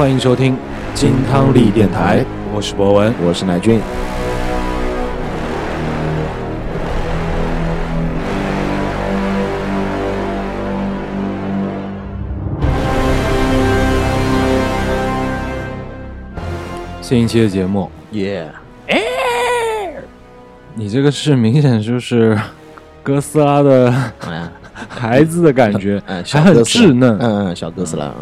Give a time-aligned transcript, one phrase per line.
[0.00, 0.56] 欢迎收听
[0.94, 3.12] 金汤力电台，我是博文。
[3.22, 3.78] 我是乃俊。
[17.02, 18.50] 新一期的节目，耶、
[20.74, 22.40] 你这个是明显就是
[23.02, 23.94] 哥斯拉的
[24.26, 24.48] 嗯。
[24.88, 26.86] 孩子的感觉，嗯，还很哥斯拉。
[26.86, 27.18] 稚嫩。
[27.18, 28.14] 嗯嗯，小哥斯拉啊，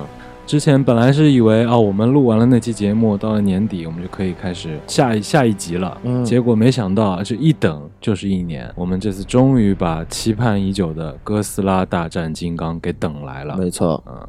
[0.49, 6.01] 之前本来是以为啊、我们录完了那期节目，到了年底我们就可以开始下一下一集了。
[6.05, 13.59] 嗯结果没想到这一等就是一年，我们这次终于把期盼已久的《哥斯拉大战金刚》给等来了。
[13.59, 14.27] 没错，嗯，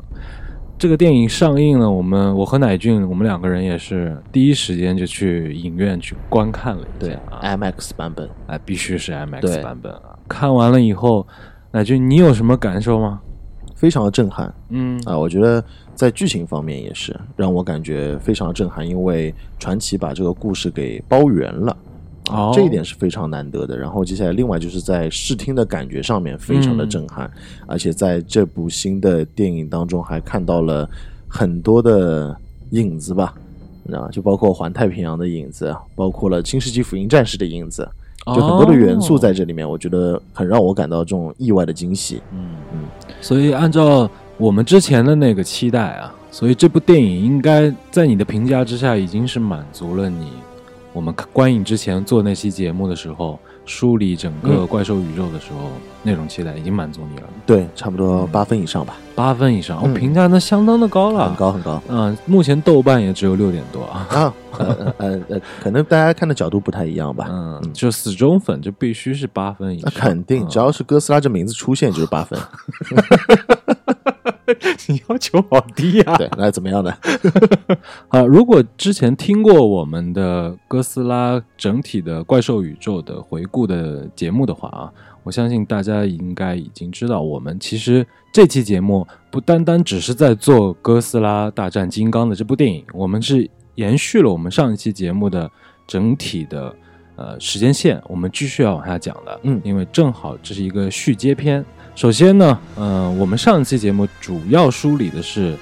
[0.77, 8.29] 这个电影上映了，我们我和乃俊，我们两个人也是第一时间就去影院去观看了一下啊，，IMAX 版本。
[8.47, 10.20] 哎，必须是 IMAX 版本啊！
[10.27, 11.26] 看完了以后，
[11.71, 13.21] 乃俊，你有什么感受吗？
[13.80, 15.18] 非常的震撼嗯啊！
[15.18, 15.63] 我觉得
[15.96, 21.77] 在剧情方面也是让我感觉非常的震撼，因为传奇把这个故事给包圆了。
[22.30, 23.77] 哦这一点是非常难得的。
[23.77, 27.32] 然后接下来，另外就是在视听的感觉上面非常的震撼，
[27.68, 30.88] 而且在这部新的电影当中还看到了
[31.26, 32.35] 很多的
[32.72, 33.34] 影子吧，
[33.84, 34.10] 你知道吧？
[34.12, 37.90] 就包括环太平洋的影子，包括了新世纪福音战士的影子，
[38.25, 42.21] 就很多的元素在这里面，我觉得很让我感到这种意外的惊喜。
[42.31, 42.55] 嗯。
[42.73, 42.79] 嗯。
[43.21, 50.31] 所以按照我们之前的那个期待啊，所以这部电影应该在你的评价之下，已经是满足了你
[50.93, 53.39] 我们观影之前做那期节目的时候
[53.70, 55.70] 梳理整个嗯怪兽宇宙的时候、
[56.01, 61.35] 那种期待，已经满足你了，对，差不多八分以上吧，八分以上，哦，嗯评价那相当的高了，很。
[61.35, 61.79] 高很高。
[61.87, 64.07] 嗯、目前豆瓣也只有六点多啊。
[64.09, 67.28] 啊，呃呃呃， 可能大家看的角度不太一样吧。
[67.29, 72.39] 嗯，就死忠粉就必须是八分以那上，肯定，嗯只要是哥斯拉这名字出现就是八分。
[74.88, 76.94] 你要求好低呀、对，那怎么样呢？
[78.09, 84.91] 啊，如果之前听过我们的哥斯拉整体的怪兽宇宙的回顾的节目的话啊，
[85.23, 95.50] 我相信大家应该已经知道，我们其实这期节目不单单只是在做哥斯拉大战金刚的这部电影，我们是延续了我们上一期节目的
[95.88, 96.75] 整体的
[97.16, 99.39] 呃时间线，我们继续要往下讲的。
[99.44, 101.63] 嗯因为正好这是一个续接篇。
[101.99, 105.53] 首先呢，呃，我们上一期节目主要梳理的是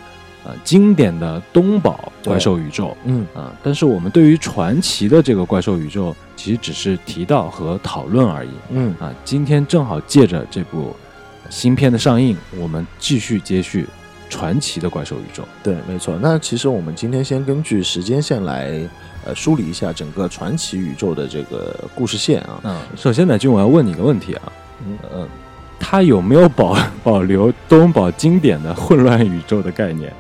[0.43, 9.11] 呃经典的东宝怪兽宇宙嗯啊、但是我们对于传奇的这个怪兽宇宙，其实只是提到和讨论而已嗯啊。
[9.25, 10.95] 今天正好借着这部
[11.49, 13.87] 新片的上映，我们继续接续
[14.29, 15.43] 传奇的怪兽宇宙。
[15.63, 16.19] 对，没错。
[16.21, 18.87] 那其实我们今天先根据时间线来
[19.25, 22.59] 呃梳理一下整个传奇宇宙的这个故事线啊。
[22.63, 24.53] 嗯，首先乃俊，我要问你一个问题啊，
[24.85, 25.27] 嗯呃，
[25.79, 30.11] 它有没有保保留东宝经典的混乱宇宙的概念？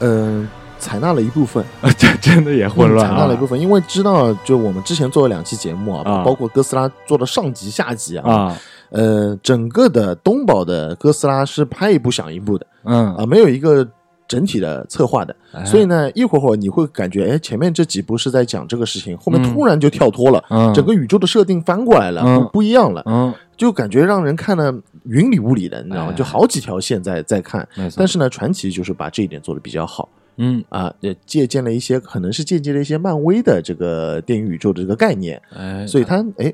[0.00, 0.46] 嗯、
[0.78, 3.10] 采纳了一部分，啊，这真的也混乱、啊。
[3.10, 6.22] 嗯采纳了一部分，因为知道就我们之前做了两期节目啊，啊。
[6.22, 8.30] 包括哥斯拉做的上集、下集啊。
[8.30, 8.56] 啊，
[8.90, 12.66] 呃，整个的东宝的哥斯拉是拍一部想一部的。
[12.84, 13.14] 嗯。
[13.16, 13.86] 啊，没有一个
[14.28, 15.34] 整体的策划的。
[15.52, 15.64] 哎。
[15.64, 19.44] 所以呢，一会儿会儿你会感觉，哎，前面这几部是在讲这个事情，后面嗯。
[19.52, 20.72] 突然就跳脱了，嗯。
[20.74, 22.42] 整个宇宙的设定翻过来了，嗯。
[22.42, 26.12] 不不一样了，嗯，就感觉让人看的云里雾里的，你知道吗？
[26.12, 27.66] 哎就好几条线在在看。
[27.96, 30.08] 但是呢，传奇就是把这一点做的比较好。
[30.38, 36.52] 嗯，啊，也借鉴了一些，可能是借鉴了一些漫威的这个电影宇宙的这个概念，哎，所以它哎，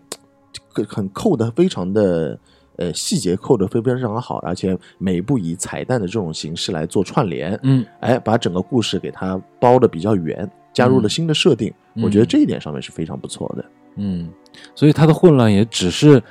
[0.72, 2.38] 很很扣的非常的。
[2.77, 13.65] 呃，细节扣的非非常好，而且每一部以彩蛋的这种形式来做串联，嗯哎，把整个故事给它包的比较圆，加入了新的设定，嗯我觉得这一点上面是非常不错的。
[13.97, 14.31] 嗯，
[14.75, 16.22] 所以它的混乱也只是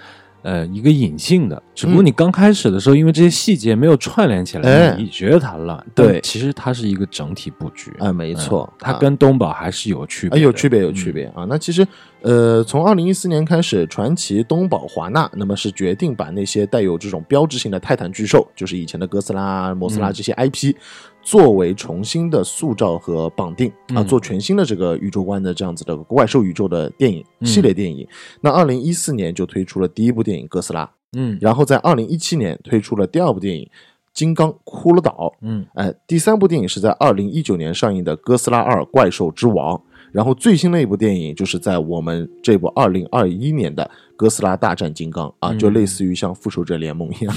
[0.42, 7.92] 呃一个隐性的，只不过嗯你刚开始的时候，因为这些细节没有串联起来，哎你觉得它烂，对但其实它是一个整体布局。
[8.00, 11.14] 啊，没错，嗯它啊跟东宝还是有区啊，别的，有区别，有区嗯。
[11.14, 11.46] 别啊。
[11.48, 11.88] 那其实，
[12.22, 20.76] 呃，从二零一四年开始，传奇、东宝、华纳，那么是决定把那些带有这种标志性的泰坦巨兽，就是以前的哥斯拉、摩斯拉嗯这些 IP，、
[21.22, 28.08] 作为重新的塑造和绑定啊，嗯做全新的这个宇宙观的这样子的怪兽宇宙的电影、嗯系列电影。
[28.42, 33.64] 那二零一四年就推出了第一部电影《哥斯拉》，嗯然后在二零一七年推出了第二部电影
[34.14, 35.12] 《金刚：骷髅岛》。
[35.42, 39.76] 嗯哎，第三部电影是在二零一九年上映的《哥斯拉二：怪兽之王》，
[40.12, 43.84] 然后最新的一部电影就是在我们这部二零二一年的
[44.16, 45.60] 《哥斯拉大战金刚》啊，嗯。
[45.60, 47.36] 就类似于像复仇者联盟一样，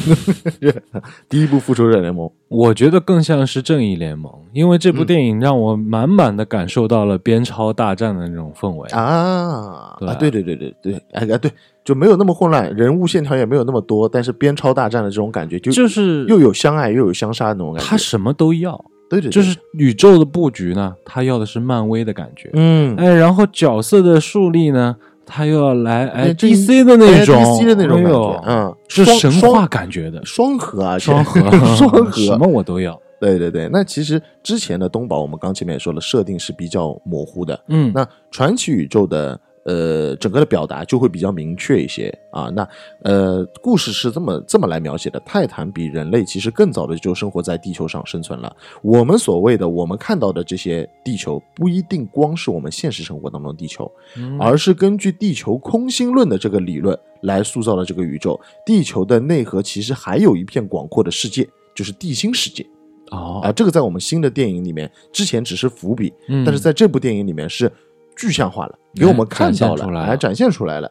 [1.28, 8.88] 第一部复仇者联盟，我觉得更像是正义联盟，因为这部嗯电影让我满满的感受到了边超大战的那种氛围。
[8.90, 11.50] 啊对啊，对对对对对，哎哎对，
[11.84, 17.88] 就没有那么混乱，人物线条也没有那么多，但是边超大战的这种感觉就就是又有相爱又有相杀的那种感觉。
[17.88, 19.30] 他什么都要，对对，对。
[19.30, 24.96] 就是宇宙的布局呢，他要的是漫威的感觉，嗯，哎，然后角色的树立呢，
[25.26, 27.36] 他又要来哎这 DC 的那种。
[27.36, 31.40] 哎 DC 的那种感觉，嗯，是神话感觉的，双核啊，双核。
[31.76, 37.58] 双核，什么我都要，对对对，那其实之前的东宝，我们刚前面也说了，设定是比较模糊的。
[37.68, 42.50] 嗯，那传奇宇宙的呃整个的表达就会比较明确一些啊。
[42.54, 42.68] 那
[43.02, 48.54] 呃，故事是这么这么来描写的：泰坦比人类其实更早的就生活在地球上生存了。
[48.82, 58.40] 我们所谓的我们看到的这些地球，不一定光是我们现实生活当中的地球，嗯而是根据地球空心论的这个理论来塑造了这个宇宙。
[58.66, 62.64] 地球的内核其实还有一片广阔的世界，就是地心世界。
[63.10, 67.70] 哦啊，这个在我们新的电影里面之前只是伏笔，嗯但是在这部电影里面是
[68.16, 70.90] 具象化了，给我们看到了，来展现出来了。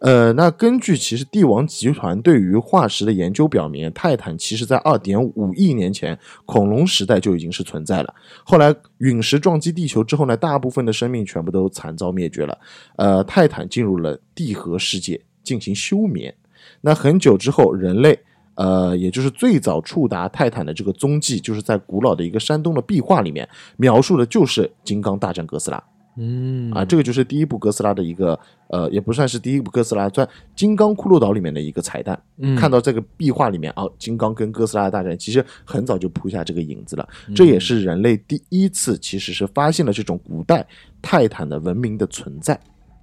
[0.00, 8.12] 呃，那根据其实帝王集团对于化石的研究表明，泰坦其实在二点五亿年前恐龙时代就已经是存在了。
[8.42, 12.58] 后来陨石撞击地球之后呢，大部分的生命全部都惨遭灭绝了。
[12.96, 16.34] 呃，泰坦进入了地核世界进行休眠。
[16.80, 18.18] 那很久之后，人类
[18.56, 25.80] 呃，也就是最早触达泰坦的这个踪迹，就是在古老的一个山东的壁画里面描述的，就是金刚大战哥斯拉。
[26.16, 28.38] 嗯啊，这个就是第一部哥斯拉的一个
[28.68, 32.20] 呃，也不算是第一部哥斯拉，算《金刚骷髅岛》里面的一个彩蛋。
[32.38, 37.08] 嗯看到这个壁画里面啊，金刚跟哥斯拉的大战，其实很早就铺下这个影子了。
[37.28, 40.66] 嗯这也是人类第一次其实是发现了这种古代
[41.00, 42.58] 泰坦的文明的存在。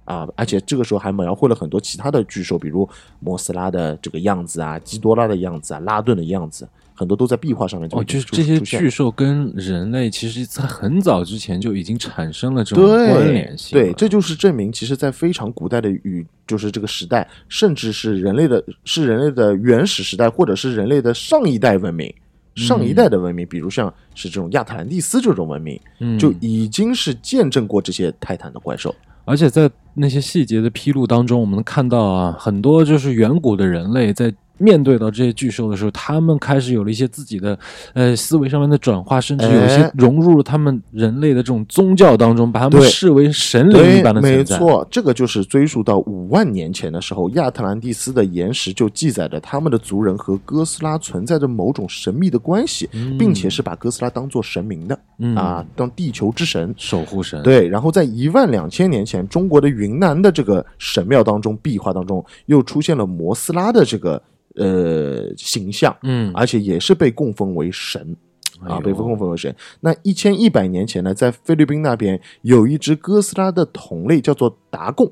[0.06, 2.88] 啊，而且这个时候还描绘了很多其他的巨兽，比如
[3.20, 6.68] 摩斯拉的这个样子啊，基多拉的样子啊，拉顿的样子，
[7.00, 13.82] 很多都在壁画上面就哦，就是这些巨兽跟人类，其实在很早之前就已经产生了这种关联性了。
[13.86, 22.14] 对，这就是证明，其实，在非常古代的宇，就是这个时代，甚至是人类的，是人类的原始时代，或者是人类的上一代文明，
[22.54, 28.94] 上一代的文明，比如像是这种亚特兰蒂斯这种文明，嗯就已经是见证过这些泰坦的怪兽。
[29.24, 34.30] 而且在那些细节的披露当中，我们能看到啊，很多就是远古的人类在
[34.60, 37.58] 面对到这些巨兽的时候，他们开始有了一些自己的
[37.94, 44.58] 呃思维上面的转化，甚至有一些哎融入了他们人类的这种宗教当中，把他们视为神灵一般的，存在。
[44.58, 56.74] 没错，这个就是追溯到五万年前的时候，亚特兰蒂斯的岩石就记载着他们的族人和哥斯拉存在着某种神秘的关系，并且是把哥斯拉当做神明的、嗯啊，当地球之神。
[56.76, 64.20] 守护神。，对，然后在一万两千年前，中国的云南的这个神庙当中，壁画当中又出现了摩斯拉的这个
[64.60, 68.16] 呃形象，嗯而且也是被供奉为神。
[68.60, 69.54] 啊，被供奉为神。
[69.80, 75.10] 那一千一百年前呢，在菲律宾那边有一只哥斯拉的同类，叫做达贡，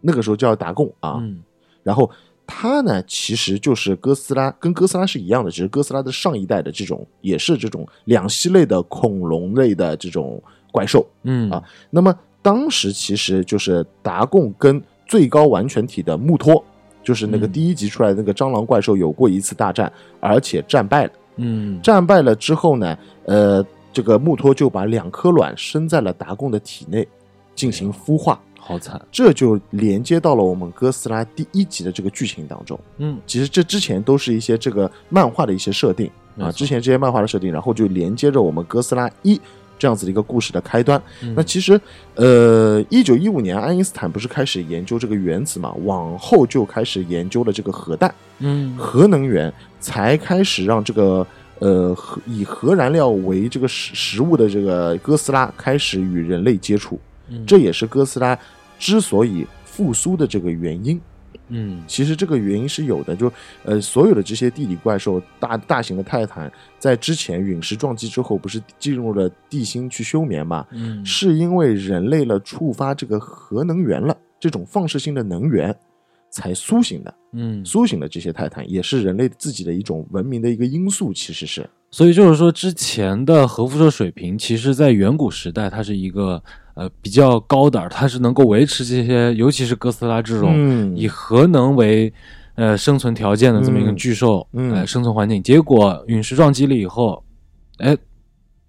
[0.00, 1.18] 那个时候叫达贡啊。
[1.20, 1.38] 嗯
[1.84, 2.10] 然后
[2.44, 10.42] 它呢，其实就是哥斯拉，跟哥斯拉是一样的，只是哥斯拉的上一代的这种，也是这种两栖类的恐龙类的这种
[10.72, 11.06] 怪兽。
[11.22, 12.12] 嗯啊那么
[12.42, 16.64] 当时其实就是达贡跟最高完全体的穆托，
[17.02, 21.10] 就是那个嗯第一集出来的那个蟑螂怪兽有过一次大战，而且战败了。
[21.36, 27.06] 嗯战败了之后呢，呃，这个穆托就把两颗卵生在了达贡的体内
[27.54, 29.00] 进行孵化，好惨。
[29.12, 32.78] 这就连接到了我们哥斯拉第一集的这个剧情当中。
[32.98, 39.40] 嗯其实这之前都是一些这个漫画的一些设定啊，之前这些漫画的设定，然后就连接着我们哥斯拉一
[39.78, 41.00] 这样子的一个故事的开端。
[41.22, 41.80] 嗯那其实，
[42.16, 48.12] 呃，一九一五年爱因斯坦不是开始研究这个原子嘛，往后就开始研究了这个核弹。
[48.40, 51.26] 嗯核能源才开始让这个
[51.58, 58.38] 呃核以核燃料为这个食食物的这个哥斯拉开始与人类接触，嗯这也是哥斯拉
[58.78, 61.00] 之所以复苏的这个原因。
[61.48, 63.32] 嗯其实这个原因是有的，就
[63.64, 70.66] 呃所有的这些地理怪兽、大大型的泰坦，在之前陨石撞击之后，不是进入了地心去休眠嘛？
[70.72, 75.74] 嗯是因为人类了触发这个核能源了，这种放射性的能源
[76.30, 77.14] 才苏醒的。
[77.32, 86.42] 嗯，苏醒的这些泰坦，也是人类自己的一种文明的一个因素，其实是所以就是说，之前的核辐射水平，其实在远古时代，它是一个
[86.78, 90.96] 呃比较高的，它是能够维持这些，尤其是哥斯拉这种、嗯。
[90.96, 92.12] 以核能为
[92.54, 93.96] 呃生存条件的这么一个嗯。
[93.96, 94.72] 巨兽，嗯。
[94.72, 95.42] 呃生存环境。
[95.42, 97.24] 结果陨石撞击了以后，
[97.78, 97.96] 哎，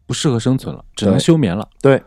[0.08, 1.68] 不适合生存了，只能休眠了。
[1.84, 2.02] 对，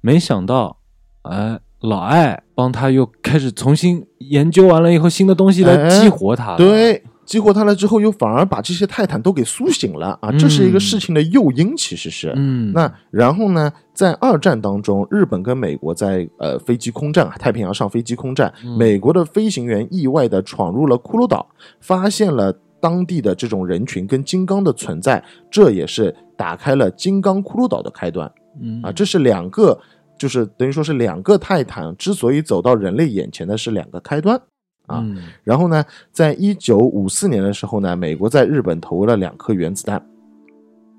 [0.00, 0.78] 没想到，
[1.22, 10.32] 哎，老艾帮他又开始重新研究完了以后，新的东西来哎激活它了。，对，激活他了之后，又反而把这些泰坦都给苏醒了啊！
[10.38, 12.32] 这是一个事情的诱因，其实是。
[12.34, 21.46] 嗯，那然后呢，在二战当中，日本跟美国在呃飞机空战，太平洋上飞机空战，嗯美国的飞行员意外的闯入了骷髅岛，
[21.80, 28.32] 发现了当地的这种人群跟金刚的存在，这也是打开了金刚骷髅岛的开端
[28.62, 28.90] 嗯啊！
[28.90, 29.78] 这是两个，
[30.18, 34.40] 就是等于说是两个泰坦之所以走到人类眼前的是两个开端
[34.88, 35.00] 啊。
[35.04, 40.04] 嗯然后呢，在一九五四年的时候呢，美国在日本投了两颗原子弹。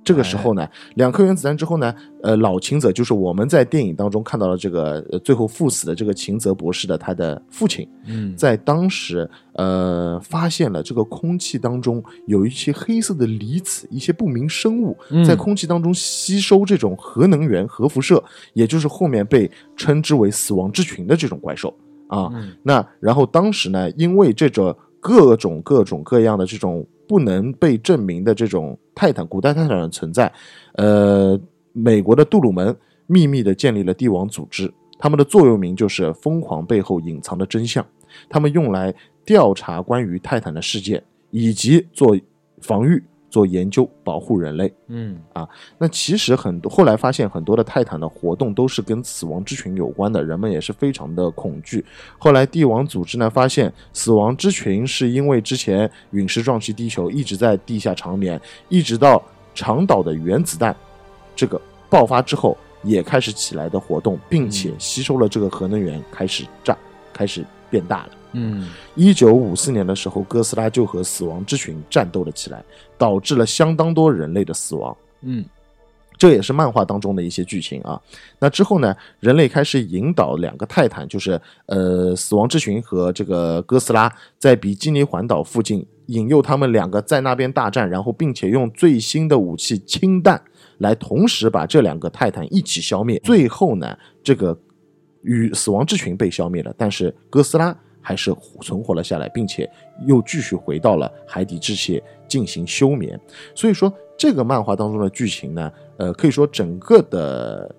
[0.01, 1.93] 这个时候呢，两颗原子弹之后呢，
[2.24, 21.72] 呃，老秦泽就是我们在电影当中看到了这个呃最后赴死的这个秦泽博士的他的父亲，嗯在当时呃发现了这个空气当中有一些黑色的离子，一些不明生物嗯在空气当中吸收这种核能源、核辐射，也就是后面被称之为死亡之群的这种怪兽
[22.09, 22.29] 啊。
[22.33, 30.29] 嗯那然后当时呢，因为这种各种各种各样的这种不能被证明的这种泰坦古代泰坦的存在，
[30.73, 31.39] 呃，
[31.71, 32.75] 美国的杜鲁门
[33.07, 37.83] 秘密的建立了帝王组织，他们的座右铭就是“疯狂背后隐藏的真相”，
[38.29, 38.93] 他们用来
[39.25, 41.01] 调查关于泰坦的事件，
[41.31, 42.15] 以及做
[42.61, 44.74] 防御、做研究、保护人类。
[44.88, 51.86] 嗯啊那其实很多后来发现很多的泰坦的活动都是跟死亡之群有关的，人们也是非常的恐惧。
[52.17, 60.75] 后来帝王组织呢发现死亡之群是因为之前陨石撞击地球一直在地下长眠，一直到长岛的原子弹
[61.36, 66.77] 这个爆发之后也开始起来的活动，并且吸收了这个核能源开始炸，
[67.13, 68.09] 开始变大了。
[68.33, 72.63] 嗯一九五四年的时候，哥斯拉就和死亡之群战斗了起来，
[72.98, 74.95] 导致了相当多人类的死亡。
[75.21, 75.43] 嗯
[76.17, 77.98] 这也是漫画当中的一些剧情啊。
[78.39, 90.41] 那之后呢，人类开始引导两个泰坦，就是呃死亡之群和这个哥斯拉，在比基尼环岛附近引诱他们两个在那边大战，然后并且用最新的武器氢弹
[90.79, 93.17] 来同时把这两个泰坦一起消灭。
[93.24, 94.59] 最后呢，这个
[95.21, 97.74] 与死亡之群被消灭了，但是哥斯拉。
[98.01, 99.69] 还是存活了下来，并且
[100.05, 103.19] 又继续回到了海底致谢进行休眠。
[103.53, 107.73] 所以说，这个漫画当中的剧情呢，呃，可以说整个的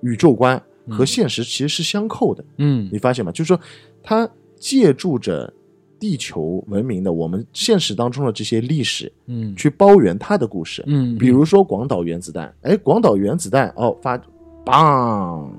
[0.00, 2.44] 宇宙观和现实其实是相扣的。
[2.58, 3.32] 嗯你发现吗？
[3.32, 3.60] 就是说，
[4.02, 5.52] 它借助着
[5.98, 10.82] 地球文明的我们现实当中的这些历史，嗯去包圆它的故事。
[10.86, 14.20] 嗯，比如说广岛原子弹，哎，广岛原子弹哦发，
[14.64, 15.50] 棒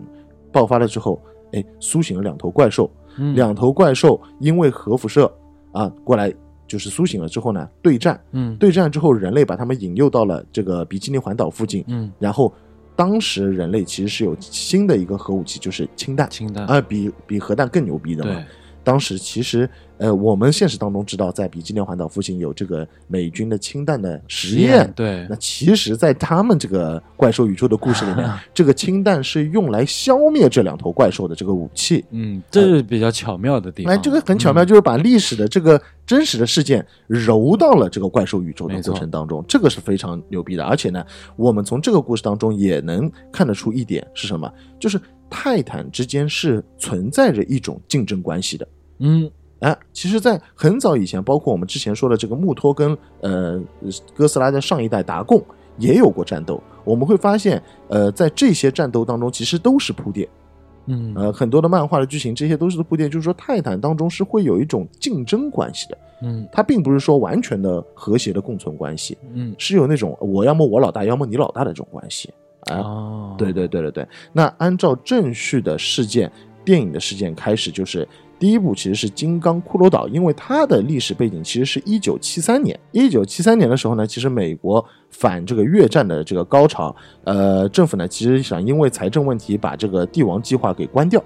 [0.51, 1.21] 爆发了之后，
[1.53, 3.35] 哎，苏醒了两头怪兽，嗯。
[3.35, 5.31] 两头怪兽因为核辐射
[5.71, 6.33] 啊过来，
[6.67, 8.55] 就是苏醒了之后呢，对战，嗯。
[8.57, 12.11] 对战之后，人类把他们引诱到了这个比基尼环岛附近，嗯。
[12.19, 12.53] 然后
[12.95, 16.29] 当时人类其实是有新的一个核武器，就是氢弹。
[16.29, 16.65] 氢弹。
[16.65, 18.33] 啊，比比核弹更牛逼的嘛。
[18.33, 18.45] 对。
[18.87, 24.89] 当时其实，呃，我们现实当中知道，在比基尼环岛附近有这个美军的氢弹的实验。
[24.95, 32.05] 对那其实，在他们这个怪兽宇宙的故事里面，这个氢弹是用来消灭这两头怪兽的这个武器。
[32.11, 33.93] 嗯，这是比较巧妙的地方。
[33.93, 40.63] 哎，这个很巧妙，嗯就是把历史的这个真实的事件揉到了这个怪兽宇宙的过程当中，这个是非常牛逼的。
[40.63, 44.97] 而且呢，我们从这个故事当中也能看得出一点是什么，就是
[45.29, 48.65] 泰坦之间是存在着一种竞争关系的。
[48.99, 53.59] 嗯哎，其实，在很早以前，包括我们之前说的这个穆托跟呃
[54.13, 55.43] 哥斯拉的上一代达贡
[55.79, 56.61] 也有过战斗。
[56.83, 60.29] 我们会发现，呃，在这些战斗当中，其实都是铺垫。
[60.85, 72.31] 嗯呃，很多的漫画的剧情，这些都是铺垫，就是说泰坦当中是会有一种竞争关系的，嗯它并不是说完全的和谐的共存关系，嗯是有那种我要么我老大，要么你老大的这种关系。
[72.69, 74.07] 啊，哦，对对对对对。
[74.33, 76.31] 那按照正序的事件，
[76.67, 78.05] 电影的事件开始，就是
[78.37, 82.77] 第一部其实是金刚骷髅岛，因为它的历史背景其实是一九七三年。
[82.91, 86.93] 一九七三年的时候呢，其实美国反这个越战的这个高潮，
[87.23, 91.23] 呃，政府呢其实想因为财政问题把这个帝王计划给关掉。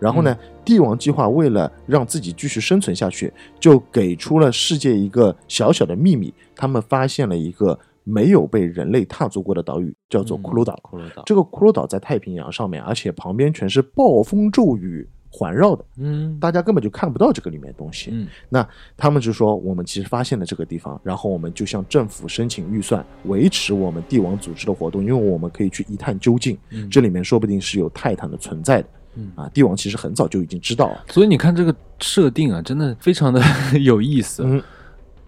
[0.00, 3.30] 然后呢，帝王计划为了让自己继续生存下去，
[3.60, 7.78] 就给出了世界一个小小的秘密，他们发现了一个
[8.08, 10.78] 没有被人类踏足过的岛屿，叫做骷髅岛。
[10.82, 18.10] 骷髅岛，这个骷髅岛在太平洋上面，而且旁边全是暴风骤雨环绕的，嗯大家根本就看不到这个里面的东西。
[18.12, 28.88] 嗯那他们就说，我们其实发现了这个地方，然后我们就向政府申请预算，维持我们帝王组织的活动，因为我们可以去一探究竟，嗯这里面说不定是有泰坦的存在的。
[29.16, 31.04] 嗯啊，帝王其实很早就已经知道了。
[31.08, 33.42] 所以你看这个设定啊，真的非常的
[33.80, 34.42] 有意思。
[34.46, 34.62] 嗯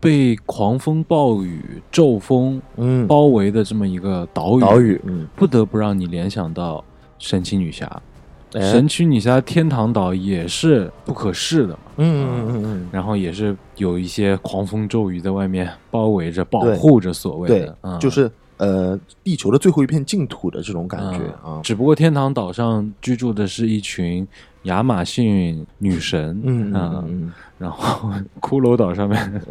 [0.00, 1.61] 被狂风暴雨、
[1.92, 6.83] 骤风嗯，包围的这么一个岛屿，岛屿，嗯，不得不让你联想到
[7.19, 7.85] 神奇女侠。
[8.54, 8.61] 哎。
[8.62, 12.88] 神奇女侠天堂岛也是不可视的嘛，嗯嗯嗯嗯。
[12.90, 18.00] 然后也是有一些狂风骤雨在外面包围着、保护着，所谓的，，嗯。
[18.00, 21.61] 就是呃地球的最后一片净土的这种感觉啊。
[21.62, 24.26] 只不过天堂岛上居住的是一群
[24.62, 29.42] 亚马逊女神，嗯啊嗯然后骷髅岛上面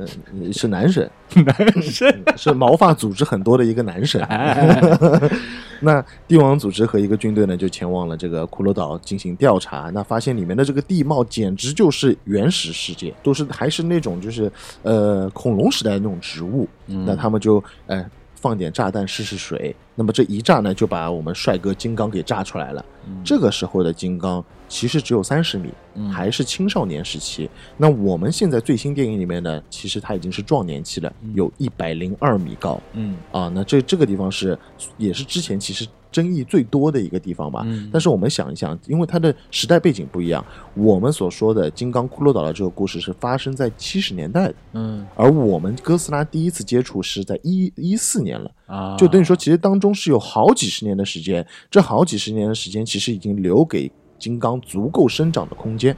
[0.52, 1.08] 是男神，
[1.46, 4.20] 男神，是毛发组织很多的一个男神。
[4.24, 4.82] 哎，
[5.80, 9.92] 那帝王组织和一个军队呢，就前往了这个骷髅岛进行调查。
[9.94, 14.52] 那发现里面的这个地貌简直就是原始世界，都是还是那种就是
[14.82, 16.68] 呃恐龙时代的那种植物。
[16.88, 19.76] 嗯那他们就呃放点炸弹试试水。
[20.00, 22.86] 那么这一炸呢，就把我们帅哥金刚给炸出来了。
[23.22, 27.50] 这个时候的金刚其实只有三十米，嗯还是青少年时期。
[27.76, 32.80] 那我们现在最新电影里面呢，其实他已经是壮年期了，有一百零二米高。
[32.94, 34.58] 嗯啊，那这这个地方是
[34.96, 37.64] 也是之前其实争议最多的一个地方吧。
[37.66, 55.96] 嗯但是我们想一想，因为它的时代背景不一样，我们所说的金刚骷髅岛的这个故事是发生在七十年代的，嗯而我们哥斯拉第一次接触是在一一四年了，啊，就等于说其实当中是有好几十年的时间，这好几十年的时间其实已经留给金刚足够生长的空间，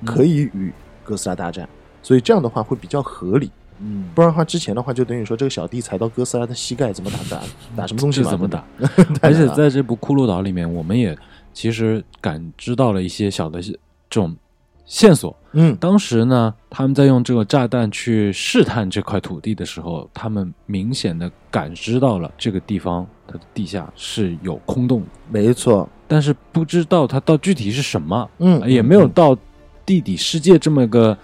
[0.00, 0.06] 嗯。
[0.06, 1.68] 可以与哥斯拉大战。
[2.02, 3.48] 所以这样的话会比较合理，
[3.78, 7.42] 嗯，不然的话，之前的话就等于说这个小弟踩到哥斯拉的膝盖，怎么打打
[7.76, 8.64] 打什么东西怎么打？
[9.22, 11.16] 而且在这部《骷髅岛》里面，我们也
[11.52, 13.72] 其实感知到了一些小的这
[14.10, 14.36] 种
[14.84, 15.34] 线索。
[15.52, 15.76] 嗯。
[15.76, 29.10] 当时呢，他们在用这个炸弹去试探这块土地的时候，他们明显的感知到了这个地方它的地下是有空洞的，没错，但是不知道它到具体是什么，嗯，也没有嗯。
[29.10, 29.36] 到
[29.84, 31.16] 地底世界这么个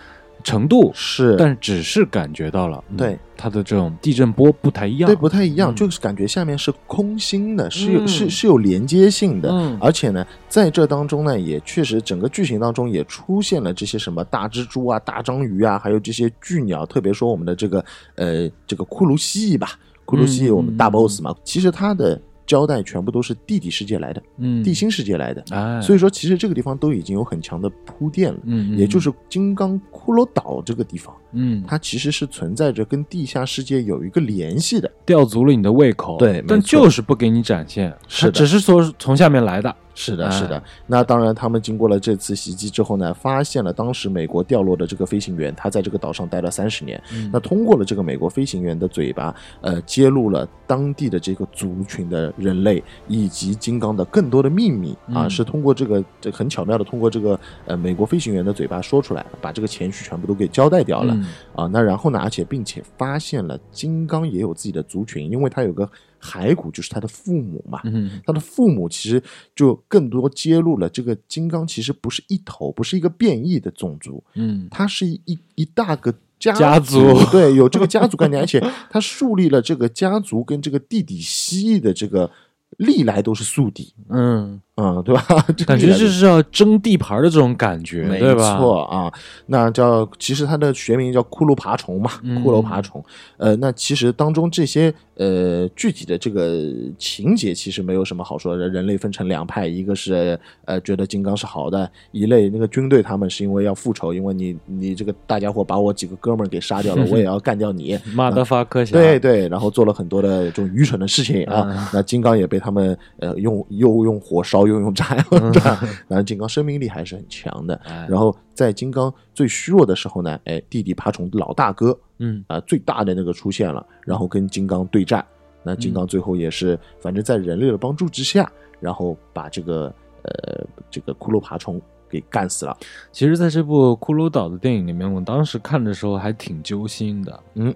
[0.45, 3.19] 程度，是，但只是感觉到了，嗯对。
[3.41, 5.75] 它的这种地震波不太一样，对不太一样，嗯。
[5.77, 8.09] 就是感觉下面是空心的，是有嗯。
[8.09, 9.79] 是是有连接性的，嗯。
[9.81, 17.85] 而且呢，在这当中呢，也确实整个剧情当中也出现了这些什么大蜘蛛啊、大章鱼啊，还有这些巨鸟，特别说我们的这个
[18.17, 28.41] 呃这个骷髅蜥蜴吧，骷髅蜥蜴嗯我们大 boss 嘛，其实它的交代全部都是地底世界来的，嗯地心世界来的，哎，所以说其实这个地方都已经有很强的铺垫了。
[28.45, 34.91] 嗯，嗯也就是金刚骷髅岛这个地方，嗯，它其实是存在着跟地下世界有一个联系的。
[35.05, 40.63] 吊足了你的胃口，对但就是不给你展现，是的只是说从下面来的，是的，哎是的。
[40.87, 47.03] 那当然，他们经过了这次袭击之后呢，发现了当时美国掉落的这个飞行员，他在这个岛上待了三十年。
[47.13, 61.13] 嗯那通过了这个美国飞行员的嘴巴，呃，揭露了当地的这个族群的人类以及金刚的更多的秘密啊，嗯是通过这个这很巧妙的通过这个呃美国飞行员的嘴巴说出来，把这个前序全部都给交代掉了。
[61.15, 65.89] 嗯啊，那然后呢，而且并且发现了金刚也有自己的族群，因为他有个
[66.21, 67.81] 骸骨，就是他的父母嘛。
[67.85, 68.21] 嗯。
[68.27, 69.23] 他的父母其实
[69.55, 74.69] 就更多揭露了这个金刚其实不是一头，不是一个变异的种族，嗯。
[74.71, 76.99] 它是一一一大个家族。
[77.33, 82.31] 对，有这个家族概念，而且他树立了这个家族跟这个地底蜥蜴的这个
[82.77, 85.25] 历来都是宿敌， 嗯，嗯，对吧？
[85.67, 88.57] 感觉就是要争地盘的这种感觉，没对吧？
[88.57, 89.13] 错啊，
[89.47, 93.05] 那叫其实它的学名叫骷髅爬虫嘛，嗯骷髅爬虫。
[93.39, 96.63] 呃，那其实当中这些呃具体的这个
[96.97, 98.69] 情节其实没有什么好说的。
[98.69, 107.99] 人类分成两派，一个是呃觉得金刚是好的一类，那个军队他们是因为要复仇，因为你你这个大家伙把我几个哥们儿给杀掉了， 我也要干掉你。
[108.15, 111.67] 马德发科学，对对，然后做了很多的这种愚蠢的事情啊。
[111.69, 117.75] 嗯那金刚也被他们呃用又用火烧又用炸嗯炸，然后金刚生命力还是很强的。
[117.85, 125.25] 哎然后在金刚最虚弱的时候呢，哎，弟弟爬虫老大哥嗯啊、最大的那个出现了，然后跟金刚对战。
[125.63, 128.51] 那金刚最后也是，反正在人类的帮助之下，
[128.81, 132.77] 然后把这个呃这个骷髅爬虫给干死了。
[133.13, 137.41] 其实，在这部《骷髅岛》的电影里面，我当时看的时候还挺揪心的。
[137.55, 137.75] 嗯，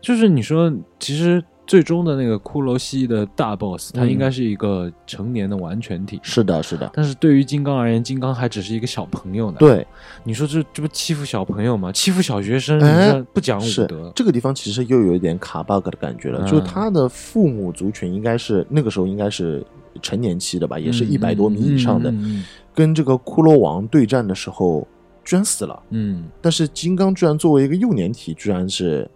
[0.00, 1.42] 就是你说，其实
[1.72, 6.20] 最终的那个骷髅蜥的大 boss，他嗯应该是一个成年的完全体。
[6.22, 9.86] 是的，是的，但是对于金刚而言，金刚还只是一个小朋友呢。，对，
[10.22, 11.90] 你说这这不欺负小朋友吗？
[11.90, 14.12] 欺负小学生，哎你这不讲武德。
[14.14, 19.64] 这个地方其实又有一点卡 bug 的感觉了，嗯就是他的父母族群应该是那个时候应该是
[20.02, 24.86] 成年期的吧，也是一百多米以上的，嗯跟这个骷髅王对战的时候
[25.24, 29.10] 居然死了，嗯但是金刚居然作为一个幼年体，居然是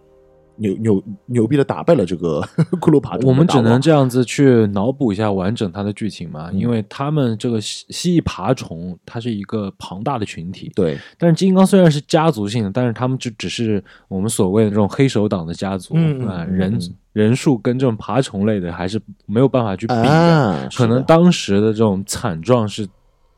[0.57, 2.40] 牛牛牛逼的打败了这个
[2.81, 3.29] 骷髅爬虫。
[3.29, 6.59] 我们只能这样子去脑补一下完整它的剧情嘛，嗯。
[6.59, 15.95] 因为他们这个蜥蜥蜴爬虫，它是一个庞大的群体，对，但是金刚虽然是家族性的，但是他们就只是我们所谓的这种黑手党的家族
[16.27, 20.87] 啊，人嗯人数跟这种爬虫类的还是没有办法去比的，啊，是的。
[20.87, 22.87] 可能当时的这种惨状是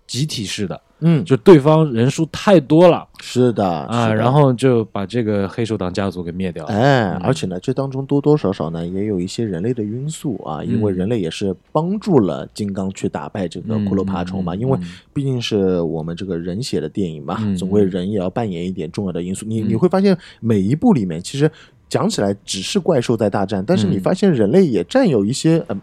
[0.08, 3.06] 集体式的，嗯，就对方人数太多了。
[3.20, 6.72] 是的啊，然后就把这个黑手党家族给灭掉了。
[6.72, 7.18] 哎，嗯。
[7.18, 14.88] 而且呢，这当中多多少少呢，也有一些人类的因素啊，因为嗯人类也是帮助了金刚去打败这个骷髅爬虫嘛，因为嗯。
[15.12, 19.44] 毕竟是我们这个人写的电影嘛，嗯总归人也要扮演一点重要的因素。
[19.46, 19.68] 你嗯。
[19.68, 21.50] 你会发现每一部里面，其实
[21.88, 24.00] 讲起来只是怪兽在大战，但是你嗯。
[24.00, 25.80] 发现人类也占有一些嗯、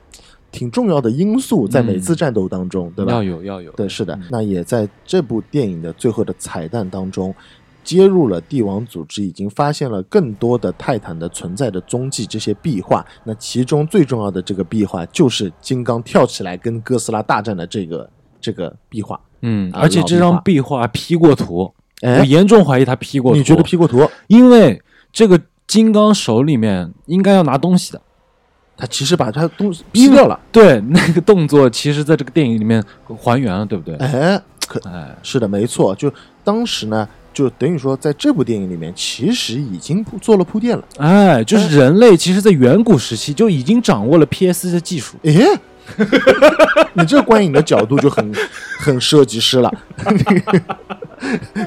[0.55, 3.11] 挺重要的因素在每次战斗当中，对吧？
[3.11, 4.23] 要有要有，对，是的嗯。
[4.31, 7.35] 那也在这部电影的最后的彩蛋当中，
[7.83, 13.05] 接入了帝王组织已经发现了更多的泰坦的存在的踪迹，这些壁画。
[13.25, 19.19] 那其中最重要的这个壁画，就是金刚跳起来跟哥斯拉大战的这个这个壁画。
[19.41, 23.37] 嗯，啊而且这张壁画壁画 P 过图，哎我严重怀疑他 P 过图。
[23.37, 24.09] 你觉得 P 过图？
[24.27, 28.01] 因为这个金刚手里面应该要拿东西的，
[28.77, 30.39] 他其实把他东西逼掉了。
[30.51, 33.95] 对， 那个动作其实在这个电影里面还原了，对不对？
[33.97, 35.95] 哎，可哎，是的，没错。
[35.95, 36.11] 就
[36.43, 40.83] 当时呢，就等于说，在这部电影里面，其实已经铺做了铺垫了。
[40.97, 45.17] 哎，就是人类其实，在远古时期就已经掌握了 PS 的技术。
[45.23, 45.45] 诶，
[46.93, 48.33] 你这观影的角度就很
[48.79, 49.71] 很设计师了，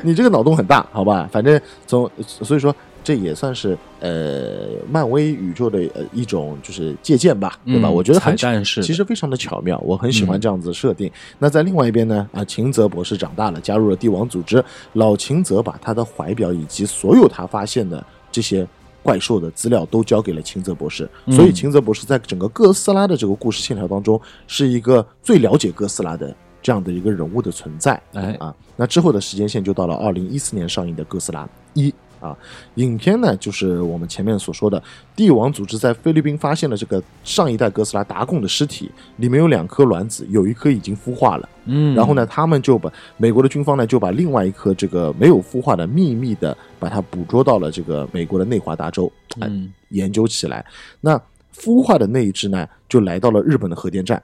[0.03, 1.29] 你这个脑洞很大，好吧？
[1.33, 7.89] 反正从所以说这也算是呃漫威宇宙的呃一种就是借鉴吧，对吧？
[7.89, 11.11] 嗯我觉得很彩蛋式的其实非常的巧妙，我很喜欢嗯这样子设定。
[11.39, 18.67] 那在另外一边呢，啊，秦泽博士长大了，加入了帝王组织，老秦泽把他的怀表以及所有他发现的这些。
[19.01, 27.99] 怪兽的资料都交给了秦泽博士，所以嗯秦泽博士在整个哥斯拉的这个故事线条当中，是一个最了解哥斯拉的这样的一个人物的存在。
[28.13, 31.89] 哎，啊，那之后的时间线就到了二零一四年上映的《哥斯拉一》
[32.21, 32.37] 啊，
[32.75, 34.83] 影片呢就是我们前面所说的
[35.15, 41.49] 帝王组织在菲律宾发现了这个上一代哥斯拉达贡的尸体，里面有两颗卵子，有一颗已经孵化了。
[41.67, 50.65] 嗯，然后呢，他们就把美国的军方呢就把另外一颗这个没有孵化的秘密的把它捕捉到了这个美国的内华达州，哎、嗯研究起来。
[51.01, 51.21] 那
[51.55, 54.23] 孵化的那一只呢，就来到了日本的核电站，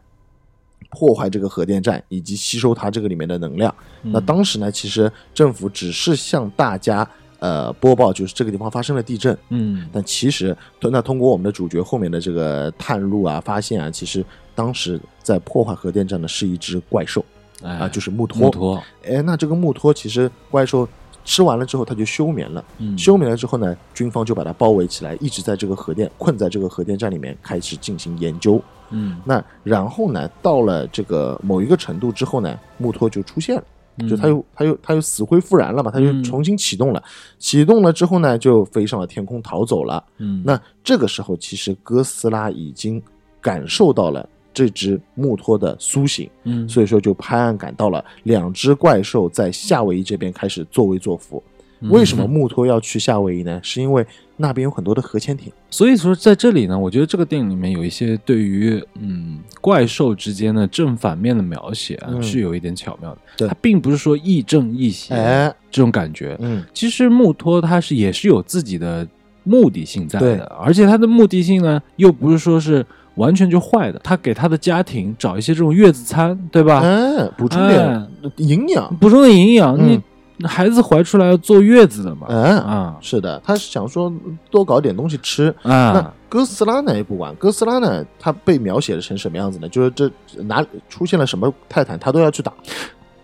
[0.91, 3.75] 破坏这个核电站以及吸收它这个里面的能量。
[4.03, 7.09] 嗯那当时呢，其实政府只是向大家
[7.45, 9.37] 呃播报，就是这个地方发生了地震。
[9.51, 17.23] 嗯但其实，那通过我们的主角后面的这个探路啊、发现啊，其实当时在破坏核电站的是一只怪兽
[17.63, 18.41] 哎啊，就是木托。
[18.41, 20.89] 木托，哎，那这个木托其实怪兽
[21.23, 22.65] 吃完了之后，它就休眠了。
[22.79, 28.59] 嗯休眠了之后呢，军方就把它包围起来，一直在这个核电困在这个核电站里面，开始进行研究。
[28.91, 33.65] 嗯那然后呢，到了这个某一个程度之后呢，木托就出现了，
[34.09, 37.03] 就它又它又它又死灰复燃了嘛，它就嗯重新启动了。
[37.39, 40.03] 启动了之后呢，就飞上了天空逃走了。
[40.19, 43.03] 嗯那这个时候，其实哥斯拉已经
[43.41, 51.43] 感受到了这只木托的苏醒，嗯所以说就拍案赶到了，两只怪兽在夏威夷这边开始作威作福。
[51.85, 53.61] 嗯为什么木托要去夏威夷呢？
[53.63, 54.05] 是因为
[54.37, 55.53] 那边有很多的核潜艇。
[55.71, 63.19] 所以说，在这里呢，我觉得这个电影里面有一些对于嗯怪兽之间的正反面的描写啊，嗯是有一点巧妙的。
[63.37, 66.37] 对它并不是说亦正亦邪，哎，这种感觉。
[66.41, 69.07] 嗯，其实木托他是也是有自己的
[69.43, 72.85] 目的性在的，而且他的目的性呢，又不是说是
[73.17, 74.01] 完全就坏的。
[74.03, 76.81] 他给他的家庭找一些这种月子餐，对吧？
[76.83, 78.97] 嗯，补充点哎营养。
[78.97, 80.01] 补充的营养，嗯你
[80.43, 82.27] 孩子怀出来要坐月子的嘛？
[82.29, 84.13] 嗯，啊是的，他是想说
[84.51, 85.93] 多搞点东西吃啊。
[85.93, 89.69] 那啊，哥斯拉呢也不管，哥斯拉呢，他被描写的成什么样子呢？
[89.69, 90.11] 就是这
[90.43, 92.53] 哪出现了什么泰坦，他都要去打。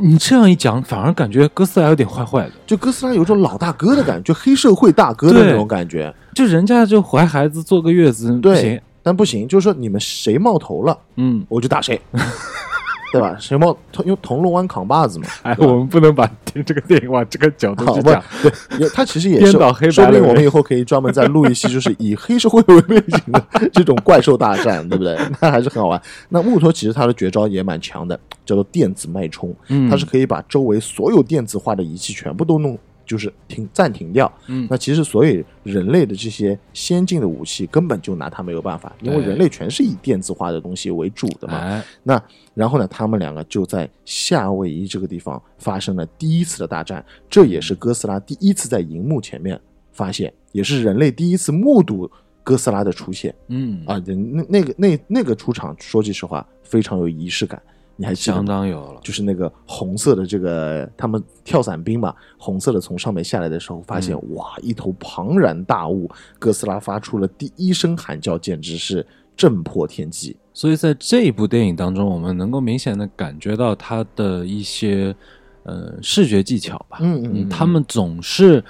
[0.02, 2.52] 你这样一讲，反而感觉哥斯拉有点坏坏的。
[2.66, 6.14] 就哥斯拉有种老大哥的感觉，就黑社会大哥的那种感觉。
[6.34, 12.00] 就人家就怀孩子坐个月子，对行，但不行，就是说你们谁冒头了，嗯，我就打谁，
[13.12, 13.36] 对吧？
[13.40, 15.26] 什么铜用铜锣湾扛把子嘛？
[15.42, 16.30] 哎，我们不能把
[16.64, 18.22] 这个电影往这个角度去讲。
[18.42, 25.18] 对，也他其实也 是颠倒黑白说不定我们以后可以专门再录一期，就是以黑社会为背景的这种怪兽大战，对不对？
[25.40, 26.00] 那还是很好玩。
[26.28, 32.78] 那木托其实他的绝招也蛮强的，叫做电子脉冲，嗯它是可以把周围所有电子化的仪器全部都弄。
[33.10, 41.58] 就是停暂停掉，嗯那其实所以人类的这些先进的武器根本就拿它没有办法，因为人类全是以电子化的东西为主的嘛。
[41.58, 42.22] 哎，那
[42.54, 52.08] 然后呢，他们两个就在夏威夷这个地方发生了第一次的大战，这也是哥斯拉第一次在荧幕前面发现，也是人类第一次目睹
[52.44, 54.00] 哥斯拉的出现嗯，啊！
[54.06, 57.60] 那那个那那个出场，说句实话，非常有仪式感。
[57.96, 58.44] 你还相？
[58.44, 59.00] 当有了。
[59.02, 70.36] 就是那个红色的这个他们跳伞兵嘛，红色的从上面下来的时候，发现、嗯哇，一头庞然大物，哥斯拉发出了第一声喊叫，简直是震破天际。
[70.52, 75.14] 所以在这一部电影当中，我们能够明显的感觉到它的一些
[75.62, 76.98] 呃视觉技巧吧。
[77.00, 78.62] 嗯嗯嗯他们总是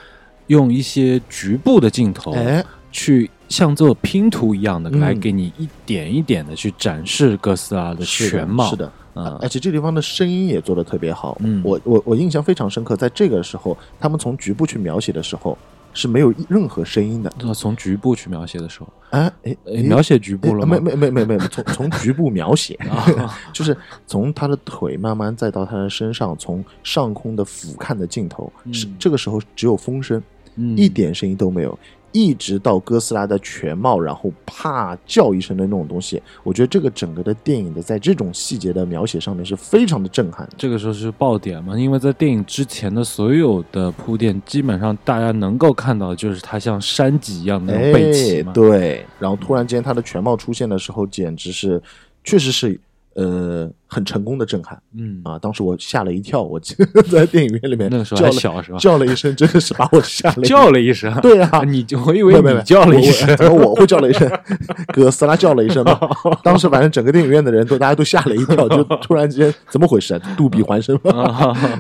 [0.49, 8.69] 用一些局部的镜头，哎，去像做拼图一样的嗯来给你一点一点的去展示哥斯拉的全貌。
[8.69, 8.93] 是的。
[9.15, 11.61] 啊而且这地方的声音也做的特别好，嗯。
[11.65, 15.57] 我我我印象非常深刻，在这个时候，他们从局部去描写的时候
[15.93, 20.79] 是没有任何声音的，呃从局部去描写的时候，啊哎呃描写局部了吗？
[20.81, 30.23] 没没没没没，从从局部描写， 啊 就是从他的腿慢慢再到他的身上，从上空的俯瞰的镜头，是嗯这个时候只有风声，
[30.55, 30.77] 嗯。
[30.77, 31.77] 一点声音都没有。
[32.13, 40.53] 一直到哥斯拉的全貌，然后啪叫一声的那种东西，我觉得这个整个的电影的在这种细节的描写上面是非常的震撼的。
[40.57, 41.79] 这个时候是爆点嘛？
[41.79, 48.51] 因为在电影之前的所有的铺垫，基本上大家能够看到，就是它像山脊一样的那种背鳍嘛。
[48.51, 51.81] 哎对，然后突然间它的全貌出现的时候，简直是，
[52.25, 52.79] 确实是
[53.15, 55.37] 呃很成功的震撼嗯，啊！
[55.39, 58.79] 当时我吓了一跳，我记 得在电影院里面那个时候叫了还小是吧？
[58.79, 60.43] 叫了一声， 真的是把我吓了。
[60.43, 64.31] 叫了一声，对啊，你就我以为你叫了一声，怎么我会叫了一声？
[64.95, 65.99] 哥斯拉叫了一声嘛。
[66.45, 70.21] 当时反正整个电影院的人都大家都吓了一跳，就突然之间怎么回事啊？
[70.37, 70.97] 杜比环声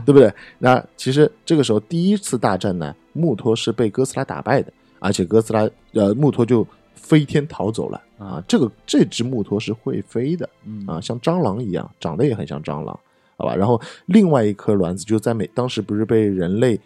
[0.04, 0.32] 对不对？
[0.58, 6.66] 那其实这个时候第一次大战呢，穆托是被哥斯拉打败的，而且哥斯拉呃穆托就
[7.00, 8.42] 飞天逃走了啊。
[8.46, 12.98] 这个这只木托是会飞的嗯啊，像蟑螂一样，长得也很像蟑螂，
[13.36, 13.54] 好吧？
[13.56, 16.78] 然后另外一颗卵子就在美，当时不是被人类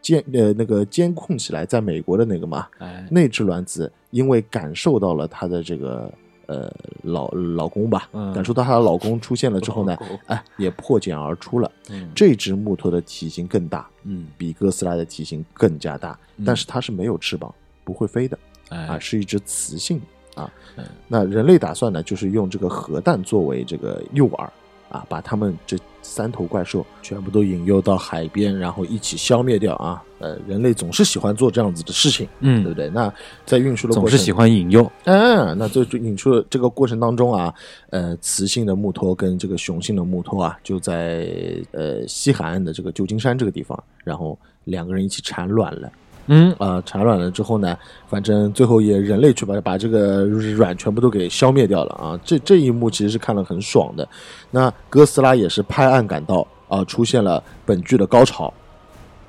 [0.00, 6.12] 监呃那个监控起来，在美国的那个嘛，哎，那只卵子因为感受到了它的这个
[6.46, 6.70] 呃
[7.04, 11.70] 老老公吧，嗯感受到她的老公出现了之后呢哎，也破茧而出了。
[11.88, 18.38] 嗯这只木头的体型更大，嗯比哥斯拉的体型更加大，嗯但是它是没有翅膀，不会飞的
[18.74, 20.00] 啊，哎是一只雌性
[20.34, 20.84] 啊嗯。
[21.08, 24.48] 那人类打算呢，就是用这个核弹作为这个诱饵
[24.88, 30.02] 啊，把他们这三头怪兽全部都引诱到海边，然后一起消灭掉啊。
[30.20, 32.88] 呃，人类总是喜欢做这样子的事情，嗯对不嗯，对？
[32.90, 33.12] 那
[33.44, 37.52] 在运输的过程，总是喜欢引诱，嗯，那这就引出了这个过程当中啊，
[37.90, 41.28] 呃，雌性的木托跟这个雄性的木托啊，就在
[41.72, 45.92] 呃西海岸的这个旧金山这个地方，然后两个人一起产卵了。
[46.26, 47.76] 嗯啊、产卵了之后呢，
[48.08, 52.18] 反正最后也人类去把把这个卵全部都给消灭掉了啊！
[52.24, 54.08] 这这一幕其实是看了很爽的。
[54.50, 58.52] 那哥斯拉也是拍案赶到啊、出现了本剧的高潮，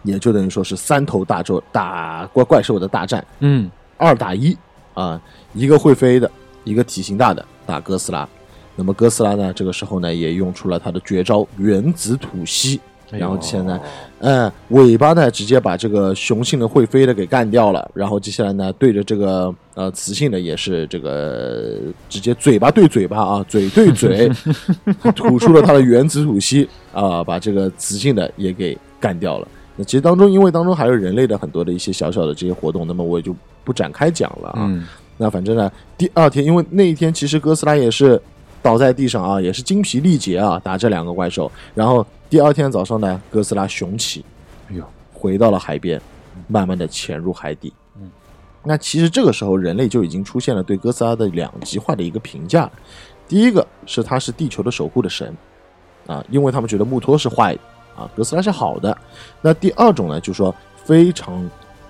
[0.04, 3.26] 也就等于说是三头大兽打怪怪兽的大战。
[3.40, 4.58] 嗯二打一
[4.94, 5.22] 啊，
[5.54, 6.30] 一个会飞的，
[6.64, 8.28] 一个体型大的打哥斯拉。
[8.76, 12.80] 那么哥斯拉呢，这个时候呢也用出了他的绝招原子吐息，
[13.18, 13.80] 然后现在，
[14.20, 21.78] 嗯，尾巴呢直接把这个雄性的会飞的给干掉了，然后接下来呢对着这个呃雌性的也是这个
[22.10, 24.30] 直接嘴巴对嘴巴啊，嘴对嘴，
[25.16, 29.48] 吐出了它的原子吐息啊，把这个雌性的也给干掉了。
[29.76, 34.60] 那其实当中，因为当中还有人类的很多的一些小小的这些活动，那么我也就不展开讲了啊。
[34.60, 34.86] 嗯
[35.18, 38.22] 那反正呢，第二天，因为那一天其实哥斯拉也是
[38.66, 41.52] 倒在地上啊，也是精疲力竭啊，打这两个怪兽。
[41.76, 44.26] 然后第二天早上呢，哥斯拉雄起，
[44.72, 46.02] 哎呦，回到了海边，
[46.48, 47.72] 慢慢的潜入海底。
[48.02, 48.10] 嗯，
[48.64, 52.72] 那其实这个时候人类就已经出现了对哥斯拉的两极化的一个评价了。
[53.28, 55.32] 第一个是他是地球的守护的神
[56.08, 57.62] 啊，因为他们觉得穆托是坏的
[57.96, 58.98] 啊，哥斯拉是好的。
[59.44, 61.48] 那第二种呢，就是说非常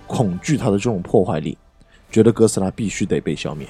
[0.08, 1.58] 恐惧他的这种破坏力，
[2.12, 3.66] 觉得哥斯拉必须得被消灭。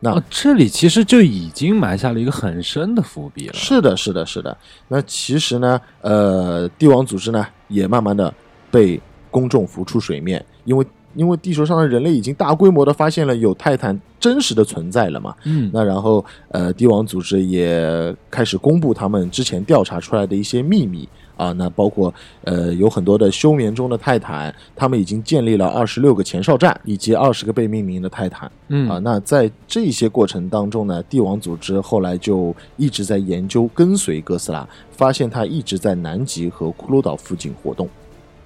[0.00, 3.52] 那哦，这里其实就已经埋下了一个很深的伏笔了。
[3.54, 4.56] 是的，是的，是的。
[4.88, 8.32] 那其实呢，呃，帝王组织呢也慢慢的
[8.70, 15.34] 被公众浮出水面，因为因为地球上的人类已经大规模的发现了有泰坦真实的存在了嘛。
[15.44, 21.08] 嗯那然后呃，帝王组织也开始公布他们之前调查出来的一些秘密
[21.40, 22.12] 啊，那包括
[22.44, 28.50] 呃有很多的休眠中的泰坦，他们已经建立了二十六个前哨站以及二十个被命名的泰坦。
[28.68, 37.88] 嗯啊，那在这些过程当中呢，帝王组织后来就一直在研究跟随哥斯拉，发现他一直在南极和骷髅岛附近活动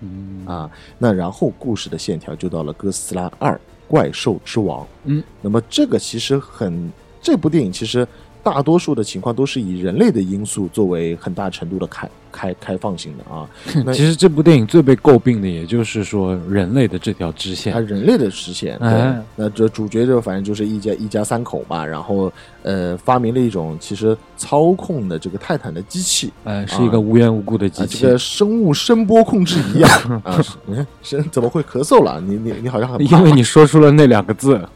[0.00, 0.70] 嗯啊。
[0.96, 4.86] 那然后故事的线条就到了哥斯拉二怪兽之王。
[5.04, 8.06] 嗯，那么这个其实很，这部电影其实
[8.44, 13.48] 大多数的情况都是以人类的因素作为很大程度的开开开放性的啊。
[13.84, 17.80] 那其实这部电影最被诟病的，也就是说人类的这条支线，它。
[17.80, 19.22] 人类的支线，对，哎。
[19.34, 22.30] 那这主角就反正就是一家一家三口嘛，然后
[22.62, 26.30] 呃发明了一种其实操控的这个泰坦的机器。
[26.44, 32.20] 哎，是一个无缘无故的机啊，器这，个生物声波控制仪啊啊，是 嗯，是怎么会咳嗽了？
[32.20, 34.68] 你你你好像很因为你说出了那两个字，快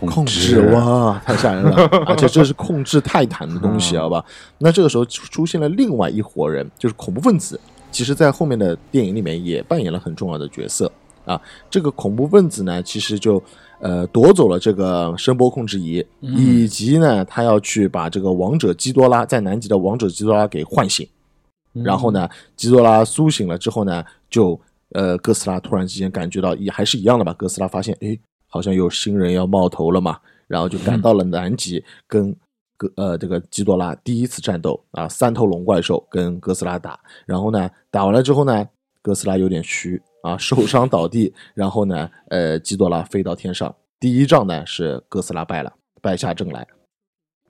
[0.00, 1.74] 控制哇， 太吓人了！
[2.06, 4.24] 而且这是控制泰坦的东西，好吧？
[4.58, 7.58] 那这个时候出现了另外一伙人，就是恐怖分子。
[7.90, 10.90] 其实，在后面的电影里面也扮演了很重要的角色
[11.24, 11.40] 啊。
[11.70, 13.40] 这个恐怖分子呢，其实就
[13.78, 21.06] 呃夺走了这个声波控制仪，以及呢，他要去把这个王者基多拉在南极的王者基多拉给唤醒。
[21.72, 24.58] 然后呢，基多拉苏醒了之后呢，就
[24.90, 27.32] 呃哥斯拉突然之间感觉到也还是一样的吧。
[27.34, 28.18] 哥斯拉发现，哎。
[28.54, 32.32] 好像有新人要冒头了嘛，然后就赶到了南极，跟
[32.76, 38.64] 哥呃这个基多拉第一次战斗啊，三头龙怪兽跟哥斯拉打，然后呢打完了之后呢，
[39.02, 46.64] 哥斯拉有点虚啊，受伤倒地，然后呢呃基多拉飞到天上，第一仗呢是哥斯拉败了，败下阵来。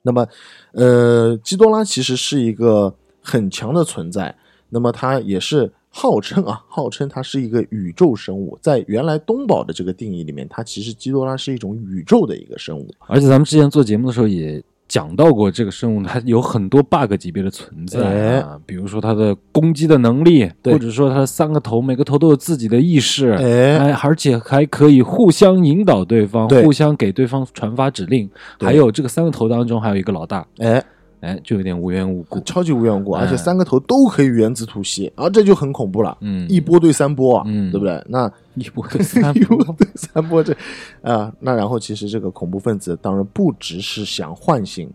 [0.01, 0.27] 那么
[0.73, 4.35] 呃基多拉其实是一个很强的存在，
[4.71, 5.71] 那么他也是。
[5.97, 12.91] 号称啊， 号称它是一个宇宙生物，在原来东宝的这个定义里面，它其实基多拉是一种宇宙的一个生物。
[13.07, 28.29] 而且咱们之前做节目的时候也讲到过，这个生物它有很多 bug 级别的存在啊，比如说它的攻击的能力，或者说它的三个头，每个头都有自己的意识，哎，而且还可以互相引导对方，互相给对方传发指令。
[28.59, 30.85] 还有这个三个头当中还有一个老大，哎。
[31.25, 36.17] 哎，就有点无缘无故，超级无缘无故，而且三个头都可以原子吐息，啊，这就很恐怖了。
[36.21, 38.05] 嗯，一波对三波啊，对不对？
[38.07, 40.55] 那 一波对三波， 对三波这
[41.03, 44.93] 啊，那然后其实这个恐怖分子当然不只是想唤醒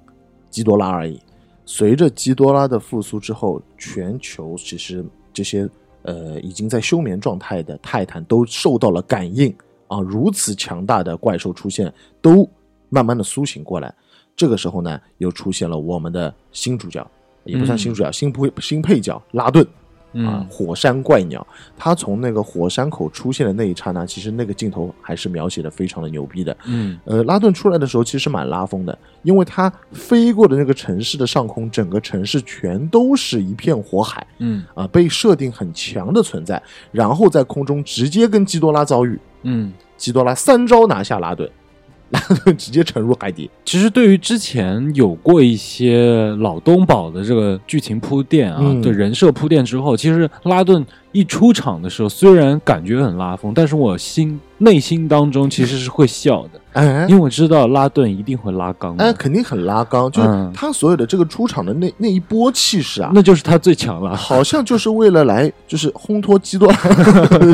[0.51, 1.19] 基多拉而已。
[1.65, 5.67] 随着基多拉的复苏之后，全球其实这些
[6.03, 9.53] 呃已经在休眠状态的泰坦都受到了感应
[9.87, 12.47] 啊，如此强大的怪兽出现，都
[12.89, 13.93] 慢慢的苏醒过来。
[14.39, 17.06] 这个时候呢，又出现了我们的新主角，
[17.43, 19.67] 也不算新主角，新配新配角拉顿
[20.25, 21.45] 啊，火山怪鸟。
[21.78, 26.56] 他从那个火山口出现的那一刹那，其实那个镜头还是描写的非常的牛逼的。
[26.63, 34.25] 嗯，呃，拉顿出来的时候其实蛮拉风的，因为他飞过的那个城市的上空，整个城市全都是一片火海。
[34.38, 39.19] 嗯，啊，被设定很强的存在，然后在空中直接跟基多拉遭遇。
[39.43, 41.52] 嗯，基多拉三招拿下拉顿。
[42.09, 43.49] 拉顿直接沉入海底。
[43.65, 56.59] 其实，对于之前有过一些老东宝的这个剧情铺垫啊，对人设铺垫之后，其实拉顿一出场的时候，虽然感觉很拉风，但是我心内心当中其实是会笑的。
[56.73, 66.75] 哎，因为我知道拉顿一定会拉缸，哎，肯定很拉缸，就是他所有的这个出场的那那一波气势啊，那就是他最强了，好像就是为了来就是烘托基多拉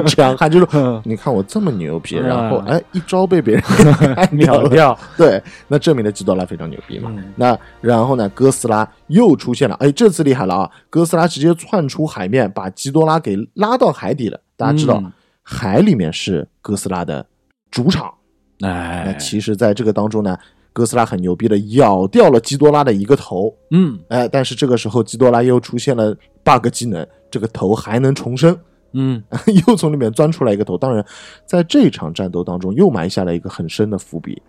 [0.05, 0.67] 强悍，就是
[1.05, 3.63] 你看我这么牛逼，然后哎一招被别人
[4.31, 7.09] 秒掉，对，那证明了基多拉非常牛逼嘛。
[7.37, 14.39] 那然后呢，哥斯拉又出现了，哎，这次厉害了啊，哥斯拉直接窜出海面，把基多拉给拉到海底了。
[14.57, 15.03] 大家知道，
[15.43, 17.25] 海里面是哥斯拉的
[17.69, 18.13] 主场。
[18.61, 20.37] 哎，那其实，在这个当中呢，
[20.71, 28.57] 哥斯拉很牛逼的咬掉了基多拉的一个头，嗯，哎，但是这个时候基多拉又出现了 bug 技能，这个头还能重生，
[28.93, 29.21] 嗯，
[29.67, 30.77] 又从里面钻出来一个头。
[30.77, 31.05] 当然，
[31.45, 34.41] 在这场战斗当中，又埋下了一个很深的伏笔，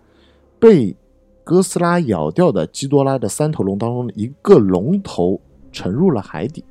[0.57, 0.95] 被
[1.43, 5.39] 哥斯拉咬掉的基多拉的三头龙当中的一个龙头
[5.71, 6.63] 沉入了海底。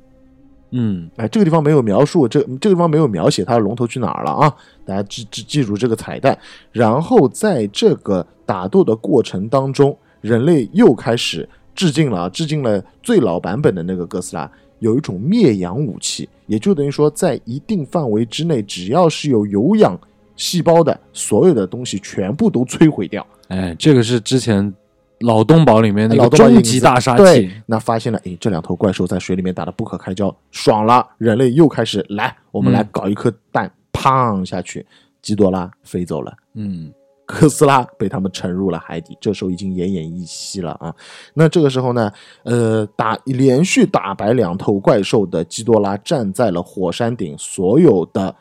[0.71, 4.53] 嗯，哎，这个地方没有描述，这这个地方没有描写它的龙头去哪儿了啊？
[4.85, 6.37] 大家记记记住这个彩蛋。
[6.71, 19.97] 然后在这个打斗的过程当中，人类又开始致敬了，致敬了最老版本的那个哥斯拉，有一种灭氧武器，也就等于说，在一定范围之内，只要是有有氧
[20.35, 23.25] 细胞的，所有的东西全部都摧毁掉。
[23.47, 24.73] 哎，这个是之前。
[25.21, 34.85] 老东宝里面那个终极大杀器，那发现了，哎，这两头怪兽在水里面打得不可开交，爽了，人类又开始来，我们来搞一颗蛋，砰下去，
[35.21, 36.93] 基多拉飞走了，嗯，
[37.25, 40.93] 哥斯拉被他们沉入了海底，这时候已经奄奄一息了啊。
[41.33, 42.11] 那这个时候呢，
[42.43, 48.35] 呃，打连续打败两头怪兽的基多拉站在了火山顶，所有的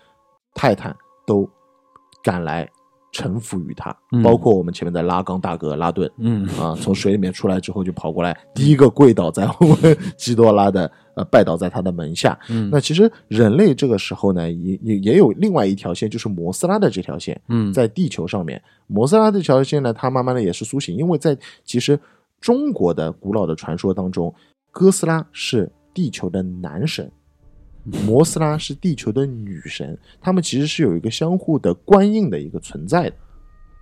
[0.55, 0.95] 泰坦
[1.27, 1.49] 都
[2.23, 2.69] 赶来。
[3.17, 12.39] 臣服于他，包括我们前面的拉冈大哥拉顿，嗯啊，从水里面出来之后就跑过来，第一个跪倒在我们基多拉的呃，拜倒在他的门下。
[12.51, 17.41] 嗯，那其实人类这个时候呢，也也也有另外一条线，就是摩斯拉的这条线。
[17.49, 21.99] 嗯，在地球上面，摩斯拉这条线呢，它慢慢的也是苏醒，因为在其实
[22.39, 24.35] 中国的古老的传说当中，
[24.71, 27.11] 哥斯拉是地球的男神。
[28.07, 33.17] 摩斯拉是地球的女神，他们其实是有一个相互的关印的一个存在的。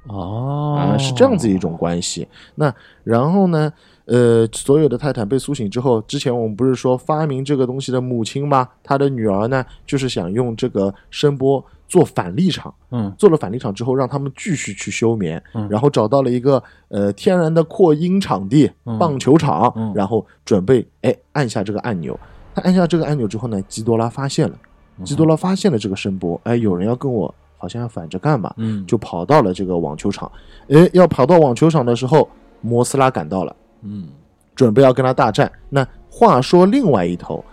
[0.08, 2.28] 哦啊，是这样子一种关系。
[2.54, 3.72] 那然后呢，
[4.04, 8.68] 呃，所有的泰坦被苏醒之后，之前我们不是说发明这个东西的母亲吗？
[8.82, 12.74] 她的女儿呢，就是想用这个声波做反力场。
[12.90, 22.20] 嗯做了反力场之后，让他们继续去休眠，嗯然后找到了一个呃天然的扩音场地，嗯棒球场，嗯然后准备哎按下这个按钮。
[22.54, 24.56] 他按下这个按钮之后呢，基多拉发现了，
[24.98, 30.30] 嗯基多拉发现了这个声波，哎，有人要跟我好像要反着干嘛，嗯就跑到了这个网球场。
[30.68, 32.28] 哎，要跑到网球场的时候，
[32.60, 34.08] 摩斯拉赶到了，嗯
[34.54, 35.50] 准备要跟他大战。
[35.68, 37.44] 那话说另外一头，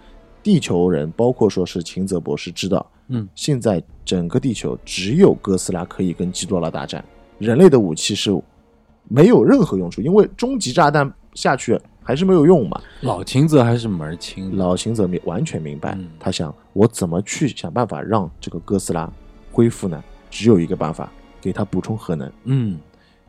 [0.44, 7.04] 地球人包括说是秦泽博士知道，嗯现在整个地球只有哥斯拉可以跟基多拉大战，
[7.40, 8.32] 人类的武器是
[9.08, 12.82] 没有任何用处，因为终极炸弹下去还是没有用嘛。
[13.02, 19.12] 老秦泽还是门儿清，老秦则明完全明白嗯，他想我怎么去想办法让这个哥斯拉
[19.52, 20.04] 恢复呢？
[20.30, 22.80] 只有一个办法，给他补充核能，嗯。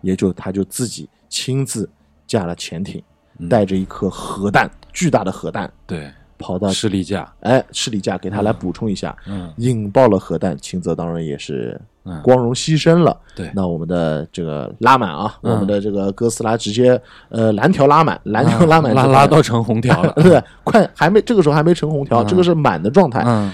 [0.00, 1.88] 也就他就自己亲自
[2.26, 3.02] 驾了潜艇，
[3.38, 3.48] 嗯。
[3.48, 6.10] 带着一颗核弹，巨大的核弹，对。
[6.38, 9.52] 跑到士力架，哎士力架给他来补充一下，嗯。
[9.58, 11.86] 引爆了核弹，秦泽当然也是嗯
[12.22, 13.16] 光荣牺牲了。
[13.34, 13.50] 对。
[13.54, 15.52] 那我们的这个拉满啊，嗯。
[15.52, 22.26] 我们的这个哥斯拉直接呃蓝条拉满，蓝条拉满拉拉到成红条了， 对，快还没这个时候还没成红条，嗯。
[22.26, 23.22] 这个是满的状态。
[23.26, 23.52] 嗯。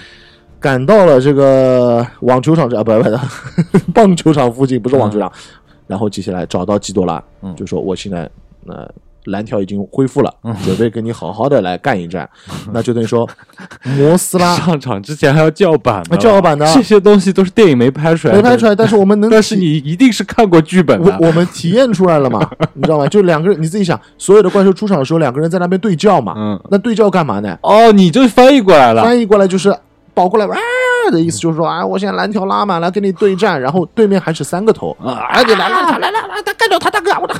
[0.59, 5.31] 赶到了这个网球场这啊不不不， 棒球场附近不是网球场，
[5.87, 7.55] 然后接下来找到基多拉，嗯。
[7.55, 8.29] 就说我现在
[8.67, 8.85] 呃
[9.25, 12.27] 蓝条已经恢复了，嗯准备跟你好好的来干一战，
[12.73, 13.27] 那就等于说
[13.83, 23.07] 摩斯拉上场之前还要叫板的，啊叫板呢这些东西都是电影没拍出来，没拍出来，但是我们能 但是你一定是看过剧本的，我我们体验出来了嘛， 你知道吗？
[23.07, 27.57] 就两个人，你自己想，所有的怪兽出场的时候，两个人在那边对叫嘛，嗯，那对叫干嘛呢？
[27.61, 29.75] 哦，你就翻译过来了，翻译过来就是
[30.15, 30.55] 跑过来哇
[31.09, 34.95] 的意思，就是说啊，我现在蓝条拉满了，跟你对战， 然后对面还是三个头。
[35.03, 37.35] 啊哎，你来来来来来来，他干掉他大哥，我的，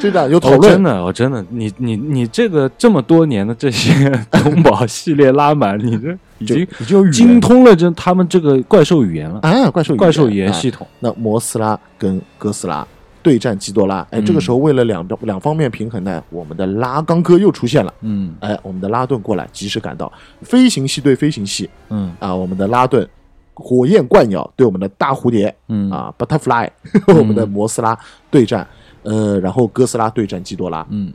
[0.00, 12.86] 就这样有讨论，真论，的，我，真的，你你你这个这么多年的这些东宝系列拉满，你这已经已经精通了这他们这个怪兽语言了，啊，怪兽怪兽语言啊系统，那摩斯拉跟哥斯拉
[13.24, 17.92] 对战基多拉，哎，嗯这个时候为了两两方面平衡呢，我们的拉冈哥又出现了。
[18.02, 18.34] 嗯。
[18.40, 20.12] 哎，我们的拉顿过来，及时赶到。
[20.42, 22.14] 飞行系对飞行系嗯。
[22.20, 23.08] 啊，我们的拉顿
[23.54, 25.90] 火焰怪鸟对我们的大蝴蝶嗯。
[25.90, 26.68] 啊，butterfly，
[27.18, 27.98] 我们的摩斯拉
[28.30, 28.68] 对战，
[29.04, 30.86] 呃，然后哥斯拉对战基多拉。
[30.90, 31.10] 嗯，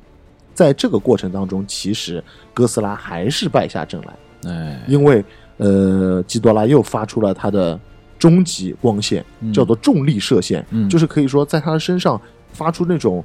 [0.56, 5.24] 在这个过程当中，其实哥斯拉还是败下阵来，哎，因为
[5.58, 7.80] 呃，基多拉又发出了他的
[8.20, 12.22] 终极光线，嗯叫做重力射线，嗯就是可以说在他的身上
[12.54, 13.24] 发出那种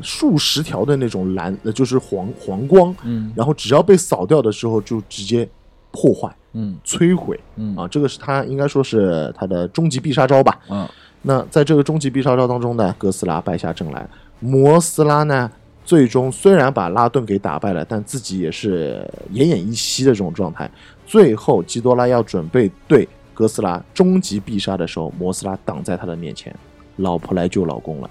[0.00, 5.46] 数十条的那种蓝，呃，就是黄黄光，嗯然后只要被扫掉的时候，就直接
[5.90, 7.88] 破坏、嗯摧毁嗯啊！
[7.88, 10.58] 这个是他应该说是他的终极必杀招吧？
[10.70, 10.88] 嗯
[11.22, 15.50] 那在这个终极必杀招当中呢，哥斯拉败下阵来，摩斯拉呢，
[15.84, 20.70] 最终虽然把拉顿给打败了，但自己也是奄奄一息的这种状态。
[21.04, 26.56] 最后，基多拉要准备对哥斯拉终极必杀的时候，摩斯拉挡在他的面前，
[26.96, 28.10] 老婆来救老公了。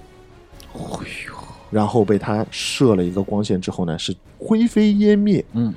[0.71, 0.79] 哎
[1.25, 1.33] 呦，
[1.71, 5.73] 然后被他射了一个光线之后呢，是灰飞烟灭，嗯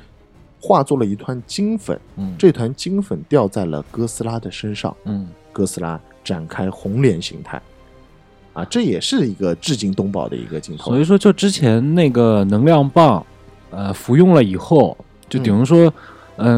[0.60, 1.98] 化作了一团金粉。
[2.16, 7.62] 嗯这团金粉掉在了哥斯拉的身上，嗯哥斯拉展开红莲形态，
[8.52, 11.00] 啊，这也是一个致敬东宝的一个镜头所。
[11.00, 13.24] 以说，就之前那个能量棒，
[13.70, 14.94] 呃，服用了以后，
[15.26, 15.92] 就等于说，嗯、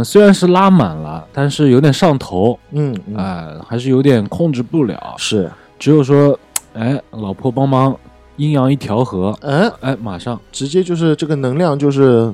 [0.04, 5.14] 虽然是拉满了，但是有点上头，嗯，嗯哎、还是有点控制不了。
[5.16, 6.38] 是，只有说，
[6.74, 7.96] 哎，老婆帮忙
[8.36, 12.32] 阴阳一调和，嗯，哎，马上，直接就是这个能量就是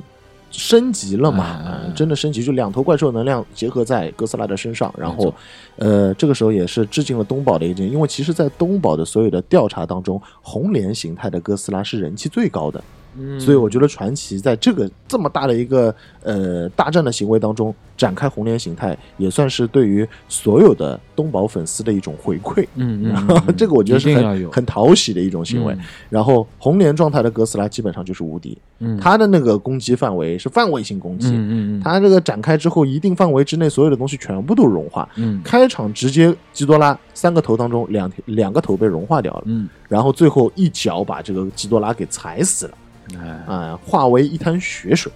[0.51, 1.59] 升级了嘛，
[1.95, 5.33] 真的升级，就两头怪兽能量结合在哥斯拉的身上，然后，
[5.75, 12.81] 呃，这个时候也是致敬了东宝的一件，因为其实，在东宝的所有的调查当中，红莲形态的哥斯拉是人气最高的，
[13.19, 15.93] 嗯所以我觉得传奇在这个这么大的一个
[16.23, 22.65] 呃大战的行为当中展开红莲形态，也算是对于所有的东宝粉丝的一种回馈。
[22.75, 25.73] 嗯嗯，然后嗯这个我觉得是很很讨喜的一种行为。
[25.73, 35.07] 嗯然后红莲状态的哥斯拉基本上就是无敌，嗯，它的那个攻击范围是范围性攻击，嗯嗯嗯，它这个展开之后，一定范围之内所有的东西全部都融化。
[35.15, 42.77] 嗯开场直接基多拉三个头当中两两个头被融化掉了，嗯，然后最后一脚把这个基多拉给踩死了。
[43.15, 45.11] 哎，啊、化为一滩血水，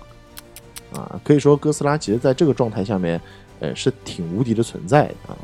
[0.93, 3.19] 啊，可以说哥斯拉其实在这个状态下面，
[3.59, 5.35] 呃，是挺无敌的存在啊。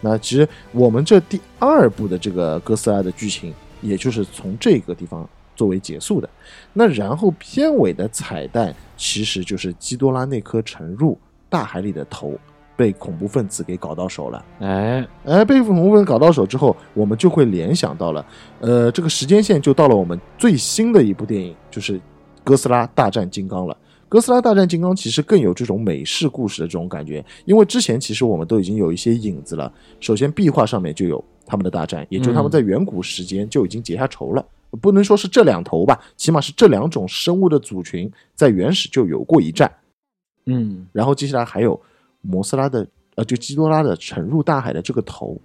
[0.00, 6.28] 那其实我们这第二部的这个哥斯拉的剧情，也就是从这个地方作为结束的。
[6.72, 12.38] 那然后片尾的彩蛋，其实就是基多拉那颗沉入大海里的头，
[12.76, 14.44] 被恐怖分子给搞到手了。
[14.60, 18.24] 哎，哎，被恐怖分子搞到手之后，我们就会联想到了，
[18.60, 21.98] 呃，这个时间线就到了我们最新的一部电影，就是
[22.44, 23.76] 《哥斯拉大战金刚》了。
[24.08, 29.72] 哥斯拉大战金刚其实更有这种美式故事的这种感觉，因为之前其实我们都已经有一些影子了。
[29.98, 34.46] 首先，壁画上面就有他们的大战，也就他们在远古时间就已经结下仇了。
[34.80, 39.68] 不能说是这两头吧，起码是这两种生物的组群在原始就有过一战。
[40.44, 41.80] 嗯然后接下来还有
[42.20, 42.86] 摩斯拉的
[43.16, 45.40] 呃，就基多拉的沉入大海的这个头，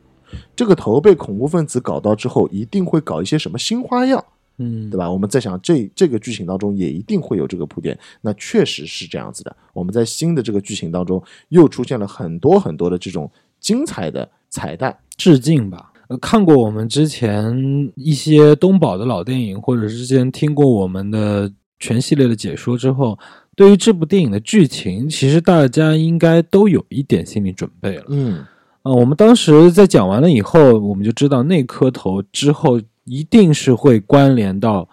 [0.56, 4.24] 这个头被恐怖分子搞到之后，一定会搞一些什么新花样，
[4.58, 5.10] 嗯，对吧？
[5.10, 9.56] 我们在想这这个剧情当中也一定会有这个铺垫，那确实是这样子的。
[9.74, 15.94] 我们在新的这个剧情当中又出现了很多很多的这种精彩的彩蛋，致敬吧。
[16.10, 21.50] 呃，看过我们之前一些东宝的老电影，或者是之前听过我们的
[21.80, 23.18] 全系列的解说之后，
[23.62, 28.06] 对于这部电影的剧情，其实大家应该都有一点心理准备了。
[28.08, 28.44] 嗯
[28.82, 34.90] 啊、我们当时在讲完了以后，我们就知道那颗头之后一定是会关联到，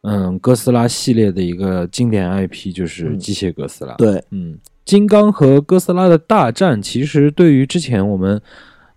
[0.00, 3.94] 嗯，哥斯拉系列的一个经典 IP，就是嗯机械哥斯拉。
[3.96, 4.56] 对，嗯，
[4.86, 8.40] 金刚和哥斯拉的大战，其实对于之前我们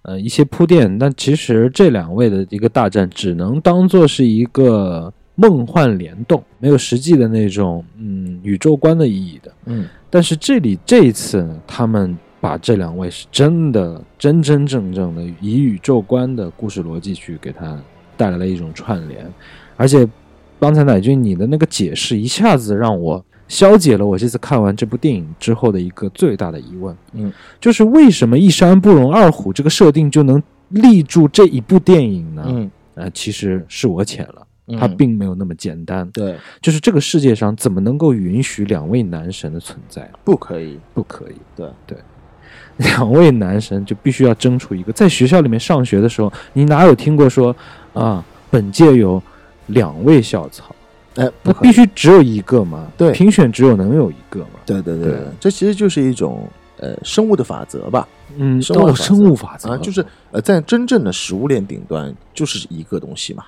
[0.03, 9.51] 呃一些铺垫，但其实这两位的一个大战，只能当做是一个梦幻联动，没有实际的那种嗯宇宙观的意义的。
[9.65, 9.87] 嗯。
[10.09, 17.79] 但是这里这一次呢，他们把这两位是真的真真正正的以宇宙观的故事逻辑去给他
[18.17, 19.25] 带来了一种串联，
[19.77, 20.07] 而且
[20.59, 32.43] 刚才乃君你的那个解释一下子让我消解了我这次看完这部电影之后的一个最大的疑问，嗯，就是为什么一山不容二虎这个设定就能立住这一部电影呢？
[32.47, 34.47] 嗯，呃，其实是我浅了，嗯
[34.79, 36.09] 它并没有那么简单。
[36.11, 40.09] 对，就是这个世界上怎么能够允许两位男神的存在？
[40.23, 41.35] 不可以，不可以。
[41.55, 41.97] 对对，
[42.77, 44.93] 两位男神就必须要争出一个。
[44.93, 47.55] 在学校里面上学的时候，你哪有听过说
[47.93, 49.21] 啊，本届有
[49.67, 50.75] 两位校草，
[51.15, 52.87] 哎，那不必须只有一个嘛？
[52.97, 54.59] 对评选只有能有一个嘛？
[54.65, 56.47] 对对对这其实就是一种
[56.77, 58.07] 呃生物的法则吧。
[58.37, 63.43] 嗯，哦，生物生物法则啊，就是呃，在真正的食物链顶端，就是一个东西嘛。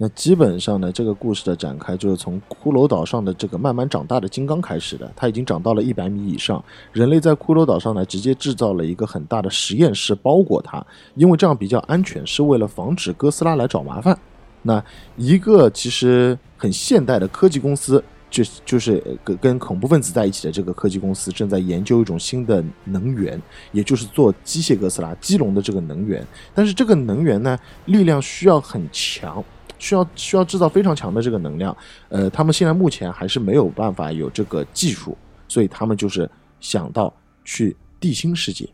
[0.00, 5.12] 那基本上呢，这个故事的展开就是从骷髅岛上的这个慢慢长大的金刚开始的。
[5.16, 10.86] 它已经长到了一百米以上，人类在骷髅岛上呢，直接制造了一个很大的实验室包裹它，
[11.16, 14.16] 因为这样比较安全，是为了防止哥斯拉来找麻烦。
[14.62, 14.80] 那
[15.16, 23.40] 一个其实很现代的科技公司，就就是跟跟恐怖分子在一起的这个科技公司，正在研究一种新的能源，
[23.72, 26.24] 也就是做机械哥斯拉基隆的这个能源。
[26.54, 29.42] 但是这个能源呢，力量需要很强，
[29.78, 31.76] 需要需要制造非常强的这个能量。
[32.08, 35.16] 呃，他们现在目前还是没有办法有这个技术，
[35.46, 36.28] 所以他们就是
[36.60, 37.12] 想到
[37.44, 38.68] 去地心世界。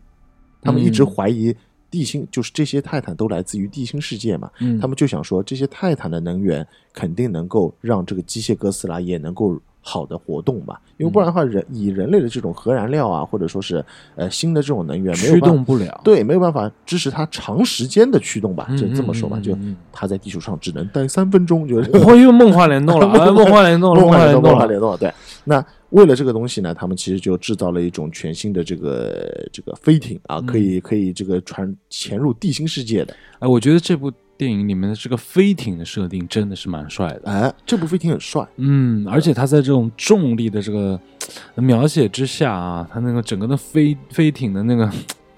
[0.61, 1.55] 他们一直嗯怀疑
[1.91, 4.51] 地心，就是这些泰坦都来自于地心世界嘛。
[4.61, 13.85] 嗯，他们就想说，这些泰坦的能源肯定能够让这个机械哥斯拉也能够好的活动吧，因为不然的话，人以人类的这种核燃料啊，或者说是
[14.17, 16.01] 呃新的这种能源，没有驱动不了。
[16.03, 19.55] 对，没有办法支持它长时间的驱动吧，嗯就这么说吧，就
[19.93, 24.51] 它在地球上只能待三分钟，就是 我，又梦幻联动了，哎 梦幻联动了，梦幻联动，幻动了。
[24.51, 24.97] 梦幻联动了。
[24.97, 25.13] 对，
[25.45, 25.63] 那
[25.95, 33.15] 为了这个东西呢，他们其实就制造了一种全新的这个这个飞艇啊，可以可以这个传潜入地心世界的。
[33.39, 37.31] 哎，我觉得这部电影里面的这个飞艇的设定真的是蛮帅的。
[37.31, 41.01] 哎，这部飞艇很帅，嗯，而且它在这种重力的这个
[41.55, 44.85] 呃描写之下啊，它那个整个的飞飞艇的那个。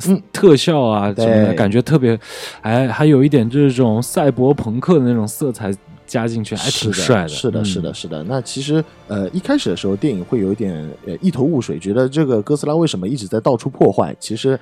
[0.06, 2.18] 嗯特效啊什么的，感觉特别，
[2.60, 5.74] 哎，还有一点这种赛博朋克的那种色彩
[6.06, 8.22] 加进去，还挺帅的是的，嗯是的，是的。
[8.24, 14.14] 那其实呃，一开始的时候，电影会有一点呃一头雾水，觉得这个哥斯拉为什么一直在到处破坏？
[14.18, 14.58] 其实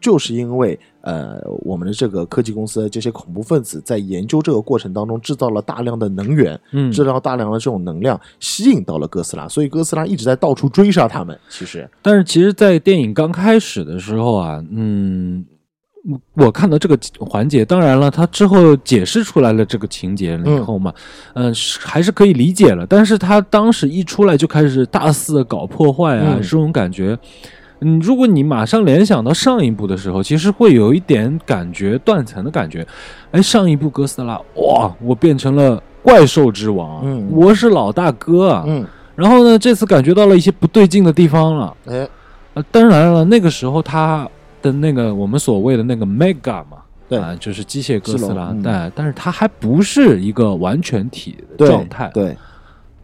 [0.00, 11.38] 就是因为呃，我们的这个科技公司这些恐怖分子在研究这个过程当中制造了大量的能源，嗯，制造大量的这种能量，吸引到了哥斯拉，所以哥斯拉一直在到处追杀他们。
[11.48, 15.44] 其实，但是其实，在电影刚开始的时候啊，嗯，
[16.34, 20.92] 我看到这个环节，当然了，他之后解释出来了这个情节了以后嘛，
[21.34, 22.84] 嗯、是还是可以理解了。
[22.86, 27.16] 但是他当时一出来就开始大肆地搞破坏啊，嗯这种感觉。
[27.84, 32.86] 嗯，如果你马上联想到上一部的时候，其实会有一点感觉断层的感觉。
[33.30, 38.64] 哎，上一部哥斯拉，哇，我变成了怪兽之王，嗯我是老大哥啊。
[38.66, 38.84] 嗯，
[39.14, 41.76] 然后呢，这次感觉到了一些不对劲的地方了。
[41.86, 42.08] 哎，
[42.54, 44.28] 呃，当然了，那个时候他
[44.62, 47.18] 的那个我们所谓的那个 Mega 嘛，对。
[47.18, 48.62] 啊、就是机械哥斯拉，但嗯。
[48.62, 52.36] 但但是它还不是一个完全体的状态，，对，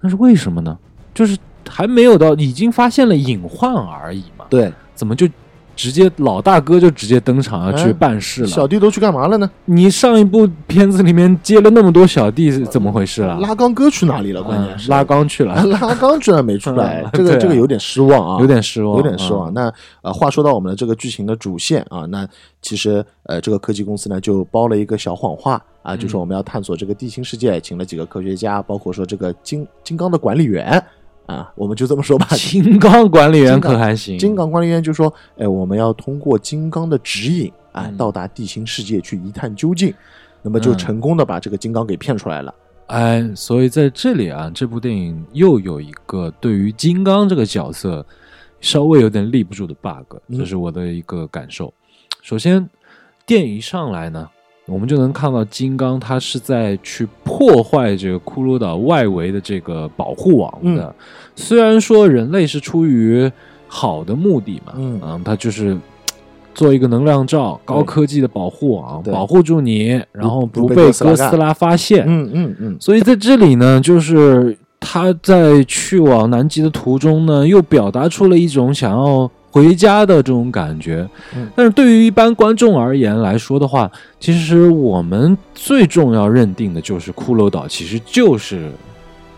[0.00, 0.78] 那是为什么呢？
[1.12, 1.36] 就是
[1.68, 5.28] 还没有到已经发现了隐患而已嘛，对，怎么就
[5.78, 8.48] 直接老大哥就直接登场要去哎办事了。
[8.48, 9.48] 小弟都去干嘛了呢？
[9.66, 13.38] 你上一部片子里面接了那么多小弟，是怎么回事了？
[13.38, 14.42] 拉缸哥去哪里了？
[14.42, 19.52] 关键是嗯拉缸去了， 拉缸居然没出来嗯， 这个啊这个有点失望啊，有点失望，有点失望。
[19.52, 19.54] 嗯。
[19.54, 19.72] 那
[20.02, 22.26] 呃，话说到我们的这个剧情的主线啊，那
[22.60, 30.82] 其实呃，这个科技公司呢就包了一个小谎话啊，就嗯说我们要探索这个地心世界，请了几个科学家，包括说这个金金刚的管理员
[31.28, 32.26] 啊，我们就这么说吧。
[32.34, 34.18] 金刚管理员可还行？
[34.18, 39.92] 金刚管理员就说：“哎，我们要通过金刚的指引，啊，嗯到达地心世界去一探究竟。”
[40.40, 42.54] 那么就嗯成功的把这个金刚给骗出来了。
[42.86, 48.06] 哎，所以在这里啊，这部电影又有一个对于金刚这个角色
[48.60, 51.70] 稍微有点立不住的 bug，嗯这是我的一个感受。
[52.22, 52.66] 首先，
[53.26, 54.26] 电影一上来呢，
[54.68, 60.84] 我们就能看到金刚他是在去破坏这个骷髅岛外围的这个保护网的。
[60.84, 60.94] 嗯
[61.34, 63.30] 虽然说人类是出于
[63.66, 65.76] 好的目的嘛，嗯啊，他就是。
[66.54, 72.04] 做一个能量罩，高科技的保护网，保护住你，然后不被哥斯拉干哥斯拉发现。
[72.04, 81.08] 嗯嗯嗯，所以在这里呢，就是他在去往南极的途中呢，又表达出了一种想要回家的这种感觉。
[81.34, 83.90] 嗯但是对于一般观众而言来说的话，
[84.20, 88.70] 其实我们最重要认定的就是骷髅岛其实就是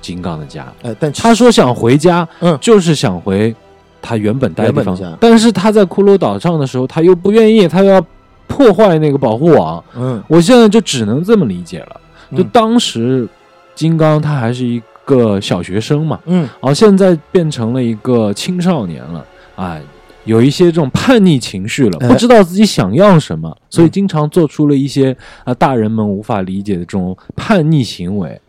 [0.00, 0.72] 金刚的家。
[0.82, 3.54] 哎，但他说想回家，嗯就是想回
[4.02, 5.16] 他原本待的地方。
[5.20, 8.04] 但是他在骷髅岛上的时候，他又不愿意，他又要
[8.46, 9.82] 破坏那个保护网。
[9.96, 12.00] 嗯，我现在就只能这么理解了。
[12.36, 13.28] 就嗯当时
[13.74, 19.24] 金刚他还是一个小学生嘛，嗯然后现在变成了一个青少年了，
[19.56, 19.82] 哎，
[20.30, 28.40] 有一些这种叛逆情绪了，哎不知道自己想要什么，所以经常做出了一些啊大人们无法理解的这种叛逆行为。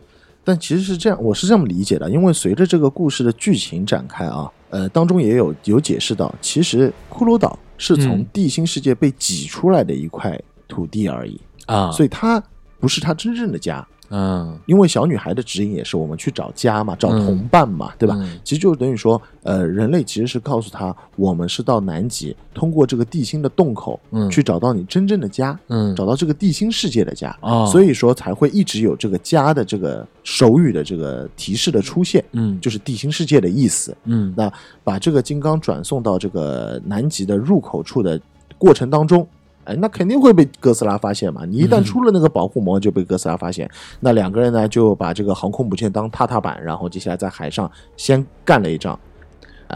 [0.44, 12.42] 但其实是这样，我是这么理解的，因为随着这个故事的剧情展开啊，呃，当中也有有解释到，其实骷髅岛是从嗯地心世界被挤出来的一块土地而已，啊，所以它
[12.80, 13.86] 不是它真正的家。
[14.12, 18.14] 嗯，因为小女孩的指引也是我们去找家嘛，找嗯同伴嘛，对吧？
[18.18, 18.38] 嗯。
[18.44, 24.28] 其实就等于说，呃，人类其实是告诉他，我们是到南极，通过这个地心的洞口，嗯。
[24.30, 25.96] 去找到你真正的家，嗯。
[25.96, 27.34] 找到这个地心世界的家。
[27.40, 27.66] 哦。
[27.72, 32.60] 所以说才会一直有这个家的这个手语的这个提示的出现，嗯。
[32.60, 33.96] 就是地心世界的意思。
[34.04, 34.34] 嗯。
[34.36, 34.52] 那
[34.84, 38.20] 把这个金刚转送到这个南极的入口处的
[38.58, 39.26] 过程当中，
[39.64, 41.44] 哎，那肯定会被哥斯拉发现嘛。
[41.44, 43.70] 你一旦嗯出了那个保护膜，就被哥斯拉发现。
[44.00, 48.98] 那两个人呢，就把这个航空母舰当踏踏板，然后接下来在海上先干了一仗。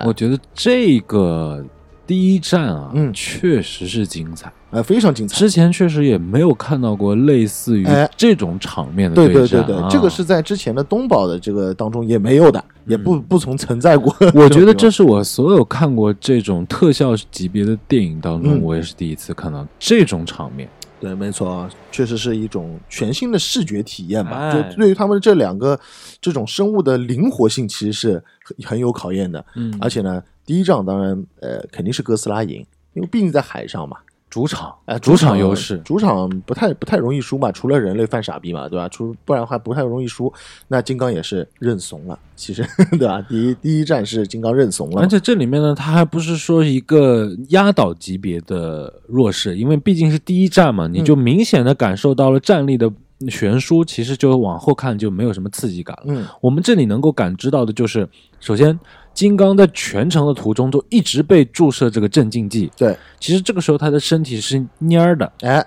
[0.05, 1.64] 我觉得这个
[2.07, 4.52] 第一站啊，嗯确实是精彩。
[4.70, 5.36] 呃，非常精彩。
[5.36, 14.14] 之前确实也没有看到过类似于哎这种场面的对对战、对对，啊这个是在之前的东宝的这个当中也没有的，也不不曾存在过。
[14.20, 20.68] 嗯我觉得这是我所有看过这种特效级别的电影当中，嗯我也是第一次看到这种场面。
[20.98, 24.48] 对，没错啊，确实是一种全新的视觉体验吧。
[24.48, 25.78] 哎就对于他们这两个
[26.20, 29.44] 这种生物的灵活性，其实是很很有考验的。
[29.57, 33.97] 嗯而且呢，第一仗当然呃肯定是哥斯拉赢，因为毕竟在海上嘛，
[34.30, 38.88] 主场，哎，主场优势，主场不太不太容易输嘛，除了人类犯傻逼嘛，对吧？
[38.88, 40.32] 除不然的话不太容易输。
[40.68, 42.64] 那金刚也是认怂了，其实
[42.99, 43.20] 对吧？
[43.28, 52.92] 第一第一战是金刚认怂了，而且这里面呢，他还不是说一个压倒级别的弱势，因为毕竟是第一战嘛，你就明显的感受到了战力的
[53.28, 56.05] 悬殊，其实就往后看就没有什么刺激感了。
[56.09, 58.07] 嗯我们这里能够感知到的就是，
[58.40, 58.78] 首先，
[59.16, 65.66] 金刚在全程的途中都一直被注射这个镇静剂，对，其实这个时候他的身体是蔫儿的，哎。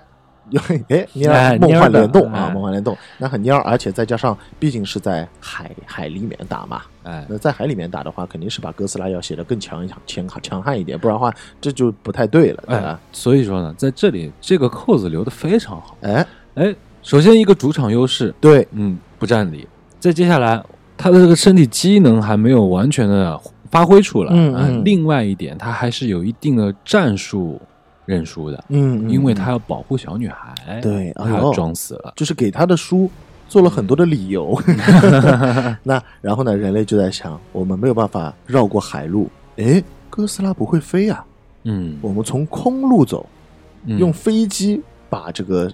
[0.50, 15.96] 有哎，蔫哎儿梦幻联动啊，哎梦幻联动，那很蔫儿，而且再加上毕竟是在海海里面打嘛，哎，那在海里面打的话，肯定是把哥斯拉要写的更强一强强悍一点，不然的话这就不太对了，对哎吧？，所以说呢，在这里这个扣子留的非常好。
[16.00, 19.68] 哎，哎，首先一个主场优势，对，嗯，不占理。
[20.00, 20.60] 再接下来，
[21.00, 23.40] 他的这个身体机能还没有完全的
[23.70, 24.30] 发挥出来。
[24.30, 27.58] 啊嗯嗯另外一点，他还是有一定的战术
[28.04, 32.12] 认输的，嗯，嗯因为嗯他要保护小女孩，对他要装死了。
[32.16, 33.10] 就是给他的书
[33.48, 34.60] 做了很多的理由。
[35.82, 41.24] 那然后呢，人类就在想，我们没有办法绕过海路，诶，哥斯拉不会飞啊，
[41.64, 43.24] 嗯，我们从空路走，
[43.86, 45.72] 嗯用飞机把这个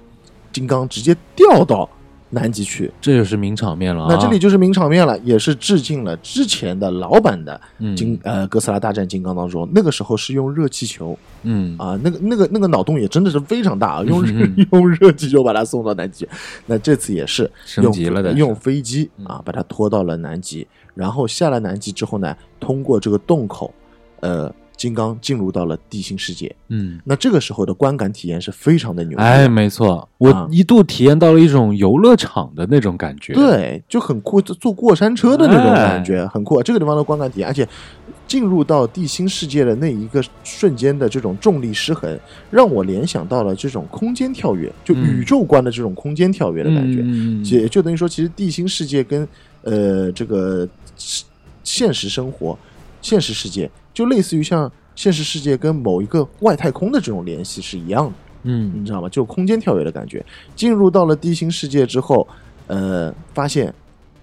[0.52, 1.88] 金刚直接吊到
[2.30, 2.90] 南极去。
[3.00, 4.08] 这就是名场面了啊。
[4.10, 14.24] 那这里就是名场面了，也是致敬了之前的老版的嗯金、呃哥斯拉大战金刚当中，那个时候是用热气球嗯啊，那个那个那个脑洞也真的是非常大啊， 用
[14.72, 16.28] 用热气球把它送到南极。
[16.66, 23.72] 那这次也是升级了的用用飞机嗯啊把它拖到了南极，然后下了南极之后呢，通过这个洞口，
[24.20, 26.54] 呃，金刚进入到了地心世界。
[26.68, 36.62] 嗯，那这个时候的观感体验是非常的牛哎，没错，我啊一度体验到了一种游乐场的那种感觉。，对，就很酷，坐过山车的那种感觉，很酷。
[36.62, 37.66] 这个地方的观感体验，而且
[38.26, 42.18] 进入到地心世界的那一个瞬间的这种重力失衡，
[42.50, 47.00] 让我联想到了这种空间跳跃，就嗯宇宙观的这种空间跳跃的感觉。
[47.02, 49.26] 嗯，也就等于说，其实地心世界跟
[49.62, 50.68] 呃这个
[51.62, 52.58] 现实生活、
[53.00, 58.12] 现实世界，就类似于像现实世界跟某一个外太空的这种联系是一样的。
[58.48, 59.08] 嗯你知道吗？
[59.08, 60.24] 就空间跳跃的感觉。
[60.54, 62.26] 进入到了地心世界之后，
[62.68, 63.74] 呃，发现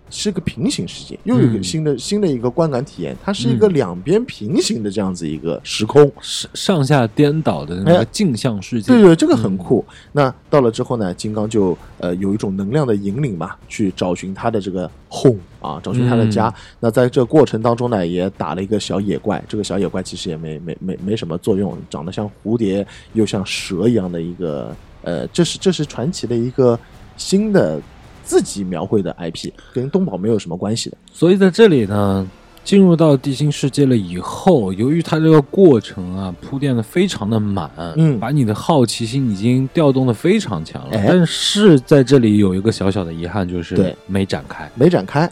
[0.09, 3.15] 是个平行世界，又有一个嗯新的、新的一个观感体验。
[3.23, 6.11] 它是一个嗯两边平行的这样子一个时空。
[6.21, 8.93] 上上下颠倒的那个哎镜像世界。
[8.93, 9.83] 对对，这个很酷。
[10.11, 16.53] 那到了之后呢，金刚就呃有一种能量的引领嘛，去找寻他的这个 home 啊，找寻他的家。
[16.79, 19.43] 那在这过程当中呢，也打了一个小野怪。
[19.47, 26.79] 这个小野怪其实也没没没没什么作用，长得像蝴蝶又像蛇一样的一个呃，这是这是传奇的一个
[27.17, 27.81] 新的
[28.24, 30.97] 自己描绘的 IP，跟东宝没有什么关系的。
[31.11, 32.28] 所以在这里呢，
[32.63, 40.97] 进入到地心世界了以后，由于它这个过程啊铺垫的非常的满，嗯把你的好奇心已经调动的非常强了。
[40.97, 45.30] 哎但是在这里有一个小小的遗憾，就是对没展开，没展开，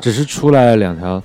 [0.00, 1.22] 只是出来两条。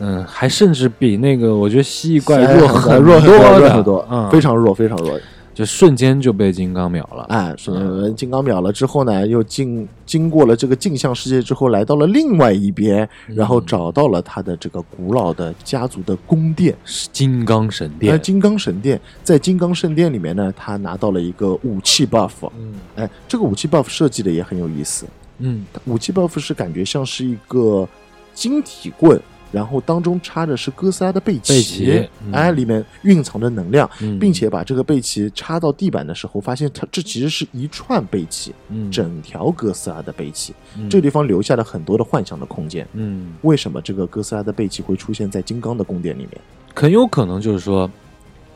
[0.00, 5.18] 嗯，还甚至比那个我觉得蜥蜴怪哎弱很弱很多的弱很多，嗯，非常弱，非常弱。
[5.58, 7.24] 就瞬间就被金刚秒了。
[7.24, 19.00] 哎，是嗯金刚秒了之后呢，又经经过了这个镜像世界之后，来到了另外一边，然后找到了他的这个古老的家族的宫殿，是金刚神那殿，金刚神殿。
[19.24, 25.06] 在金刚圣殿里面呢，他拿到了一个武器 buff，嗯哎，这个武器 buff 设计的也很有意思。
[25.38, 27.88] 嗯武器 buff 是感觉像是一个
[28.32, 32.32] 晶体棍，然后当中插的是哥斯拉的背鳍，背鳍嗯。
[32.32, 38.52] 哎，里面蕴藏着能量，嗯，并且把这个背鳍插到地板的时候，发现它这其实是一串背鳍。
[38.68, 38.90] 嗯。
[38.90, 40.88] 整条哥斯拉的背鳍，嗯。
[40.90, 42.86] 这个地方留下了很多的幻想的空间。
[42.92, 43.34] 嗯。
[43.42, 46.40] 为什么这个哥斯拉的背鳍会出现在金刚的宫殿里面？
[46.74, 47.90] 很有可能就是说，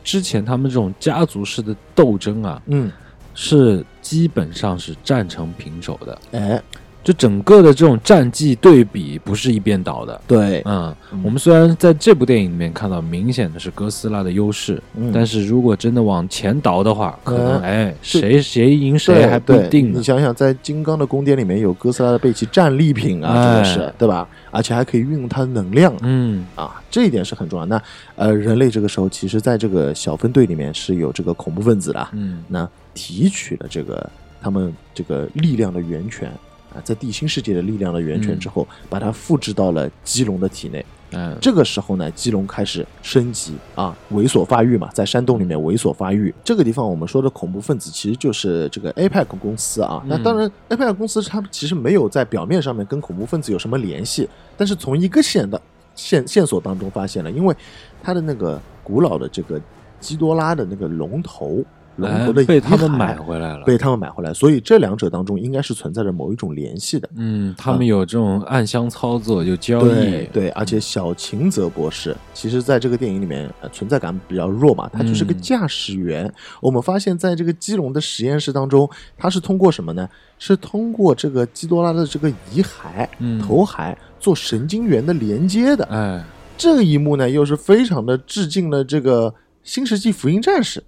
[0.03, 2.89] 之前他们这种家族式的斗争啊，嗯，
[3.33, 6.63] 是基本上是战成平手的，哎，
[7.03, 10.21] 就整个的这种战绩对比不是一边倒的。
[10.25, 11.21] 对，嗯，嗯。
[11.23, 15.11] 我们虽然在这部电影里面看到明显的是哥斯拉的优势，嗯。
[15.13, 17.61] 但是如果真的往前倒的话，可能嗯。
[17.61, 19.97] 哎，谁谁赢谁还不一定呢。
[19.97, 20.03] 你。
[20.03, 24.27] 想想，在金刚的宫殿里面有哥斯拉的背鳍战利品啊，真的是哎对吧？
[24.49, 25.93] 而且还可以运用它的能量。
[26.01, 26.45] 嗯。
[26.55, 27.65] 啊，这一点是很重要。
[27.65, 27.81] 那
[28.15, 32.43] 呃，人类这个时候其实在这个小分队里面是有这个恐怖分子的，嗯。
[32.47, 34.09] 那提取了这个
[34.41, 36.31] 他们这个力量的源泉
[36.75, 40.85] 啊，在地心世界的力量的源泉之后，把它复制到了基隆的体内。
[41.15, 46.33] 嗯，这个时候呢，基隆开始升级啊，猥琐发育嘛，在山洞里面猥琐发育。
[46.43, 50.03] 这个地方我们说的恐怖分子其实就是这个 APEC 公司啊。
[50.07, 55.61] 那当然，APEC 公司它其实没有在表面上面跟恐怖分子有什么联系，但是从一个线的
[55.93, 57.55] 线线索当中发现了，因为
[58.01, 59.61] 它的那个古老的这个
[59.99, 61.63] 基多拉的那个龙头，
[61.95, 63.65] 龙被他们买回来了。
[63.65, 67.09] 被他们买回来，所以这两者当中应该是存在着某一种联系的。
[67.15, 76.33] 嗯，他们有这种暗箱操作，有交易，对对，而且小秦泽博士，其实在这个电影里面、呃、存在感比较弱嘛，他就是个嗯驾驶员。
[76.61, 80.09] 我们发现，在这个基隆的实验室当中，他是通过什么呢？
[80.39, 85.85] 是通过这个基多拉的这个遗骸、嗯头骸做神经元的连接的。
[85.85, 86.23] 哎，
[86.57, 89.29] 这一幕呢，又是非常的致敬了这个
[89.63, 90.79] 《新世纪福音战士》。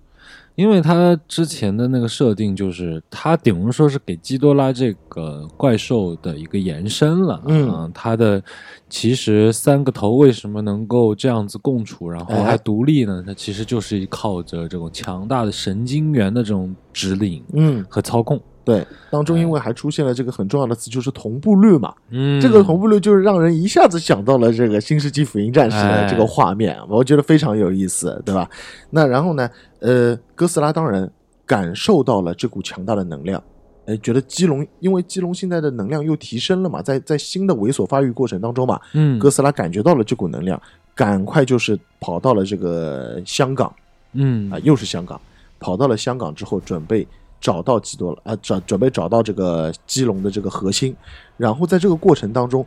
[0.56, 7.42] 因为他之前的那个设定就是，他顶多说是给基多拉这个怪兽的一个延伸了。
[7.46, 8.42] 嗯啊他的
[8.90, 13.24] 其实三个头为什么能够这样子共处，然后哎还独立呢？
[13.26, 18.42] 它其实就是靠着这种强大的神经元的这种指令嗯，和操控。
[18.66, 21.94] 对，当中因为还出现了这个很重要的词，就是同步率嘛。
[22.10, 22.42] 嗯。
[22.42, 28.50] 这个同步率就是让人一下子想到了这个《新世纪福音战士》的这个画面，我觉得非常有意思，对吧？
[28.90, 29.48] 那然后呢，
[29.80, 31.10] 呃，哥斯拉当然
[31.46, 33.42] 感受到了这股强大的能量，
[33.86, 39.20] 哎，觉得基隆因为基隆现在的能量又提升了嘛，在在新的猥琐发育过程当中嘛，嗯。
[39.20, 40.60] 哥斯拉感觉到了这股能量，
[40.96, 43.72] 赶快就是跑到了这个香港。
[44.14, 44.52] 嗯。
[44.52, 45.22] 啊，又是香港，
[45.60, 47.08] 跑到了香港之后，准备
[47.46, 50.96] 找到基多了啊，找准备找到这个基隆的这个核心，
[51.38, 52.66] 然后在这个过程当中，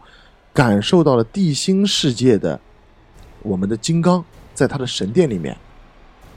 [0.55, 2.61] 感受到了地心世界的
[3.43, 4.25] 我们的金刚
[4.55, 5.57] 在他的神殿里面，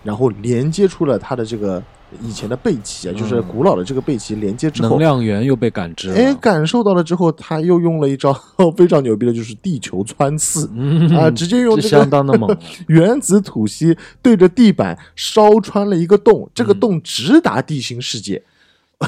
[0.04, 1.84] 然后连接出了他的这个
[2.22, 8.34] 以前的背鳍啊，就是古老的这个背鳍连接之后，能量源又被感知了，哎，感受到了之后，他又用了一招
[8.76, 12.56] 非常牛逼的，就是地球穿刺嗯啊，直接用这这个相当的猛，
[12.88, 18.44] 原子吐息对着地板烧穿了一个洞，这个嗯洞直达地心世界。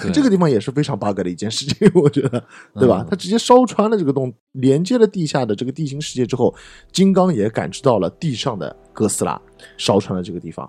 [0.01, 2.43] 对 这个地方也是非常 bug 的一件事情，我觉得，
[2.79, 3.07] 对吧嗯？
[3.11, 6.51] 它直接烧穿了这个洞，连接了地下的这个地心世界之后，
[6.91, 9.39] 金刚也感知到了地上的哥斯拉
[9.77, 10.67] 烧穿了这个地方。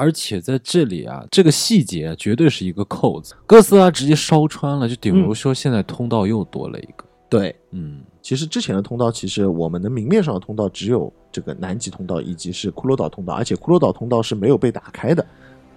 [0.00, 8.00] 而且在这里啊，这个细节绝对是一个扣子，哥斯拉直接烧穿了，就比如说现在通道又多了一个，对，嗯。
[8.22, 15.24] 其实之前的通道，其实我们的明面上的通道只有这个南极通道以及是骷髅岛通道，而且骷髅岛通道是没有被打开的。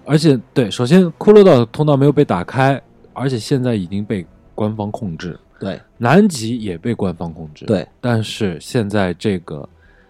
[0.05, 2.81] 而且对，首先骷髅岛通道没有被打开，
[3.13, 5.79] 而且现在已经被官方控制，对。
[5.97, 9.67] 南极也被官方控制，，对，但是现在这个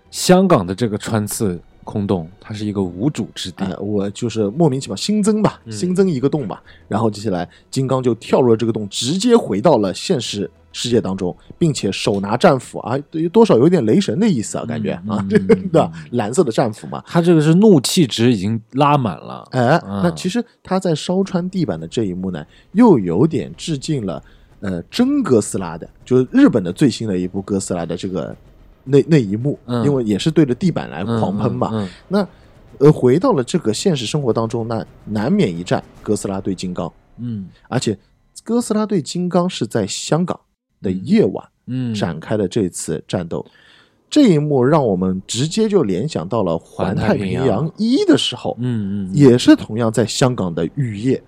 [0.09, 5.71] 香港的这个穿刺空洞，它是一个无主之地，哎，我就是莫名其妙新增吧，嗯。
[5.71, 15.69] 新增一个洞吧，然后接下来金刚就跳入了这个洞，直接回到了现实世界当中，并且手拿战斧啊，对于多少有点雷神的意思啊，感觉啊，嗯嗯这个嗯。
[15.69, 15.91] 对吧？
[16.11, 17.03] 蓝色的战斧嘛。
[17.05, 24.23] 他这个是怒气值已经拉满了，哎，嗯那其实他在烧穿地板的这一幕呢，又有点致敬了
[24.61, 28.35] 呃真哥斯拉的，就是日本的最新的一部哥斯拉的这个
[28.83, 31.69] 那那一幕，嗯因为也是对着地板来狂喷嘛。
[31.71, 32.27] 嗯嗯那
[32.79, 37.97] 呃，回到了这个现实生活当中，那难免一战，哥斯拉对金刚，嗯而且
[38.43, 40.39] 哥斯拉对金刚是在香港
[40.81, 43.45] 的夜晚嗯，展开的这次战斗。
[44.09, 51.19] 这一幕让我们直接就联想到了《环太平洋一》的时候，嗯嗯，嗯也是同样在香港的雨夜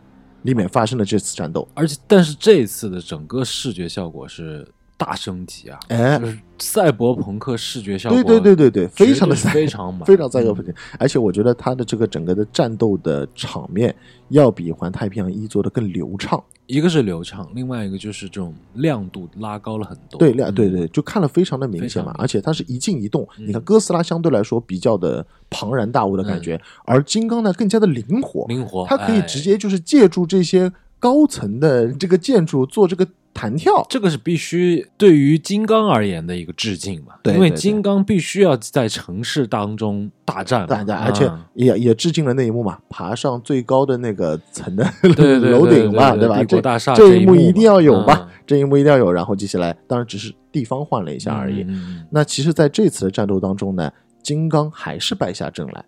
[0.43, 1.67] 里面发生的这次战斗。
[1.73, 6.19] 而且但是这一次的整个视觉效果是大升级啊，哎。
[6.19, 13.93] 就，是赛博朋克视觉效果，对对对对对，非常的非常满，非常赛博朋克，而且我觉得它的这个整个的战斗的场面
[14.29, 16.41] 要比《环太平洋一》做的更流畅。
[16.67, 20.17] 一个是流畅，另外一个就是这种亮度拉高了很多。
[20.17, 20.55] 对，亮嗯。
[20.55, 23.27] 对对，就看了非常的明显嘛，而且它是一静一动。
[23.37, 23.49] 嗯。
[23.49, 29.21] 你看哥斯拉相对来说比较的庞然大物的感觉，而金刚呢更加的灵活，灵活，它可以哎。
[29.23, 33.05] 直接就是借助这些高层的这个建筑做这个
[33.35, 33.85] 弹跳。
[33.87, 44.83] 这个是必须对于金刚而言的一个致敬嘛，对对对因为金刚必须要在城市当中大战嘛，大战，而且啊也也致敬了那一幕嘛，爬上最高的那个层的
[45.51, 46.15] 楼顶嘛，吧？
[46.15, 48.29] 对吧帝国这大厦这这一幕一定要有嘛吧？
[48.47, 49.11] 这一幕一定要有。
[49.11, 51.67] 然后接下来，当然只是地方换了一下而已。
[52.09, 53.91] 那其实，在这次的战斗当中呢，
[54.23, 55.83] 金刚还是败下阵来。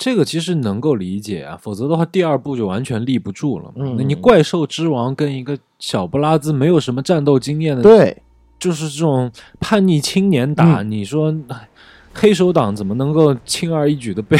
[0.00, 3.72] 这个其实能够理解啊，否则的话第二部就完全立不住了嘛。
[3.76, 3.96] 嗯。
[3.98, 8.22] 那你怪兽之王跟一个小布拉兹没有什么战斗经验的，对，
[8.58, 9.30] 就是这种
[9.60, 10.90] 叛逆青年打，嗯。
[10.90, 11.68] 你说哎
[12.12, 14.36] 黑手党怎么能够轻而易举的被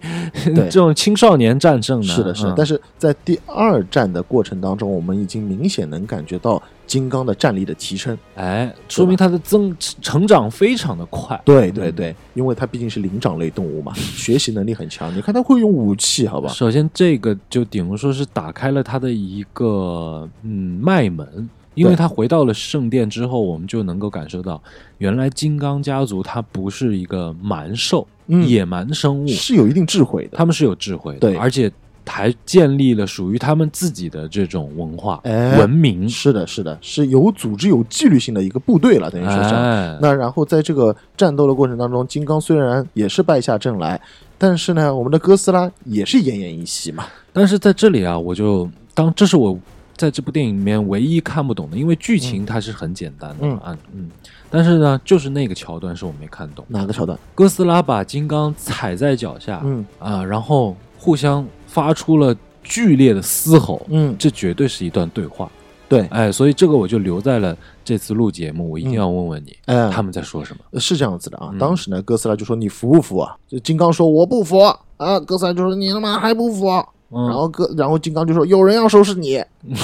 [0.54, 2.06] 这种青少年战胜呢？
[2.06, 2.50] 是的，是的。
[2.50, 8.16] 嗯但是在第二战的过程当中，我们已经明显能感觉到金刚的战力的提升。
[8.34, 11.40] 哎，说明他的增成长非常的快。
[11.44, 15.14] 对对对，因为他毕竟是灵长类动物嘛， 学习能力很强。
[15.16, 16.48] 你看他会用武器，好吧？
[16.52, 24.60] 首先，这个就顶如说是打开了他的一个嗯脉门，因为他回到了圣殿之后，我们就能够感受到，
[24.98, 30.36] 原来金刚家族它不是一个蛮兽、嗯野蛮生物，是有一定智慧的。
[30.36, 31.70] 他们是有智慧的，对而且
[32.08, 36.08] 还建立了属于他们自己的这种文化、哎文明。
[36.08, 39.54] 是的，是的，是有组织、有纪律性的一个部队了，等于说是。
[39.54, 44.00] 哎，那然后在这个战斗的过程当中，金刚虽然也是败下阵来，
[44.38, 47.04] 但是呢，我们的哥斯拉也是奄奄一息嘛。
[47.32, 49.58] 但是在这里啊，我就当这是我
[49.96, 54.10] 在这部电影里面唯一看不懂的，因为剧情它是很简单的嗯，
[54.50, 56.64] 但是呢，就是那个桥段是我没看懂。
[56.68, 57.18] 哪个桥段？
[57.34, 65.50] 哥斯拉把金刚踩在脚下，嗯啊，然后互相发出了剧烈的嘶吼，嗯，这绝对是一段对话。
[65.88, 70.80] 对，哎，所以这个我就留在了这次录节目，我一定要问问你，嗯，他们在说什么？
[70.80, 71.50] 是这样子的啊。
[71.52, 74.58] 嗯当时呢，哥斯拉就说：“你服不服啊？”就金刚说：“我不服。”
[74.98, 76.66] 啊，哥斯拉就说：“你他妈还不服？”
[77.10, 79.42] 嗯然后哥，然后金刚就说：“有人要收拾你。”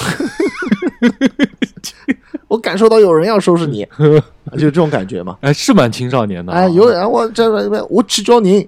[2.47, 3.85] 我感受到有人要收拾你，
[4.53, 5.37] 就这种感觉嘛。
[5.41, 8.67] 哎，是蛮青少年的啊、哎，有人我这边我去教您，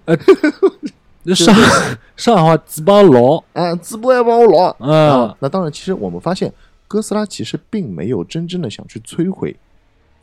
[1.23, 1.55] 那上
[2.17, 4.75] 上海话自包老，哎，直播也帮我老。
[4.79, 6.51] 嗯啊，那当然，其实我们发现
[6.87, 9.55] 哥斯拉其实并没有真正的想去摧毁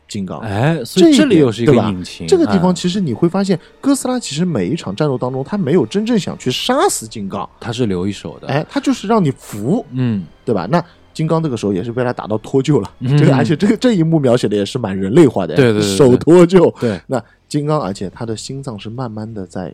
[0.07, 0.39] 金刚。
[0.39, 2.27] 哎，所以这里又是一个引擎。
[2.27, 8.47] 这个地方哎其实你会发现，哥斯拉其实每一场战斗当中，他没有真正想去杀死金刚，他是留一手的。
[8.47, 10.67] 哎，他就是让你服，嗯，对吧？
[10.69, 10.83] 那
[11.13, 16.73] 金刚这个时候也是被他打到脱臼了，嗯这个而且这个这一幕描写的也是蛮人类化的，对对对对手脱臼。
[16.79, 19.71] 对，那金刚，而且他的心脏是慢慢的在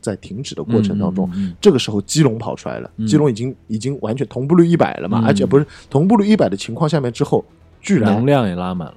[0.00, 7.44] 在停止的过程当中，这个时候基隆跑出来了，嗯基隆已经已经完全同步率一百了嘛，嗯而且不是同步率一百的情况下面之后，
[7.80, 8.94] 居然能量也拉满了，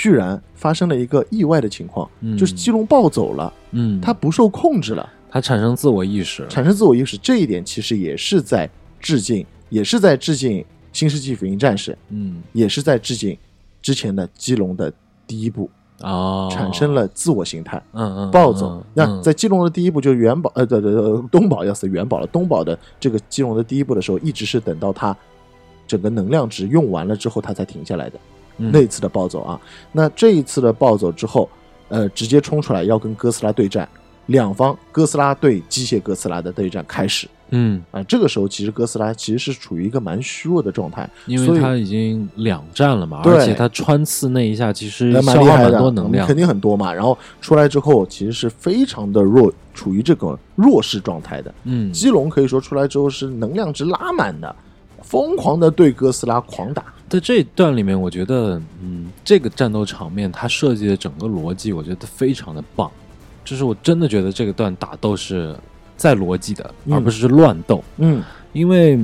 [0.00, 2.34] 居然发生了一个意外的情况，嗯。
[2.38, 6.42] 就是基隆暴走了，嗯，它不受控制了，它产生自我意识。
[6.42, 8.66] 了，产生自我意识，这一点其实也是在
[8.98, 12.40] 致敬，也是在致敬《新世纪福音战士》，嗯。
[12.54, 13.36] 也是在致敬
[13.82, 14.90] 之前的基隆的
[15.26, 15.68] 第一部，
[16.00, 17.76] 哦，产生了自我形态。
[17.92, 18.70] 嗯嗯暴走。
[18.70, 19.22] 嗯，那、嗯。
[19.22, 22.26] 在基隆的第一步就是元宝，呃，对对对，东宝要死元宝了。
[22.28, 25.14] 东宝的这个基隆的第一步的时候，一直是等到他
[25.86, 28.18] 整个能量值用完了之后，他才停下来的。
[28.60, 29.60] 嗯那一次的暴走啊，
[29.92, 31.48] 那这一次的暴走之后，
[31.88, 33.88] 呃，直接冲出来要跟哥斯拉对战，
[34.26, 38.00] 两方哥斯拉对机械哥斯拉的对战开始嗯，啊。
[38.04, 46.92] 这个时候其实哥斯拉其实是处于一个蛮虚弱的状态，因为他已经两战了嘛，而且他穿刺那一下其实蛮消耗蛮厉害的，多能量肯，定很多嘛。
[46.92, 51.52] 然后出来之后，其实是非常的弱，处于这个弱势状态的。
[51.64, 54.54] 嗯基隆可以说出来之后是能量值拉满的，
[55.02, 56.84] 疯狂的对哥斯拉狂打。
[57.10, 62.88] 在这一段里面，我觉得，嗯，这个战斗场面它设计的整个逻辑，我觉得非常的棒。
[63.44, 65.56] 就是我真的觉得这个段打斗是
[65.96, 68.96] 在逻辑的，嗯而不是乱斗，嗯，因为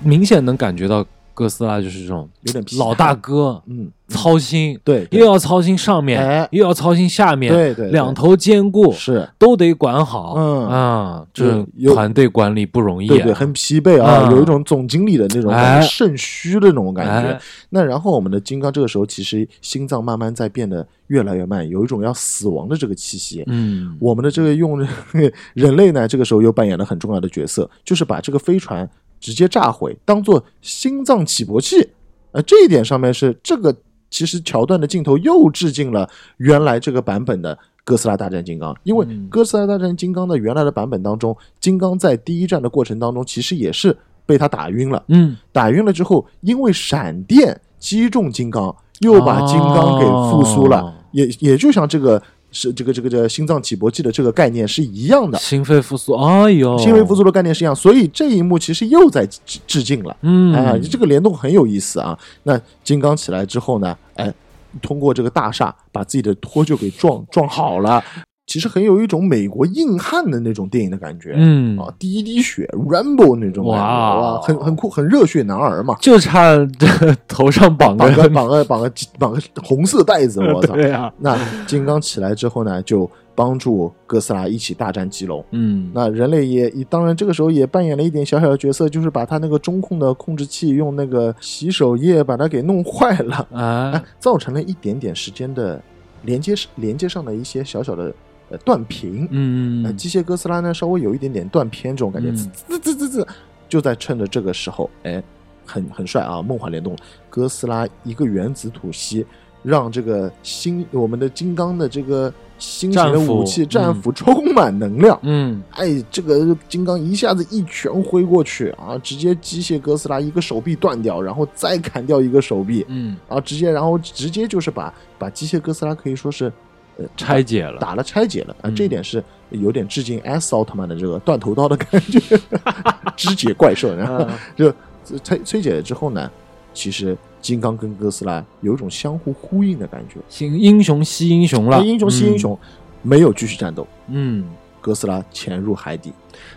[0.00, 9.28] 明显能感觉到哥斯拉就是这种有点老大哥嗯，操心，对，又要操心上面，哎又要操心下面，对对对两头兼顾，是。
[9.38, 10.34] 都得管好。
[10.36, 13.08] 嗯啊，这有有团队管理不容易、啊。
[13.08, 17.28] 对对，很疲惫啊，嗯有一种总经理的那种感哎觉，肾虚的那种感觉。
[17.30, 23.42] 哎那然后我们的金刚这个时候其实心脏慢慢在变得越来越慢，有一种要死亡的这个气息。
[23.48, 24.78] 嗯，我们的这个用
[25.54, 28.88] 人类呢，这个时候又扮演了很重要的角色，就是把这个飞船
[29.20, 31.90] 直接炸毁，当做心脏起搏器。
[32.32, 33.74] 呃，这一点上面是这个
[34.10, 36.08] 其实桥段的镜头又致敬了
[36.38, 43.96] 原来这个版本的哥斯拉大战金刚，因为嗯哥斯拉大战金刚的原来的版本当中，金刚在第一战的过程当中，其实也是
[44.26, 45.02] 被他打晕了。
[45.08, 52.20] 嗯，打晕了之后，因为闪电击中金刚，又把金刚给复苏了，哦也也就像这个
[52.54, 60.16] 是这个这个这个心脏起搏器的这个概念是一样的，心肺复苏，哎呦，心肺复苏的概念是一样，所以这一幕其实又在致致敬了。
[60.22, 62.16] 嗯，啊，这个联动很有意思啊。
[62.44, 64.32] 那金刚起来之后呢，哎，
[64.80, 68.02] 通过这个大厦把自己的脱臼给撞撞好了，
[68.46, 71.32] 其实很有一种美国硬汉的那种电影的感觉。
[71.36, 71.78] 嗯。
[71.78, 74.20] 啊，第一滴血，Rambo 那种感觉，哇。
[74.34, 76.86] 哇，很很酷，很热血男儿嘛，就差这
[77.26, 80.74] 头上绑绑个个，绑个绑个绑个红色带子， 我操！
[80.74, 81.36] 对啊，那
[81.66, 85.44] 金刚起来之后呢，就帮助哥斯拉一起大战基隆。
[85.50, 93.90] 嗯，那人类也当然这个时候也扮演了一点小小的角色，就是把他那个中控的控制器用那个洗手液把它给弄坏了，啊。
[93.92, 95.80] 哎，，造成了一点点时间的
[96.22, 98.14] 连接连接上的一些小小的
[98.54, 99.22] 呃断屏。
[99.22, 103.26] 呃，嗯，机械哥斯拉呢稍微有一点点断片这种感觉，嗯滋滋滋滋滋，
[103.68, 105.22] 就在趁着这个时候，哎，
[105.66, 106.40] 很很帅啊！
[106.40, 106.96] 梦幻联动，
[107.28, 109.26] 哥斯拉一个原子吐息，
[109.62, 115.18] 让这个新我们的金刚的这个新型的武器嗯战斧充满能量。
[115.22, 126.52] 嗯，哎，这个金刚一下子一拳挥过去啊，直接机械哥斯拉一个手臂断掉，然后再砍掉一个手臂，嗯，啊，直接然后直接就是把把机械哥斯拉可以说是
[126.98, 128.74] 呃拆解了，打了拆解了啊，嗯。
[128.74, 132.20] 这一点是有点致敬 S 奥特曼的这个断头刀的感觉，
[133.16, 134.38] 肢解怪兽，然后嗯。
[134.56, 136.30] 就拆拆解了之后呢，
[136.72, 142.58] 其实金刚跟哥斯拉有一种相互呼应的感觉，行，英雄惜英雄了，英雄惜英雄，
[143.02, 144.44] 没有继续战斗，嗯，
[144.80, 146.12] 哥斯拉潜入海底，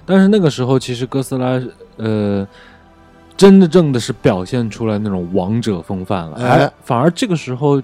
[0.06, 1.62] 但是那个时候其实哥斯拉，
[1.98, 2.48] 呃。
[3.36, 7.80] 真的正的是表现出来那种王者风范了，哎哎，反而这个时候，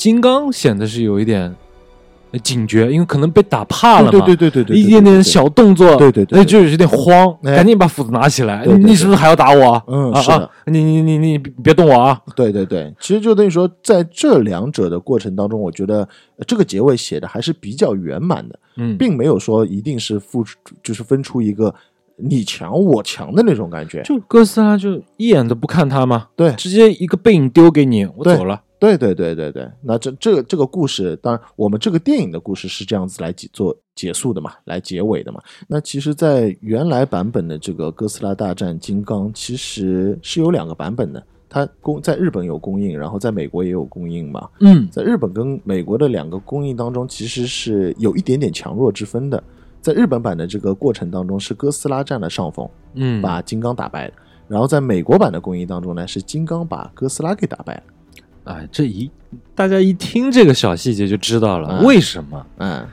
[0.00, 1.54] 金刚显得是有一点
[2.30, 6.38] 呃警觉，因为可能被打怕了嘛，对对对对对对，一点点小动作，对对对对。
[6.38, 7.54] 那就有点慌，哎。
[7.56, 8.64] 赶紧把斧子拿起来。
[8.64, 9.82] 你是不是还要打我？
[9.88, 10.30] 嗯是
[10.64, 12.18] 你你你你别别动我啊！
[12.34, 15.98] 对对对，其实就等于说，在这两者的过程当中，我觉得
[16.38, 21.74] 呃这个结尾写的还是比较圆满的，嗯，并没有说一定是付出，就是分出一个
[22.16, 24.00] 你强我强的那种感觉。
[24.04, 26.52] 就哥斯拉就一眼都不看他嘛，对。
[26.52, 28.62] 直接一个背影丢给你，我走了。
[28.80, 35.38] 对对对对对，那这这个这个故事，当然我们这个电影的故事是这样子来结做结束的嘛，来结尾的嘛。
[35.68, 44.48] 那其实，在原来版本的这个《哥斯拉大战金刚》，其实是有两个版本的，它公在日本有供应，然后在美国也有供应嘛。
[44.60, 49.42] 嗯在日本跟美国的两个供应当中，其实是有一点点强弱之分的。
[49.82, 54.14] 在日本版的这个过程当中，是哥斯拉占了上风，嗯，把金刚打败了。
[54.48, 57.82] 然后在美国版的供应当中呢，是金刚把哥斯拉给打败了。
[58.52, 59.10] 哎，这一
[59.54, 62.46] 大家一听这个小细节就知道了、嗯为什么？
[62.58, 62.86] 嗯，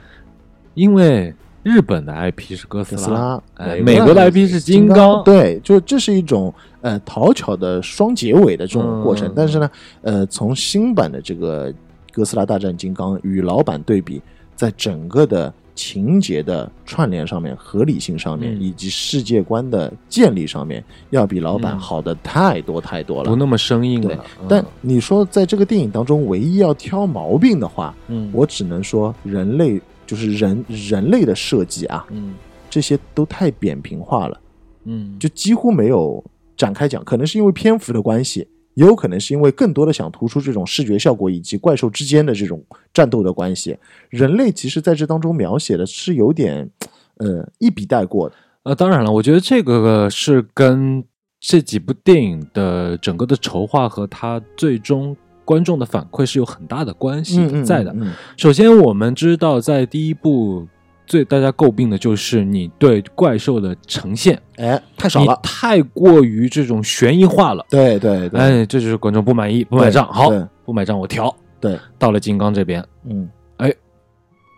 [0.74, 1.34] 因为
[1.64, 9.28] 日本的 IP 是哥斯拉，哎美美国的 IP 是金金刚对，就这是一种呃讨巧的双结尾的这种过程。
[9.28, 9.70] 嗯但是呢，
[10.02, 11.74] 呃，从新版的这个
[12.12, 14.22] 哥斯拉大战金刚与老版对比，
[14.56, 23.30] 在整个的情节的串联上面、合理性上面，嗯以及世界观的建立上面，要比老版嗯好的太多太多了。
[23.30, 24.26] 不那么生硬对了。
[24.42, 32.34] 嗯但你说在这个电影当中唯一要挑毛病的话，嗯，我只能说人类就是人人类的设计啊，嗯
[32.70, 34.40] 这些都太扁平化了，
[34.86, 36.24] 嗯就几乎没有
[36.58, 37.04] 展开讲。
[37.06, 38.48] 可能是因为篇幅的关系，
[38.78, 42.64] 也有可能是因为更多的想突出这种视觉效果以及怪兽之间的这种
[42.94, 43.76] 战斗的关系。
[44.10, 46.70] 人类其实在这当中描写的是有点，
[47.16, 48.36] 呃，一笔带过的。
[48.62, 51.04] 呃，当然了，我觉得这个是跟
[51.40, 57.92] 这几部电影的整个的筹划和它最终观众的反馈是有很大的关系在的。
[57.98, 60.68] 嗯首先，我们知道在第一部
[61.08, 65.40] 最大家诟病的就是你对怪兽的呈现哎，太少了。
[65.42, 67.66] 太过于这种悬疑化了。
[67.70, 70.06] 对对对，哎，这就是观众不满意，不买账。
[70.06, 70.30] 好，
[70.66, 71.34] 不买账我调。
[71.60, 73.28] 对，到了金刚这边，嗯
[73.58, 73.74] 哎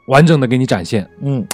[0.08, 1.08] 完整的给你展现。
[1.22, 1.46] 嗯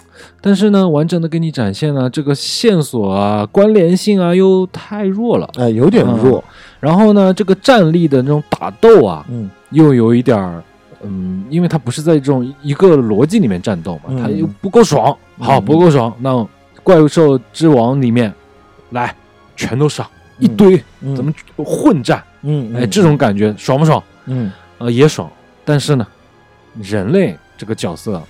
[0.42, 5.50] 但是呢，完整的给你展现呢，这个线索啊、关联性啊又太弱了。
[5.58, 6.42] 哎，有点弱。
[6.80, 10.64] 然后呢，这个战力的那种打斗啊，嗯又有一点儿，
[11.04, 15.16] 嗯，因为它不是在这种一个逻辑里面战斗嘛，嗯它又不够爽。
[15.38, 16.48] 好，嗯不够爽，那
[16.84, 18.34] 怪兽之王里面
[18.92, 19.14] 来
[19.56, 20.06] 全都上
[20.40, 22.24] 一嗯堆，嗯，怎么混战？
[22.44, 22.72] 嗯？
[22.74, 24.02] 嗯，哎，这种感觉爽不爽？
[24.26, 25.30] 嗯呃，也爽。
[25.64, 26.06] 但是呢，
[26.82, 28.22] 人类这个角色，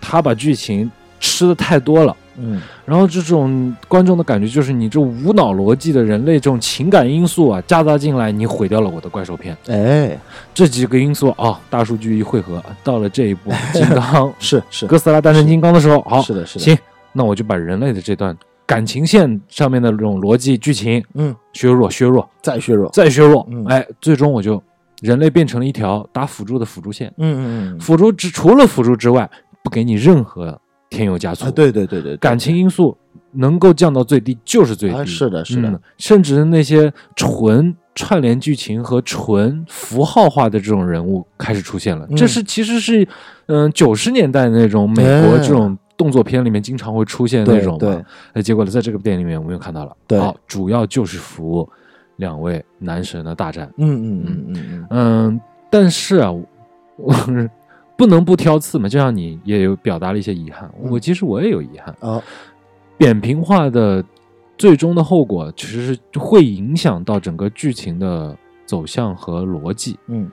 [0.00, 0.90] 他把剧情
[1.20, 2.16] 吃的太多了。
[2.36, 2.60] 嗯。
[2.84, 9.56] 然后这种观众的感觉就是，你这无脑逻辑的人类这种情感因素啊，夹杂进来，你毁掉了我的怪兽片。
[9.68, 10.18] 哎，
[10.52, 14.86] 这几个因素哦，大数据一汇合，到了这一步， 金刚是是。
[14.86, 16.78] 哥斯拉大战金刚的时候，好，是的是的，行，
[17.12, 22.90] 那我就把人类的这段感情线上面的这种逻辑剧情嗯，削弱、削弱、再削弱。
[22.92, 23.64] 再削弱，嗯。
[23.66, 24.62] 哎，最终我就
[25.00, 27.80] 人类变成了一条打辅助的辅助线，嗯嗯嗯。
[27.80, 29.28] 辅助之除了辅助之外，
[29.62, 30.58] 不给你任何
[30.92, 32.96] 添油加醋，啊，对对对对，对感情因素
[33.32, 34.94] 能够降到最低就是最低。
[34.96, 42.06] 啊，是的，是的嗯，甚至那些纯串联剧情和纯符号化的这种人物开始出现了。
[42.10, 43.06] 嗯这是其实是
[43.46, 48.02] 嗯九十年代那种美国哎这种动作片里面经常会出现的那种对嘛。
[48.34, 51.68] 哎，结果呢，在这个电影里面我们又看到了，对好，主要就是服务
[52.16, 53.70] 两位男神的大战。
[53.76, 55.40] 嗯嗯嗯嗯嗯，嗯，
[55.70, 56.30] 但是啊，
[56.96, 57.14] 我
[58.02, 61.94] 不能不挑刺嘛，就像你也有表达了一些遗憾，嗯我其实我也有遗憾。
[62.00, 62.20] 啊，
[62.98, 64.04] 扁平化的
[64.58, 68.36] 最终的后果，其实是会影响到整个剧情的
[68.66, 69.96] 走向和逻辑。
[70.08, 70.28] 嗯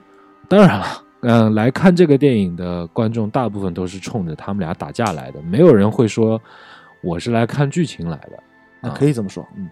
[0.48, 0.86] 当然了，
[1.20, 6.42] 嗯、来看这个电影的观众大部分都是冲着他们俩打架来的，没有人会说
[7.04, 8.32] 我是来看剧情来的。
[8.80, 9.70] 那可以这么说，嗯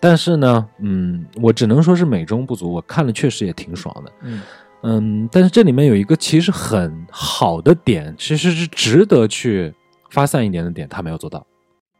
[0.00, 2.72] 但是呢，嗯，我只能说是美中不足。
[2.72, 4.42] 我看了确实也挺爽的，嗯
[4.82, 9.72] 嗯，但是这里面有一个其实很好的点，其实是值得去
[10.10, 11.44] 发散一点的点，他没有做到，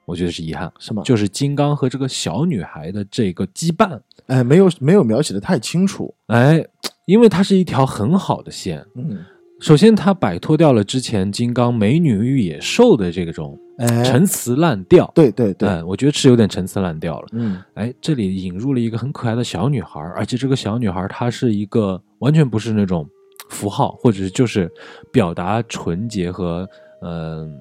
[0.05, 0.73] 我觉得是遗憾。
[0.79, 1.03] 是吗？
[1.05, 6.65] 就是金刚和这个小女孩的这个羁绊，哎，没有没有描写的太清楚，哎，
[7.07, 8.85] 因为它是一条很好的线。
[8.95, 9.25] 嗯，
[9.61, 15.11] 首先，它摆脱掉了之前金刚美女与野兽的这种哎，陈词滥调。
[15.15, 17.27] 对对对，哎，我觉得是有点陈词滥调了。
[17.33, 23.09] 嗯哎，这里引入了一个很可爱的小女孩，而且这个小女孩她是一个完全不是那种
[23.51, 24.71] 符号，或者是就是
[25.13, 26.69] 表达纯洁和
[27.01, 27.57] 嗯、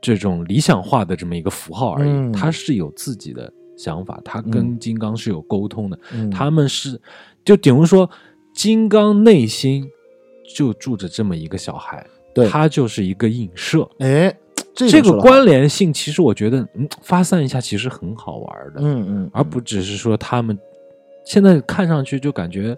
[0.00, 2.10] 这种理想化的这么一个符号而已。
[2.10, 5.98] 嗯她是有自己的想法，他跟金刚是有沟通的。
[6.12, 7.00] 嗯，他们是
[7.44, 8.08] 就等于说，
[8.54, 9.84] 金刚内心
[10.54, 13.88] 就住着这么一个小孩，对他就是一个映射。
[13.98, 14.32] 哎，
[14.74, 18.80] 这这个关联性，其实我觉得，嗯，发散一下其实很好玩的。
[18.80, 20.56] 嗯嗯，而不只是说他们
[21.24, 22.76] 现在看上去就感觉，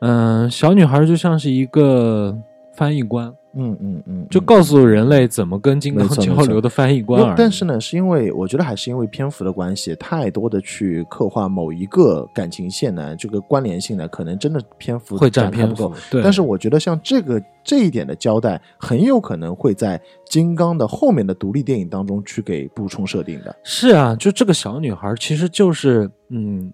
[0.00, 2.36] 嗯、小女孩就像是一个
[2.74, 3.26] 翻译官，
[3.56, 7.34] 嗯嗯嗯，就告诉人类怎么跟金刚交流的翻译官。
[7.36, 16.22] 但是呢，是因为我觉得还是因为篇幅的关系，太多的去刻画某一个感情线呢，这个关联性呢，可能真的篇幅会占篇不够幅。，对。
[16.22, 23.56] 但是我觉得像这个这一点的交代，很有可能会在金刚的后面的独立电影当中去给补充设定的。
[23.64, 26.72] 是啊，就这个小女孩其实就是嗯，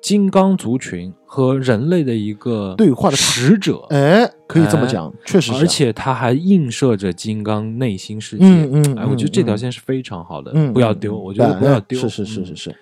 [0.00, 5.52] 金刚族群和人类的一个对话的使者，哎，可以这么讲，确实。
[5.52, 8.44] 而且它还映射着金刚内心世界。
[8.44, 11.98] 嗯嗯哎，我觉得这条嗯线是非常好的，嗯，不要丢，嗯我觉得不要丢。
[11.98, 12.76] 哎是是是是嗯是，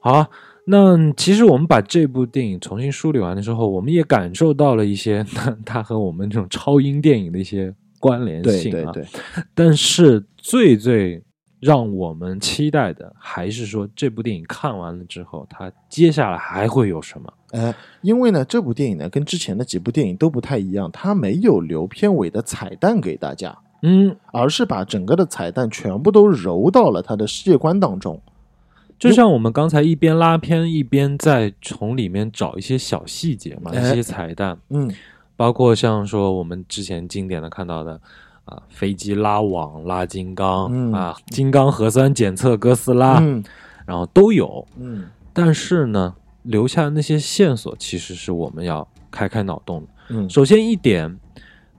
[0.00, 0.28] 好啊，
[0.66, 8.92] 那其实我们把这部电影重新梳理完了之后，我们也感受到了一些它 它和我们这种超英电影的一些关联性啊。
[8.92, 9.06] 对对，
[9.54, 11.22] 但是最最
[11.60, 17.32] 让我们期待的，还是说这部电影看完了之后，它接下来还会有什么？
[17.52, 28.20] 哎，因为呢，这部电影呢跟之前的几部电影都不太一样，它没有留片尾的彩蛋给大家，嗯，而是把整个的彩蛋全部都揉到了它的世界观当中。
[28.98, 34.90] 就像我们刚才一边拉片一边在从里面找一些小细节嘛，哎一些彩蛋，嗯，
[35.36, 38.00] 包括像说我们之前经典的看到的
[38.50, 43.42] 啊，飞机拉网拉金刚、嗯啊，金刚核酸检测哥斯拉，嗯
[43.86, 44.66] 然后都有。
[44.76, 49.86] 嗯但是呢，留下的那些线索其实是我们要开开脑洞的。
[50.08, 51.18] 嗯首先一点，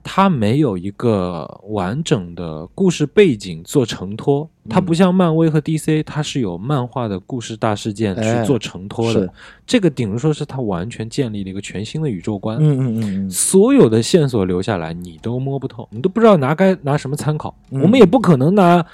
[0.04, 4.86] 它没有一个完整的故事背景做承托，它嗯。
[4.86, 9.22] 不像漫威和 DC，它是有漫画的故事大事件哎去做承托的。
[9.22, 9.30] 是。
[9.66, 12.58] 这个顶如说是它完全建立了一个全新的宇宙观。
[12.60, 17.56] 嗯嗯嗯嗯，所有的线索留下来，你都摸不透，你都不知道拿该拿什么参考。
[17.70, 17.82] 嗯。
[17.82, 18.86] 我们也不可能拿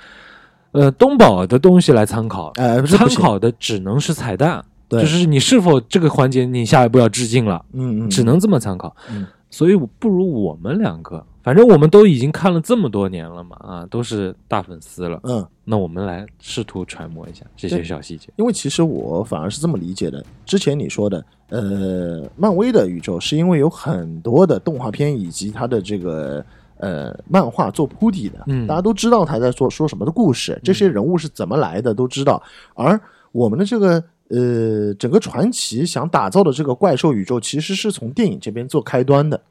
[0.71, 5.01] 呃东宝的东西来参考，哎，参，考的只能是彩蛋，对。
[5.01, 8.95] 就是你是否这个环节你下一步要致敬了，嗯嗯，只能这么参考。
[9.09, 15.19] 嗯所以我不如我们两个，反正我们都已经看了这么多年了嘛，啊，都是大粉丝了。
[15.23, 15.45] 嗯。
[15.69, 18.29] 那我们来试图揣摩一下这些小细节。
[18.37, 26.45] 因为其实我反而是这么理解的，之前你说的，呃，漫威的宇宙是因为有很多的动画片以及它的这个
[26.77, 32.41] 呃漫画做铺底的，嗯大家都知道他在说说什么的故事，这些人物是怎么来的都知道，
[32.73, 32.99] 而
[33.31, 34.03] 我们的这个。
[34.29, 39.41] 呃，整个传奇想打造的这个怪兽宇宙，其实是从电影这边做开端的。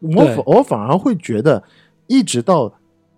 [0.00, 1.62] 我反我反而会觉得，
[2.06, 2.68] 一直到《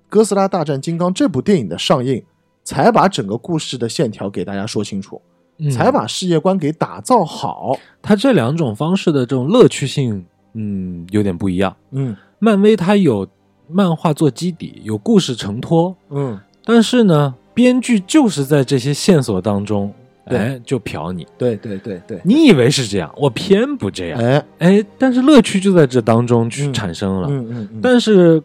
[0.09, 2.25] 哥斯拉大战金刚》这部电影的上映，
[2.65, 5.21] 才把整个故事的线条给大家说清楚。
[5.63, 7.79] 嗯才把世界观给打造好。
[8.01, 11.77] 它这两种方式的这种乐趣性，嗯，有点不一样。
[11.91, 13.29] 嗯漫威它有
[13.69, 20.00] 漫画做基底，有故事承托，嗯，但是呢，编剧就是在这些线索当中，对
[20.39, 21.27] 哎，就瞟你。
[21.39, 24.21] 对对对对，你以为是这样，我偏不这样。
[24.21, 27.29] 哎，哎，但是乐趣就在这当中去嗯产生了。
[27.31, 28.43] 嗯嗯嗯，但是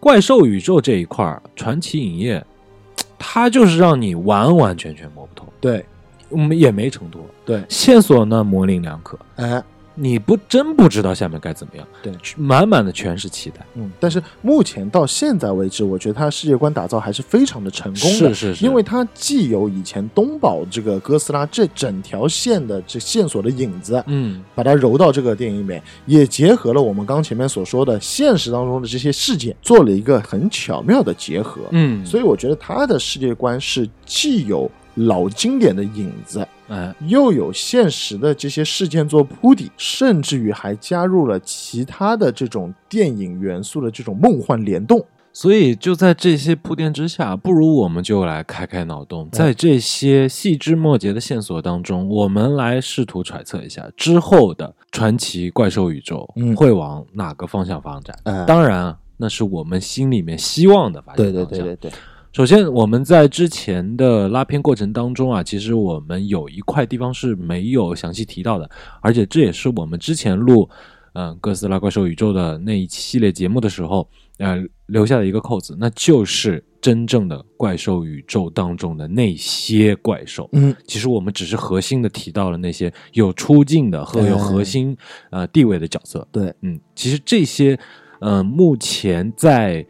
[0.00, 2.44] 怪兽宇宙这一块儿，传奇影业，
[3.18, 5.84] 它就是让你完完全全摸不透，对。
[6.30, 9.64] 我们也没承托，对，线索呢模棱两可，哎，
[10.00, 13.66] 你不真不知道下面该怎么样，对，满满的全是期待。
[13.74, 31.62] 嗯，但是目前到现在为止，我觉得它世界观打造还是非常的成功的，是是是，因为它既有以前东宝这个哥斯拉这整条线的这线索的影子，嗯把它揉到这个电影里面，也结合了我们刚前面所说的现实当中的这些事件，做了一个很巧妙的结合。
[31.70, 45.04] 嗯，所以我觉得他的世界观是既有老经典的影子，哎，又有现实的这些事件做铺底，甚至于还加入了其他的这种电影元素的这种梦幻联动。
[45.30, 58.18] 所以就在这些铺垫之下，不如我们就来开开脑洞，嗯在这些细枝末节的线索当中，我们来试图揣测一下之后的传奇怪兽宇宙嗯会往哪个方向发展。
[58.24, 61.44] 哎当然啊，那是我们心里面希望的发展对对。
[61.44, 61.92] 对对对，
[62.38, 68.70] 首先，我们在之前的拉片过程当中啊，其实我们有一块地方是没有详细提到的，
[69.02, 70.70] 而且这也是我们之前录
[71.14, 74.56] 嗯、哥斯拉怪兽宇宙的那一系列节目的时候，呃
[74.86, 80.48] 留下的一个扣子，那就是真正的怪兽宇宙当中的那些怪兽。
[80.52, 84.96] 嗯，其实我们只是核心的提到了那些有出镜的和有核心
[85.30, 86.24] 呃地位的角色。
[86.30, 87.76] 对，嗯，其实这些，
[88.20, 89.84] 呃，目前在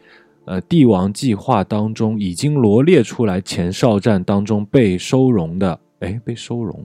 [0.49, 6.83] 呃帝王计划当中已经罗列出来前哨战当中被收容的，哎，被收容，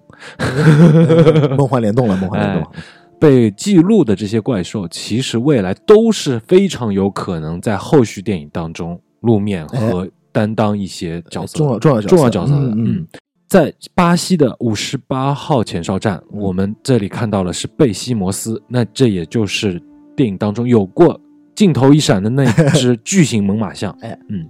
[1.57, 2.70] 梦幻联动了，梦幻联动了。
[3.19, 12.74] 被记录的这些怪兽，其实未来都是非常有可能在后续电影当中露面和担当一些角色的、重要重要角色重要角色的。
[12.77, 13.07] 嗯
[13.47, 19.81] 在巴西的五十八号前哨站，嗯我们这里看到了是贝西摩斯，那这也就是
[20.16, 21.19] 电影当中有过
[21.55, 23.97] 镜头一闪的那只巨型猛犸象。
[24.02, 24.48] 哎，嗯，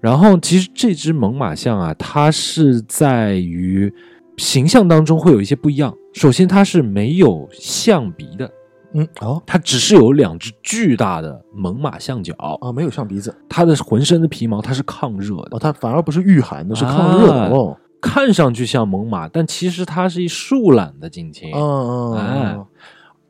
[0.00, 3.92] 然后其实这只猛犸象啊，它是在于
[4.36, 5.94] 形象当中会有一些不一样。
[6.14, 8.50] 首先，它是没有象鼻的，
[8.94, 9.42] 嗯，哦。
[9.46, 13.34] 它只是有两只巨大的猛犸象角，啊，没有象鼻子。
[13.48, 15.56] 它的浑身的皮毛它是抗热的。
[15.56, 17.78] 哦，，它反而不是御寒的，是抗热的啊哦。
[18.00, 22.66] 看上去像猛犸，但其实它是一树懒的近亲，嗯嗯哎嗯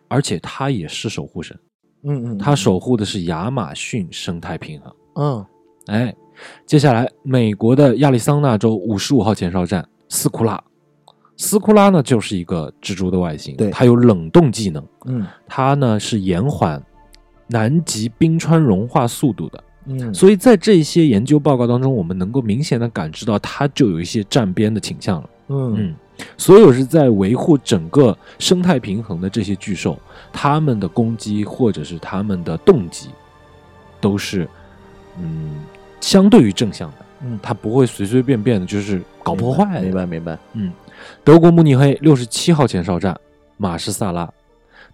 [0.09, 1.55] 而且它也是守护神，
[2.05, 4.95] 嗯嗯，它守护的是亚马逊生态平衡。
[5.17, 5.47] 嗯。
[5.87, 6.15] 哎，
[6.65, 10.63] 接下来美国的亚利桑那州五十五号前哨站斯库拉，
[11.37, 13.71] 斯库拉呢就是一个蜘蛛的外形，对。
[13.71, 15.27] 它有冷冻技能，嗯。
[15.49, 16.81] 它呢是延缓
[17.49, 25.31] 南极冰川融化速度的，嗯，所以在这些研究报告当中，我们能够明显的感知到，它就有一些站边的倾向了。
[25.49, 25.75] 嗯。
[25.77, 25.95] 嗯，
[26.37, 29.99] 所有是在维护整个生态平衡的这些巨兽，
[30.33, 33.11] 它们的攻击或者是它们的动机，
[34.01, 34.49] 都是
[35.19, 35.65] 嗯
[36.01, 36.97] 相对于正向的。
[37.25, 39.81] 嗯它不会随随便便的就是搞破坏。
[39.81, 40.37] 明白明白。
[40.55, 40.73] 嗯，
[41.23, 43.17] 德国慕尼黑六十七号前哨站
[43.57, 44.29] 马什萨拉，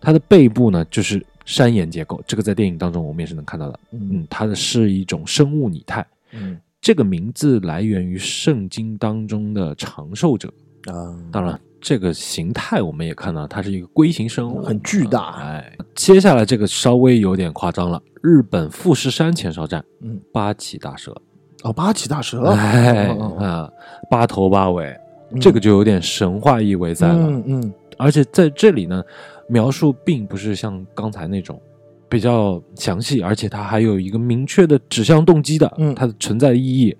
[0.01, 3.81] 它的背部呢就是山岩结构，这个在电影当中我们也是能看到的。
[3.93, 10.53] 嗯嗯，它的是一种生物拟态，嗯这个名字来源于圣经当中的长寿者。
[10.89, 21.15] 啊，当然，这个形态我们也看到，它是一个龟形生物，很巨大哎，接下来这个稍微有点夸张了，日本富士山前哨站嗯，八岐大蛇，
[21.63, 23.45] 哦，八岐大蛇，哎哦哦哦。
[23.45, 23.71] 啊，
[24.11, 24.87] 八头八尾，
[25.33, 27.15] 嗯这个就有点神话意味在了。
[27.15, 27.73] 嗯嗯。
[27.97, 29.03] 而且在这里呢，
[29.49, 31.61] 描述并不是像刚才那种
[32.09, 36.97] 比较详细，而且它还有一个明确的指向动机的，嗯它的存在意义，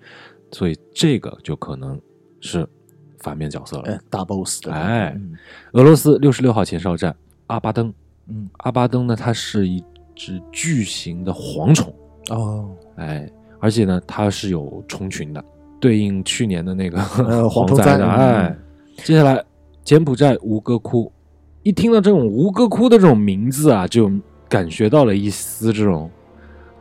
[0.51, 2.01] 所以这个就可能
[2.41, 2.69] 是
[3.19, 3.83] 反面角色了。
[3.85, 5.35] 哎，大 boss 的，哎嗯。
[5.73, 7.15] 俄罗斯六十六号前哨站
[7.49, 7.93] 阿巴登，
[8.29, 8.49] 嗯。
[8.59, 9.83] 阿巴登呢，它是一
[10.15, 11.93] 只巨型的蝗虫，
[12.31, 13.29] 哦，哎，
[13.61, 15.45] 而且呢，它是有虫群的，
[15.81, 18.57] 对应去年的那个呃 蝗灾的，哎。
[19.05, 19.41] 接下来，
[19.85, 21.13] 柬埔寨吴哥窟，
[21.63, 24.11] 一听到这种吴哥窟的这种名字啊，就
[24.49, 26.11] 感觉到了一丝这种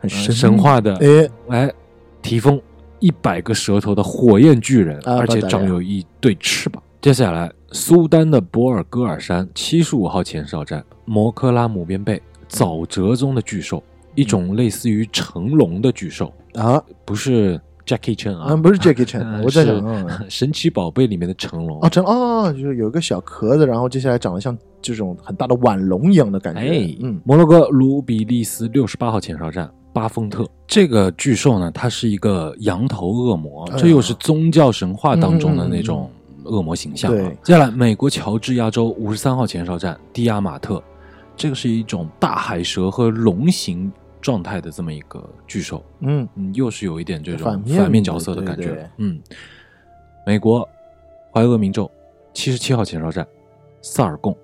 [0.00, 1.72] 很神神话的，哎，哎，
[2.20, 2.60] 提丰
[3.00, 6.82] 一百个舌头的火焰巨人，啊而且长有一对翅膀。
[7.00, 13.82] 接下来，苏丹的博尔戈尔山七十五号前哨站摩克拉姆边贝沼泽中的巨兽，
[14.14, 21.80] 一种类似于成龙的巨兽，啊，不是 Jackie Chan 啊，嗯，不是 Jackie Chan，嗯我在想， 神奇宝贝里面的成龙。
[21.80, 27.20] 啊，成哦，就是有一个小壳子，然后接下来长得像这种很大的腕龙一样的感觉，哎，嗯。
[27.24, 30.48] 摩洛哥卢比利斯六十八号前哨站巴丰特。
[30.66, 36.08] 这个巨兽呢，它是一个羊头恶魔，哎这又是宗教神话当中的那种
[36.44, 37.12] 恶魔形象、
[37.42, 40.80] 接下来，美国乔治亚州五十三号前哨站迪亚马特，
[41.36, 46.28] 这个是一种大海蛇和龙形状态的这么一个巨兽，嗯。
[46.36, 48.66] 嗯，又是有一点这种反面反面角色的感觉。
[48.66, 49.20] 对对嗯，
[50.24, 50.66] 美国
[51.32, 51.90] 怀俄明州
[52.32, 53.26] 七十七号前哨站
[53.82, 54.36] 萨尔贡，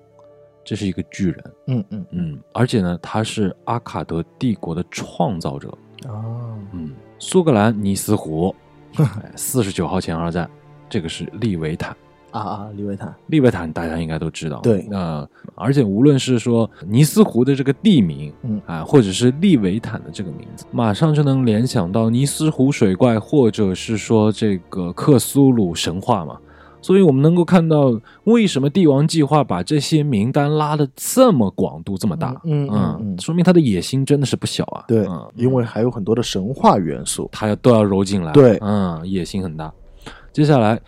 [0.65, 1.53] 这是一个巨人。
[1.67, 5.69] 嗯嗯嗯，而且呢，他是阿卡德帝国的创造者。
[6.07, 8.53] 哦，嗯，苏格兰尼斯湖，
[9.37, 10.49] 四十九号前二战，
[10.89, 11.95] 这个是利维坦。
[12.31, 15.25] 啊啊，利维坦，利维坦大家应该都知道，对那、
[15.55, 26.37] 而且无论是说尼斯湖的这个地名，嗯啊，或者是利维坦的这个名字，马上就能联想到尼斯湖水怪，或者是说这个克苏鲁神话嘛。
[26.85, 32.39] 所以我们能够看到，为什么帝王计划把这些名单拉的这么广度这么大？
[32.43, 34.85] 嗯嗯嗯说明他的野心真的是不小啊。
[34.87, 38.31] 对嗯，因为还有很多的神话元素，他要都要揉进来。
[38.33, 39.73] 对嗯，野心很大。
[40.31, 40.79] 接下来，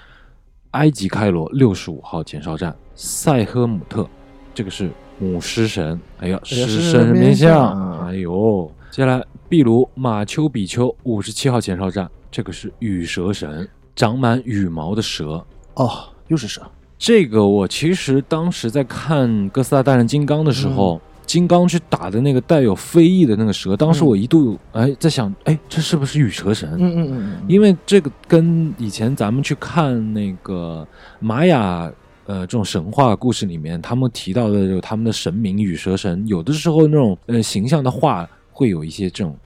[0.71, 4.07] 埃及开罗六十五号前哨站塞赫姆特，
[4.53, 5.99] 这个是母狮神。
[6.19, 8.05] 哎呀，狮狮身面像。
[8.05, 15.43] 哎呦，接下来秘鲁马丘比丘五十七号前哨站，这个是羽蛇神，长满羽毛的蛇。
[15.77, 16.61] 哦，又是蛇，
[16.97, 26.67] 这个我其实当时在看《哥斯拉大战金刚》的时候，金刚去打的那个带有飞翼的那个蛇，当时我一度哎在想，哎，这是不是羽蛇神？
[26.79, 30.87] 嗯嗯嗯嗯，因为这个跟以前咱们去看那个
[31.19, 31.91] 玛雅
[32.25, 39.37] 呃这种神话故事里面，他们提到的有他们的神明羽蛇神，有的时候那种呃形象的画会有一些这种。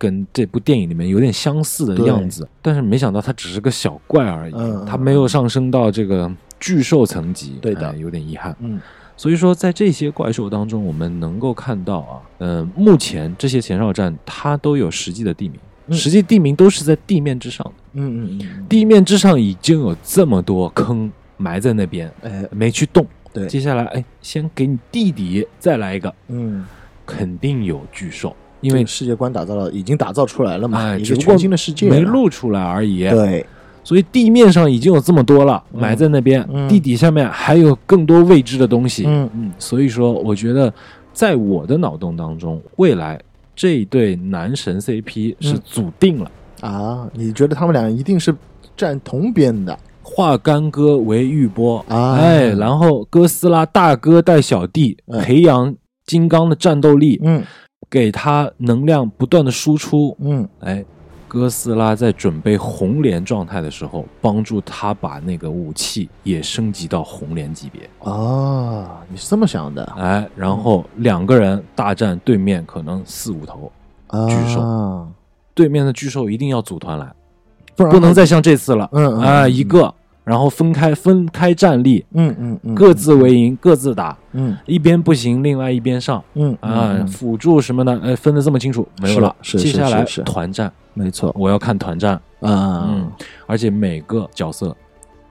[0.00, 8.56] 跟这部电影里面有点相似的样子，但是没想到它只是个小怪而已，嗯它没有上升到这个巨兽层级，对的哎有点遗憾。
[8.60, 8.80] 嗯
[9.14, 17.72] 所以说，在这些怪兽当中，我们能够看到啊，呃，目前这些前哨站它都有实际的地名，嗯实际地名都是在地面之上的。
[17.92, 23.06] 嗯嗯嗯，地面之上已经有这么多坑埋在那边，哎，没去动。
[23.30, 26.66] 对接下来，哎，先给你弟弟再来一个，嗯，
[27.04, 33.08] 肯定有巨兽，因为世界观打造了，已经打造出来了嘛，哎，全新的世界没露出来而已。
[33.08, 33.44] 对，
[33.82, 35.80] 所以地面上已经有这么多了，嗯。
[35.80, 36.68] 埋在那边，嗯。
[36.68, 39.04] 地底下面还有更多未知的东西。
[39.06, 39.28] 嗯。
[39.34, 40.72] 嗯，所以说，我觉得
[41.12, 43.18] 在我的脑洞当中，未来
[43.56, 46.30] 这一对男神 CP 是组定了。
[46.60, 48.34] 啊，你觉得他们俩一定是
[48.76, 49.78] 站同边的？
[50.02, 51.82] 化干戈为玉帛。
[51.88, 52.16] 啊。
[52.16, 55.22] 哎，然后哥斯拉大哥带小弟，嗯。
[55.22, 55.74] 培养
[56.04, 57.42] 金刚的战斗力，嗯
[57.88, 60.16] 给他能量不断的输出。
[60.20, 60.84] 嗯哎，
[61.26, 67.88] 哥斯拉在准备红莲状态的时候，帮助他把那个武器也升级到红莲级别。
[68.00, 73.70] 啊，你是这么想的哎，然后两个人大战对面可能四五头，
[74.08, 74.26] 啊？
[74.28, 75.08] 巨兽
[75.54, 77.12] 对面的巨兽一定要组团来，
[77.76, 79.92] 不能再像这次了，嗯嗯啊，嗯一个，
[80.30, 84.56] 然后分开分开站立，嗯嗯嗯各自为营，各自打，嗯。
[84.64, 89.34] 一边不行，另外一边上嗯啊，嗯辅助什么的，呃，分的这么清楚没有了。
[89.42, 91.34] 是是接下来团战，没错。
[91.36, 92.86] 我要看团战，啊。
[92.88, 93.10] 嗯，
[93.46, 94.76] 而且每个角色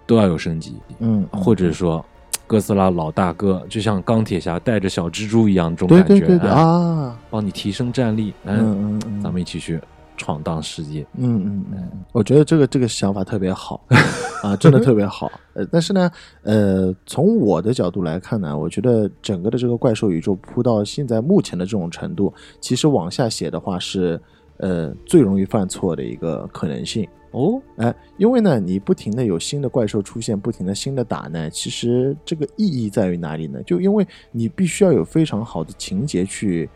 [0.05, 2.05] 都要有升级，嗯或者说。
[2.45, 7.15] 哥斯拉老大哥就像钢铁侠带着小蜘蛛一样，这种感觉，对对对哎啊。
[7.29, 9.21] 帮你提升战力，嗯，嗯嗯嗯。
[9.21, 9.79] 咱们一起去
[10.19, 11.07] 闯荡世界。
[11.15, 13.81] 嗯嗯嗯，我觉得这个这个想法特别好
[14.43, 15.31] 啊，真的特别好。
[15.53, 16.11] 呃，但是呢，
[16.43, 24.19] 呃，从我的角度来看呢，我觉得整个的这个怪兽宇宙铺到现在目前的这种程度，其实往下写的话是
[24.57, 27.07] 呃最容易犯错的一个可能性。
[27.31, 33.61] 哦，哎，因为呢，你不停的有新的怪兽出现，不停的新的打呢，其实这个意义在于哪里呢？
[33.63, 36.69] 就因为你必须要有非常好的情节去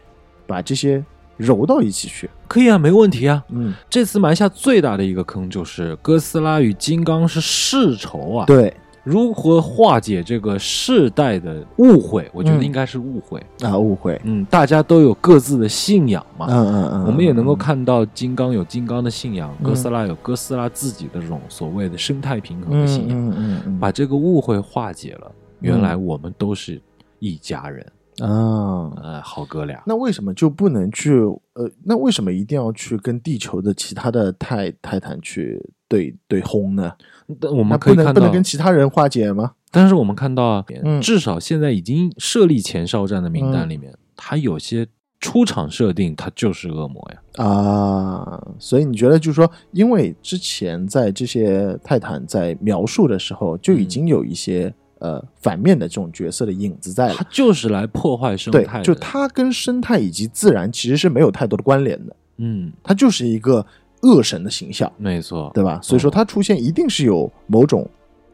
[0.46, 1.04] 把这些
[1.38, 2.30] 揉到一起去。
[2.48, 3.44] 可以啊，没问题啊。
[3.50, 8.74] 嗯，这次埋下最大的一个坑就是哥斯拉与金刚是世仇啊，对
[9.04, 12.30] 如何化解这个世代的误会？
[12.32, 13.44] 我觉得嗯应该是误会。
[13.62, 14.22] 啊，误会。
[14.24, 16.46] 嗯，大家都有各自的信仰嘛。
[16.50, 25.32] 嗯嗯嗯，我们也能够嗯看到金刚有金刚的信仰，嗯哥斯拉有哥斯拉自己的这种所谓的生态平衡嗯的信仰，嗯嗯嗯，把这个误会化解了。
[25.60, 26.82] 原来我们都是
[27.20, 27.86] 一家人，
[28.20, 28.92] 啊。
[29.02, 29.82] 呃，好哥俩。
[29.86, 31.14] 那为什么就不能去？
[31.54, 36.92] 呃，那为什么一定要去跟地球的其他的泰泰坦去对对轰呢？
[37.40, 39.52] 但我们可以看到不能不能，跟其他人化解吗？
[39.72, 44.88] 但是我们看到啊，嗯至少现在已经设立前哨站的名单里面，它有些
[45.20, 47.44] 出场设定，它就是恶魔呀。
[47.46, 54.74] 啊，所以你觉得就是说，因为之前在这些泰坦在描述的时候，就已经有一些、
[55.04, 57.16] 呃反面的这种角色的影子在了。
[57.18, 57.24] 它。
[57.30, 58.84] 就是来破坏生态，的。
[58.84, 63.66] 就它跟生态以及自然其实是没有太多的关联的，嗯，它就是一个
[64.02, 65.80] 恶神的形象，没错，对吧？
[65.84, 67.88] 所以说它出现一定是有某种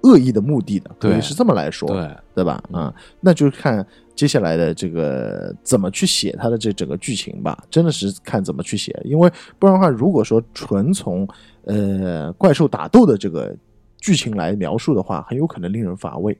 [0.03, 2.63] 恶意的目的的，可以是这么来说，对，对吧？
[2.71, 3.85] 啊、那就是看
[4.15, 11.27] 接下来的这个怎么去写它的这整个剧情吧，真的是看怎么去写，因为不然的话，如果说纯从
[11.65, 13.55] 呃怪兽打斗的这个
[13.99, 16.37] 剧情来描述的话，很有可能令人乏味，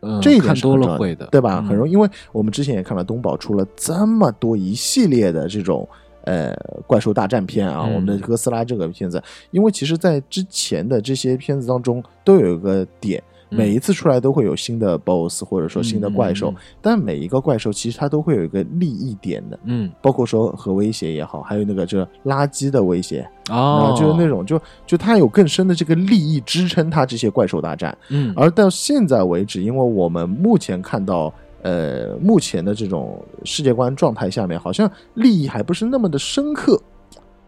[0.00, 1.58] 嗯，这一点看多了会的，对吧？
[1.60, 5.88] 嗯很容易，因为我们之前也看了东宝出了这么多一系列的这种。
[6.24, 6.54] 呃，
[6.86, 31.32] 怪兽大战片啊，嗯我们的哥斯拉这个片子，因为其实，在之前的这些片子当中，都有一个点，嗯每一次出来都会有新的 BOSS 或者说新的怪兽，嗯嗯但每一个怪兽其实它都会有一个利益点的，嗯包括说核威胁也好，还有那个这垃圾的威胁，哦啊，，就是那种就就它有更深的这个利益支撑它这些怪兽大战，嗯而到现在为止，因为我们目前看到。
[31.60, 36.80] 呃，目前的这种世界观状态下面，好像利益还不是那么的深刻，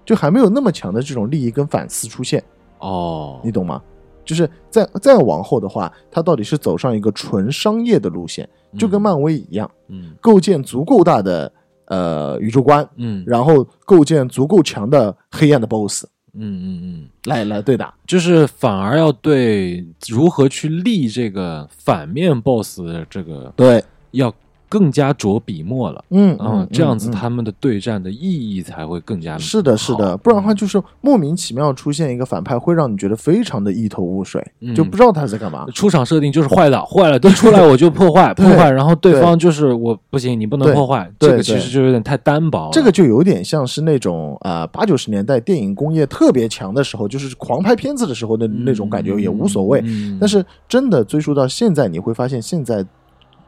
[0.04, 2.42] 就还没有那么强的这种利益跟反思出现。
[2.80, 3.80] 哦，你懂吗？
[4.30, 8.48] 就是再再往后的话，它到底是走上一个纯商业的路线，
[8.78, 10.12] 就跟漫威一样，嗯。
[10.20, 11.52] 构建足够大的
[11.86, 13.24] 呃宇宙观，嗯。
[13.26, 16.04] 然后构建足够强的黑暗的 BOSS
[16.34, 17.92] 嗯嗯嗯，来来对打。
[18.06, 23.82] 就是反而要对如何去立这个反面 BOSS 这个对，
[24.12, 24.32] 要
[24.70, 26.02] 更加着笔墨了。
[26.10, 28.16] 嗯嗯，这样子嗯他们的对战的意
[28.56, 35.66] 义才会更加是的，是的，不然的话就是莫名其妙出现一个反派，会让你觉得非常的一头雾水，嗯就不知道他在干嘛。
[35.74, 42.70] 出场设定就是坏的， 坏了 都出来我就破坏破坏，然后对对方就是我不行，你不能破坏，对这个其实就有点太单薄了。
[42.72, 49.80] 这个就有点像是那种啊八九十年代电影工业特别强的时候，就是狂拍片子的时候的那种感觉，也无所谓。
[49.84, 52.84] 嗯但是真的追溯到现在，你会发现现在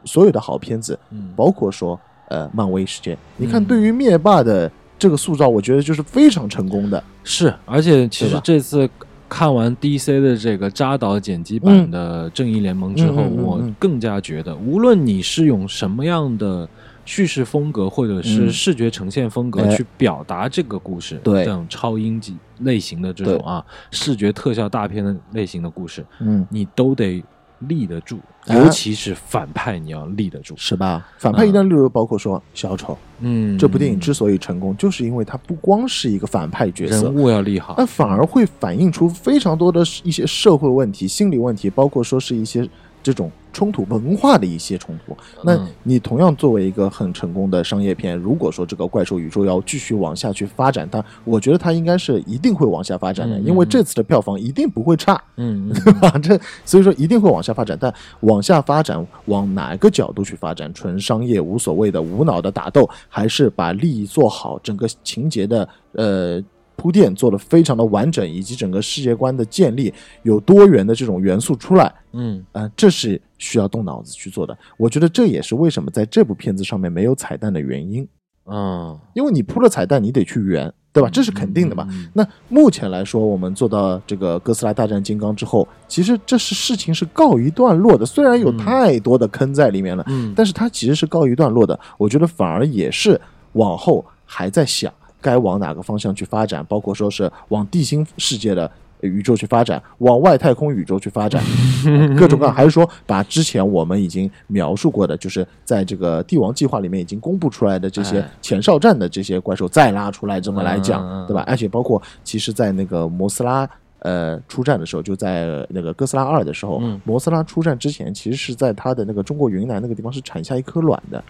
[0.04, 1.30] 所有的好片子，嗯。
[1.36, 1.98] 包括说
[2.28, 7.02] 呃漫威世界，你看嗯对于灭霸的这个塑造，我觉得就是非常成功的。
[7.24, 8.88] 是，而且其实这次
[9.28, 16.68] 看完 DC 的这个扎导剪辑版的《正义联盟》之后，我更加觉得，无论你是用什么样的
[17.04, 18.50] 叙事风格或者是嗯。
[18.50, 19.76] 视觉呈现风格哎。
[19.76, 21.44] 去表达这个故事，对。
[21.44, 27.24] 这种超英级类型的这种啊视觉特效大片的类型的故事，嗯，你都得
[27.68, 30.54] 立得住，哎尤其是反派，你要立得住。
[30.56, 31.06] 是吧？
[31.18, 42.68] 反派一旦例如包括说小丑，嗯，这部电影之所以成功，就是因为它不光是一个反派角色人，物要立好那，反而会反映出非常多的一些社会问题、心理问题，包括说是一些
[43.02, 45.16] 这种冲突、文化的一些冲突。
[45.42, 55.20] 那嗯你同样作为一个很成功的商业片，如果说这个怪兽宇宙要继续往下去发展，它我觉得它应该是一定会往下发展的，因为这次的票房一定不会差。
[55.36, 56.10] 嗯嗯 对吧？
[56.22, 60.72] 这所以说一定会往下发展，但往下发展往哪个角度去发展？
[60.72, 66.42] 纯商业无所谓的无脑的打斗，还是把利益做好，整个情节的呃
[66.82, 69.94] 铺垫做的非常的完整，以及整个世界观的建立
[70.24, 74.58] 有多元的这种元素出来，嗯呃，这是需要动脑子去做的。
[74.76, 78.04] 我觉得这也是为什么在这部片子上面没有彩蛋的原因，
[78.46, 81.08] 嗯，因为你铺了彩蛋，你得去圆，对吧？
[81.08, 81.86] 这是肯定的嘛。
[81.88, 88.04] 嗯那目前来说，我们做到这个哥斯拉大战金刚之后，其实这是事情是告一段落的。
[88.04, 91.78] 虽然有嗯太多的坑在里面了，嗯，但是它其实是告一段落的。
[91.96, 93.20] 我觉得反而也是
[93.52, 94.92] 往后还在想
[95.22, 98.70] 该往哪个方向去发展，包括说是往地心世界的
[99.00, 101.42] 宇宙去发展，往外太空宇宙去发展，
[102.18, 111.42] 各种各样，还是说把之前我们已经描述过的，就是在这个帝王计划里面已经公布出来的这些哎前哨战的这些怪兽再拉出来，这么来讲，对吧？
[111.46, 113.68] 而且包括其实，在那个摩斯拉。
[114.04, 121.22] 呃，出战的时候就在那个哥斯拉二的时候，嗯摩斯拉出战之前，其实是在他的那个中国云南那个地方是产下一颗卵的，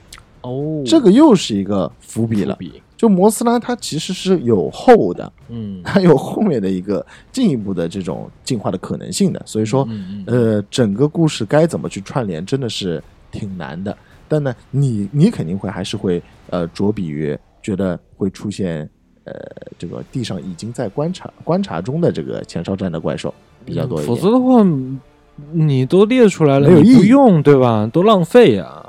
[0.43, 2.55] 哦，这个又是一个伏笔了。
[2.57, 13.97] 比，就摩斯拉它其实是有后的，嗯， 它有后面的一个进一步的这种进化的可能性的，所以说，嗯嗯呃，整个故事该怎么去串联，真的是挺难的。
[14.29, 18.89] 但呢，你你肯定会还是会呃着笔于觉得会出现
[19.25, 19.35] 呃
[19.79, 23.33] 这个地上已经在观察观察中的这个前哨站的怪兽
[23.65, 24.17] 比较多一否。
[24.17, 24.65] 则的话，
[25.53, 27.89] 你都列出来了，没有用对吧？
[27.93, 28.67] 都浪费呀。
[28.77, 28.82] 嗯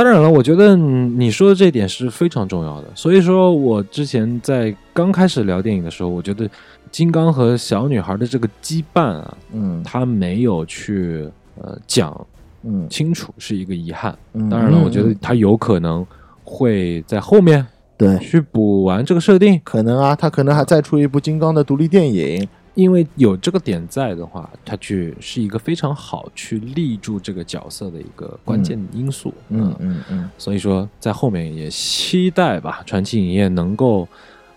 [0.00, 2.86] 当然了，我觉得你说的这一点是非常重要的。
[2.94, 6.48] 所以说我之前在刚开始聊电影的时候，我觉得
[6.90, 11.28] 金刚和小女孩的这个羁绊啊，嗯他没有去
[11.60, 12.18] 呃讲
[12.62, 14.16] 嗯清楚，是一个遗憾。
[14.32, 16.06] 嗯，当然了，嗯我觉得嗯他有可能
[16.44, 17.66] 会在后面
[17.98, 22.48] 对，去补完这个设定，可能啊，他可能还再出一部金刚的独立电影。
[22.74, 29.34] 因为有这个点在的话，他去是一个非常好去立住这个角色的一个关键因素。
[29.48, 34.06] 嗯嗯嗯，所以说在后面也期待吧，传奇影业能够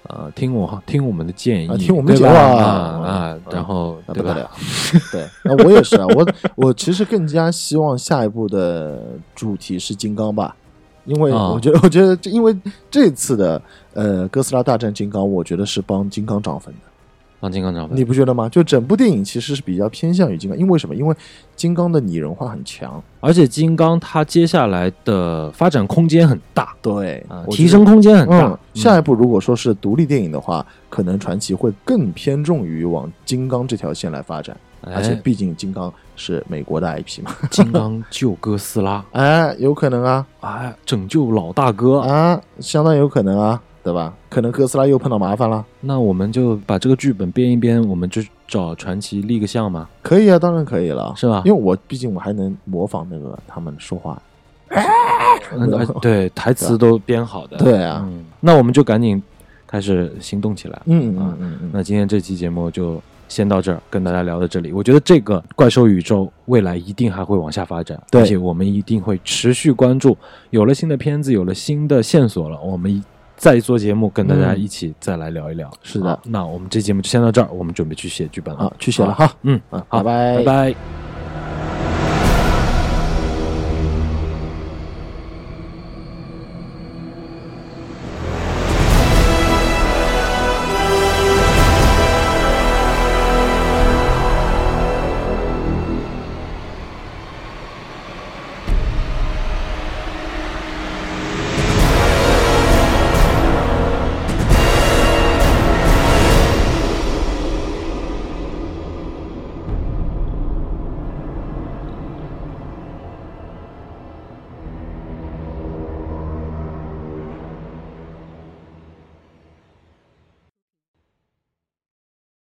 [0.07, 4.51] 呃听我听我们的建议，啊听我们讲啊然后对吧那不得了？
[5.11, 9.01] 对，那我也是啊，我我其实更加希望下一部的
[9.33, 10.55] 主题是金刚吧，
[11.05, 11.49] 因为啊。
[11.49, 12.55] 我觉得，我觉得这因为
[12.91, 13.61] 这次的
[13.93, 16.79] 呃哥斯拉大战金刚，我觉得是帮金刚涨粉的，
[17.43, 18.05] 帮金刚涨分你。
[18.05, 18.47] 不觉得吗？
[18.47, 20.95] 就整部电影其实是比较偏向于金刚，因为什么？
[20.95, 21.13] 因为
[21.57, 27.21] 金刚的拟人化很强，而且金刚它接下来的发展空间很大对
[27.51, 28.47] 提升空间很大。
[28.47, 34.55] 嗯，下一步如果说是独立电影的话，可能传奇会更偏重于往金刚这条线来发展，
[34.85, 41.99] 哎而且毕竟金刚是美国的 IP 嘛，金刚救哥斯拉， 哎，有可能啊哎，拯救老大哥。
[41.99, 44.13] 啊，相当有可能啊，对吧？
[44.29, 45.65] 可能哥斯拉又碰到麻烦了。
[45.81, 51.41] 那我们就把这个剧本编一编，我们就找传奇立个像嘛，可以啊，当然可以了，是吧？
[51.45, 54.21] 因为我毕竟我还能模仿那个他们说话。
[56.01, 57.57] 对台词都编好的。
[57.57, 59.21] 对啊，嗯，那我们就赶紧
[59.67, 60.81] 开始行动起来。
[60.85, 64.71] 嗯啊嗯嗯嗯，那今天这期节目就先到这儿，跟大家聊到这里。
[64.71, 70.17] 我觉得这个怪兽宇宙未来一定还会往下发展，而且我们一定会持续关注。
[70.49, 73.03] 有了新的片子，有了新的线索了，我们一
[73.43, 75.69] 再做节目，跟大家嗯一起再来聊一聊。
[75.83, 78.61] 是的那我们这节目就先到这儿，我们准备去写剧本了。
[78.61, 81.12] 啊，去写了哈，嗯，嗯，好，拜拜拜。